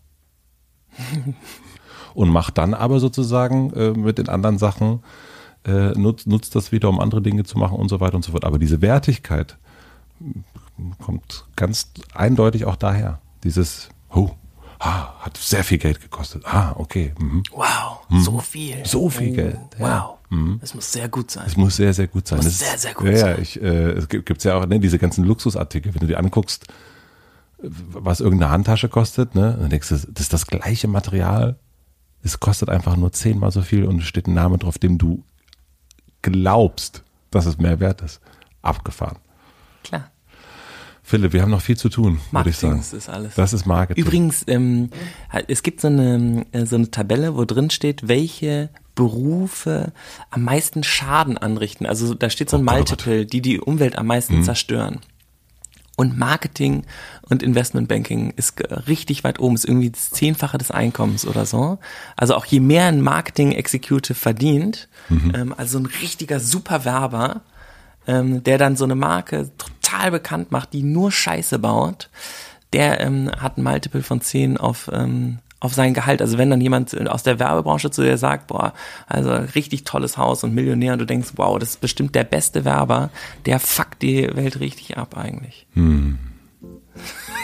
Und 2.13 2.29
macht 2.29 2.57
dann 2.57 2.73
aber 2.73 2.99
sozusagen 2.99 3.71
äh, 3.73 3.91
mit 3.91 4.17
den 4.17 4.27
anderen 4.27 4.57
Sachen, 4.57 5.01
äh, 5.65 5.91
nutzt, 5.91 6.27
nutzt 6.27 6.55
das 6.55 6.71
wieder, 6.71 6.89
um 6.89 6.99
andere 6.99 7.21
Dinge 7.21 7.43
zu 7.43 7.57
machen 7.57 7.77
und 7.77 7.89
so 7.89 7.99
weiter 7.99 8.15
und 8.15 8.25
so 8.25 8.31
fort. 8.31 8.45
Aber 8.45 8.59
diese 8.59 8.81
Wertigkeit 8.81 9.57
kommt 10.99 11.45
ganz 11.55 11.91
eindeutig 12.13 12.65
auch 12.65 12.75
daher. 12.75 13.19
Dieses, 13.43 13.89
oh, 14.09 14.31
ah, 14.79 15.13
hat 15.19 15.37
sehr 15.37 15.63
viel 15.63 15.77
Geld 15.77 16.01
gekostet. 16.01 16.43
Ah, 16.45 16.73
okay. 16.77 17.13
Mhm. 17.19 17.43
Wow, 17.51 17.99
so 18.23 18.39
viel. 18.39 18.85
So 18.85 19.09
viel 19.09 19.31
Oh, 19.31 19.35
Geld, 19.35 19.57
ja. 19.79 20.17
Wow, 20.29 20.57
das 20.61 20.73
muss 20.73 20.91
sehr 20.91 21.09
gut 21.09 21.29
sein. 21.31 21.43
Es 21.47 21.57
muss 21.57 21.75
sehr, 21.75 21.93
sehr 21.93 22.07
gut 22.07 22.27
sein. 22.27 22.37
Muss 22.37 22.45
Das 22.45 22.59
sehr, 22.59 22.75
ist- 22.75 22.81
sehr 22.81 22.93
gut 22.93 23.07
ja, 23.07 23.17
sein. 23.17 23.35
Ja, 23.35 23.41
ich, 23.41 23.61
äh, 23.61 23.91
es 23.91 24.07
gibt 24.09 24.43
ja 24.43 24.55
auch 24.55 24.65
ne, 24.65 24.79
diese 24.79 24.97
ganzen 24.99 25.25
Luxusartikel, 25.25 25.93
wenn 25.93 25.99
du 26.01 26.07
dir 26.07 26.19
anguckst, 26.19 26.65
was 27.63 28.19
irgendeine 28.21 28.51
Handtasche 28.51 28.89
kostet, 28.89 29.35
ne, 29.35 29.55
dann 29.59 29.69
denkst 29.69 29.89
du, 29.89 29.95
das 29.95 30.05
ist 30.05 30.33
das 30.33 30.47
gleiche 30.47 30.87
Material, 30.87 31.57
es 32.23 32.39
kostet 32.39 32.69
einfach 32.69 32.95
nur 32.95 33.11
zehnmal 33.11 33.51
so 33.51 33.61
viel 33.61 33.85
und 33.85 33.99
es 34.01 34.07
steht 34.07 34.27
ein 34.27 34.33
Name 34.33 34.57
drauf, 34.57 34.77
dem 34.77 34.97
du 34.97 35.23
glaubst, 36.21 37.03
dass 37.31 37.45
es 37.45 37.57
mehr 37.57 37.79
wert 37.79 38.01
ist. 38.01 38.19
Abgefahren. 38.61 39.17
Klar. 39.83 40.10
Philipp, 41.11 41.33
wir 41.33 41.41
haben 41.41 41.51
noch 41.51 41.61
viel 41.61 41.75
zu 41.75 41.89
tun, 41.89 42.21
würde 42.31 42.51
ich 42.51 42.55
sagen. 42.55 42.77
Das 42.77 42.93
ist 42.93 43.09
alles. 43.09 43.35
Das 43.35 43.51
ist 43.51 43.65
Marketing. 43.65 44.01
Übrigens, 44.01 44.45
ähm, 44.47 44.91
es 45.49 45.61
gibt 45.61 45.81
so 45.81 45.89
eine, 45.89 46.45
äh, 46.53 46.65
so 46.65 46.77
eine 46.77 46.89
Tabelle, 46.89 47.35
wo 47.35 47.43
drin 47.43 47.69
steht, 47.69 48.07
welche 48.07 48.69
Berufe 48.95 49.91
am 50.29 50.43
meisten 50.43 50.83
Schaden 50.83 51.37
anrichten. 51.37 51.85
Also 51.85 52.13
da 52.13 52.29
steht 52.29 52.49
so 52.49 52.55
ein 52.55 52.65
Oh 52.65 52.71
oh 52.71 52.75
Multiple, 52.75 53.25
die 53.25 53.41
die 53.41 53.59
Umwelt 53.59 53.97
am 53.97 54.07
meisten 54.07 54.41
zerstören. 54.45 54.99
Und 55.97 56.17
Marketing 56.17 56.85
und 57.27 57.43
Investmentbanking 57.43 58.31
ist 58.37 58.63
richtig 58.87 59.25
weit 59.25 59.41
oben, 59.41 59.55
ist 59.55 59.65
irgendwie 59.65 59.89
das 59.89 60.11
Zehnfache 60.11 60.57
des 60.57 60.71
Einkommens 60.71 61.27
oder 61.27 61.45
so. 61.45 61.77
Also 62.15 62.35
auch 62.35 62.45
je 62.45 62.61
mehr 62.61 62.85
ein 62.85 63.01
Marketing-Executive 63.01 64.15
verdient, 64.15 64.87
ähm, 65.09 65.53
also 65.57 65.77
ein 65.77 65.87
richtiger 65.87 66.39
Superwerber, 66.39 67.41
ähm, 68.07 68.43
der 68.43 68.57
dann 68.57 68.77
so 68.77 68.85
eine 68.85 68.95
Marke 68.95 69.51
total 69.91 70.11
bekannt 70.11 70.51
macht, 70.51 70.73
die 70.73 70.83
nur 70.83 71.11
Scheiße 71.11 71.59
baut, 71.59 72.09
der 72.73 73.01
ähm, 73.01 73.31
hat 73.39 73.57
ein 73.57 73.63
Multiple 73.63 74.03
von 74.03 74.21
10 74.21 74.57
auf, 74.57 74.89
ähm, 74.93 75.39
auf 75.59 75.73
sein 75.73 75.93
Gehalt. 75.93 76.21
Also 76.21 76.37
wenn 76.37 76.49
dann 76.49 76.61
jemand 76.61 76.95
aus 77.09 77.23
der 77.23 77.39
Werbebranche 77.39 77.91
zu 77.91 78.01
dir 78.01 78.17
sagt, 78.17 78.47
boah, 78.47 78.73
also 79.07 79.31
richtig 79.31 79.83
tolles 79.83 80.17
Haus 80.17 80.43
und 80.43 80.53
Millionär 80.53 80.93
und 80.93 80.99
du 80.99 81.05
denkst, 81.05 81.33
wow, 81.35 81.59
das 81.59 81.71
ist 81.71 81.81
bestimmt 81.81 82.15
der 82.15 82.23
beste 82.23 82.65
Werber, 82.65 83.09
der 83.45 83.59
fuckt 83.59 84.01
die 84.01 84.29
Welt 84.35 84.59
richtig 84.59 84.97
ab 84.97 85.17
eigentlich. 85.17 85.67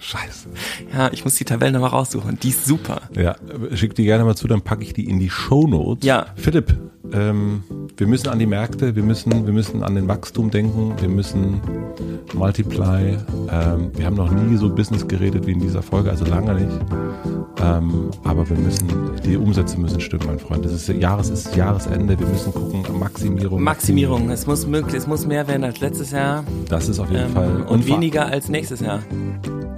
Scheiße. 0.00 0.48
Ja, 0.92 1.10
ich 1.12 1.24
muss 1.24 1.34
die 1.34 1.44
Tabelle 1.44 1.72
nochmal 1.72 1.90
raussuchen. 1.90 2.38
Die 2.40 2.50
ist 2.50 2.66
super. 2.66 3.02
Ja, 3.14 3.36
schick 3.74 3.94
die 3.94 4.04
gerne 4.04 4.24
mal 4.24 4.36
zu, 4.36 4.46
dann 4.46 4.62
packe 4.62 4.82
ich 4.82 4.92
die 4.92 5.08
in 5.08 5.18
die 5.18 5.30
Shownotes. 5.30 6.06
Ja. 6.06 6.26
Philipp, 6.36 6.76
ähm, 7.12 7.64
wir 7.96 8.06
müssen 8.06 8.28
an 8.28 8.38
die 8.38 8.46
Märkte, 8.46 8.94
wir 8.94 9.02
müssen, 9.02 9.46
wir 9.46 9.52
müssen 9.52 9.82
an 9.82 9.94
den 9.94 10.08
Wachstum 10.08 10.50
denken, 10.50 10.94
wir 11.00 11.08
müssen 11.08 11.60
Multiply. 12.34 13.16
Ähm, 13.50 13.90
wir 13.94 14.06
haben 14.06 14.16
noch 14.16 14.30
nie 14.30 14.56
so 14.56 14.68
Business 14.68 15.06
geredet 15.06 15.46
wie 15.46 15.52
in 15.52 15.60
dieser 15.60 15.82
Folge, 15.82 16.10
also 16.10 16.24
lange 16.24 16.54
nicht. 16.54 16.78
Ähm, 17.62 18.10
aber 18.24 18.48
wir 18.48 18.56
müssen, 18.56 18.86
die 19.24 19.36
Umsätze 19.36 19.78
müssen 19.80 19.98
stimmen, 20.00 20.24
mein 20.26 20.38
Freund. 20.38 20.64
Es 20.66 20.72
ist 20.72 20.88
Jahres, 20.88 21.30
es 21.30 21.46
ist 21.46 21.56
Jahresende, 21.56 22.18
wir 22.18 22.26
müssen 22.26 22.52
gucken, 22.52 22.84
Maximierung. 22.98 23.62
Maximierung. 23.62 24.30
Es 24.30 24.46
muss 24.46 24.66
möglich, 24.66 24.94
es 24.94 25.06
muss 25.06 25.26
mehr 25.26 25.48
werden 25.48 25.64
als 25.64 25.80
letztes 25.80 26.10
Jahr 26.10 26.44
Das 26.68 26.88
ist 26.88 26.98
auf 27.00 27.10
jeden 27.10 27.26
ähm, 27.26 27.32
Fall. 27.32 27.62
und 27.68 27.86
weniger 27.86 28.26
als 28.26 28.48
nächstes 28.50 28.80
Jahr. 28.80 28.98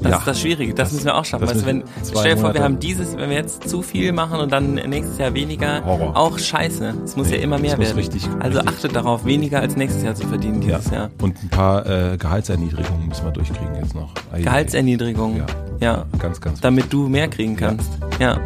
Das 0.00 0.10
Ja. 0.12 0.18
ist 0.18 0.26
das 0.28 0.40
Schwierige. 0.40 0.74
Das, 0.74 0.88
Das- 0.88 0.92
müssen 0.94 1.06
wir 1.06 1.16
auch 1.16 1.24
schaffen. 1.24 1.46
das 1.48 1.58
du, 1.58 1.66
wenn, 1.66 1.82
stell 2.04 2.34
dir 2.34 2.40
vor, 2.40 2.54
wir 2.54 2.62
haben 2.62 2.78
dieses, 2.80 3.16
wenn 3.16 3.30
wir 3.30 3.36
jetzt 3.36 3.68
zu 3.68 3.82
viel 3.82 4.12
machen 4.12 4.40
und 4.40 4.52
dann 4.52 4.74
nächstes 4.74 5.18
Jahr 5.18 5.34
weniger, 5.34 5.84
Horror. 5.84 6.16
auch 6.16 6.38
scheiße. 6.38 6.94
Es 7.04 7.16
muss 7.16 7.28
Nee, 7.28 7.36
ja 7.36 7.42
immer 7.42 7.58
mehr 7.58 7.78
werden. 7.78 7.96
richtig- 7.96 8.26
also 8.40 8.58
richtig- 8.58 8.76
achtet 8.76 8.96
darauf, 8.96 9.24
weniger 9.24 9.60
als 9.60 9.76
nächstes 9.76 10.02
Jahr 10.04 10.14
zu 10.16 10.26
verdienen 10.26 10.62
ja. 10.62 10.78
dieses 10.78 10.92
Jahr. 10.92 11.10
Und 11.22 11.40
ein 11.42 11.48
paar 11.48 11.84
äh, 11.86 12.16
Gehaltserniedrigungen 12.16 13.08
müssen 13.08 13.24
wir 13.24 13.32
durchkriegen 13.32 13.74
jetzt 13.80 13.94
noch. 13.94 14.12
Ei, 14.32 14.36
ei, 14.36 14.38
ei. 14.38 14.42
Gehaltserniedrigung. 14.42 15.36
Ja. 15.36 15.46
Ja. 15.80 16.04
Ganz, 16.18 16.40
ganz 16.40 16.60
Damit 16.60 16.92
du 16.92 17.08
mehr 17.08 17.28
kriegen 17.28 17.54
kannst. 17.58 17.90
Ja. 18.18 18.40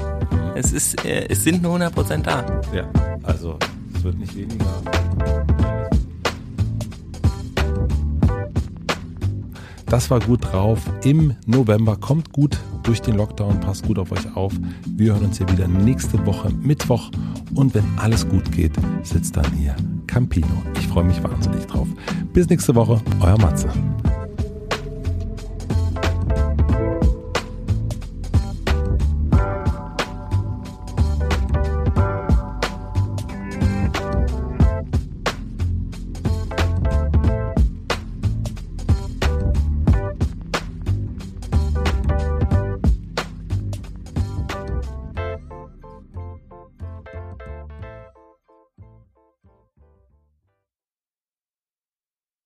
Es 0.54 0.72
ist, 0.72 1.04
äh, 1.04 1.28
es 1.28 1.44
sind 1.44 1.62
nur 1.62 1.72
100 1.72 1.94
Prozent 1.94 2.26
da. 2.26 2.44
Ja, 2.74 2.84
also 3.22 3.58
es 3.94 4.04
wird 4.04 4.18
nicht 4.18 4.36
weniger. 4.36 4.66
Das 9.86 10.10
war 10.10 10.20
gut 10.20 10.40
drauf 10.50 10.78
im 11.04 11.36
November. 11.46 11.96
Kommt 11.96 12.32
gut 12.32 12.58
durch 12.82 13.02
den 13.02 13.16
Lockdown, 13.16 13.60
passt 13.60 13.86
gut 13.86 13.98
auf 13.98 14.10
euch 14.10 14.36
auf. 14.36 14.52
Wir 14.86 15.12
hören 15.12 15.26
uns 15.26 15.38
hier 15.38 15.48
wieder 15.50 15.68
nächste 15.68 16.24
Woche 16.24 16.50
Mittwoch. 16.50 17.10
Und 17.54 17.74
wenn 17.74 17.84
alles 17.98 18.26
gut 18.26 18.50
geht, 18.52 18.72
sitzt 19.02 19.36
dann 19.36 19.52
hier 19.52 19.76
Campino. 20.06 20.46
Ich 20.78 20.88
freue 20.88 21.04
mich 21.04 21.22
wahnsinnig 21.22 21.66
drauf. 21.66 21.88
Bis 22.32 22.48
nächste 22.48 22.74
Woche, 22.74 23.00
euer 23.20 23.38
Matze. 23.38 23.68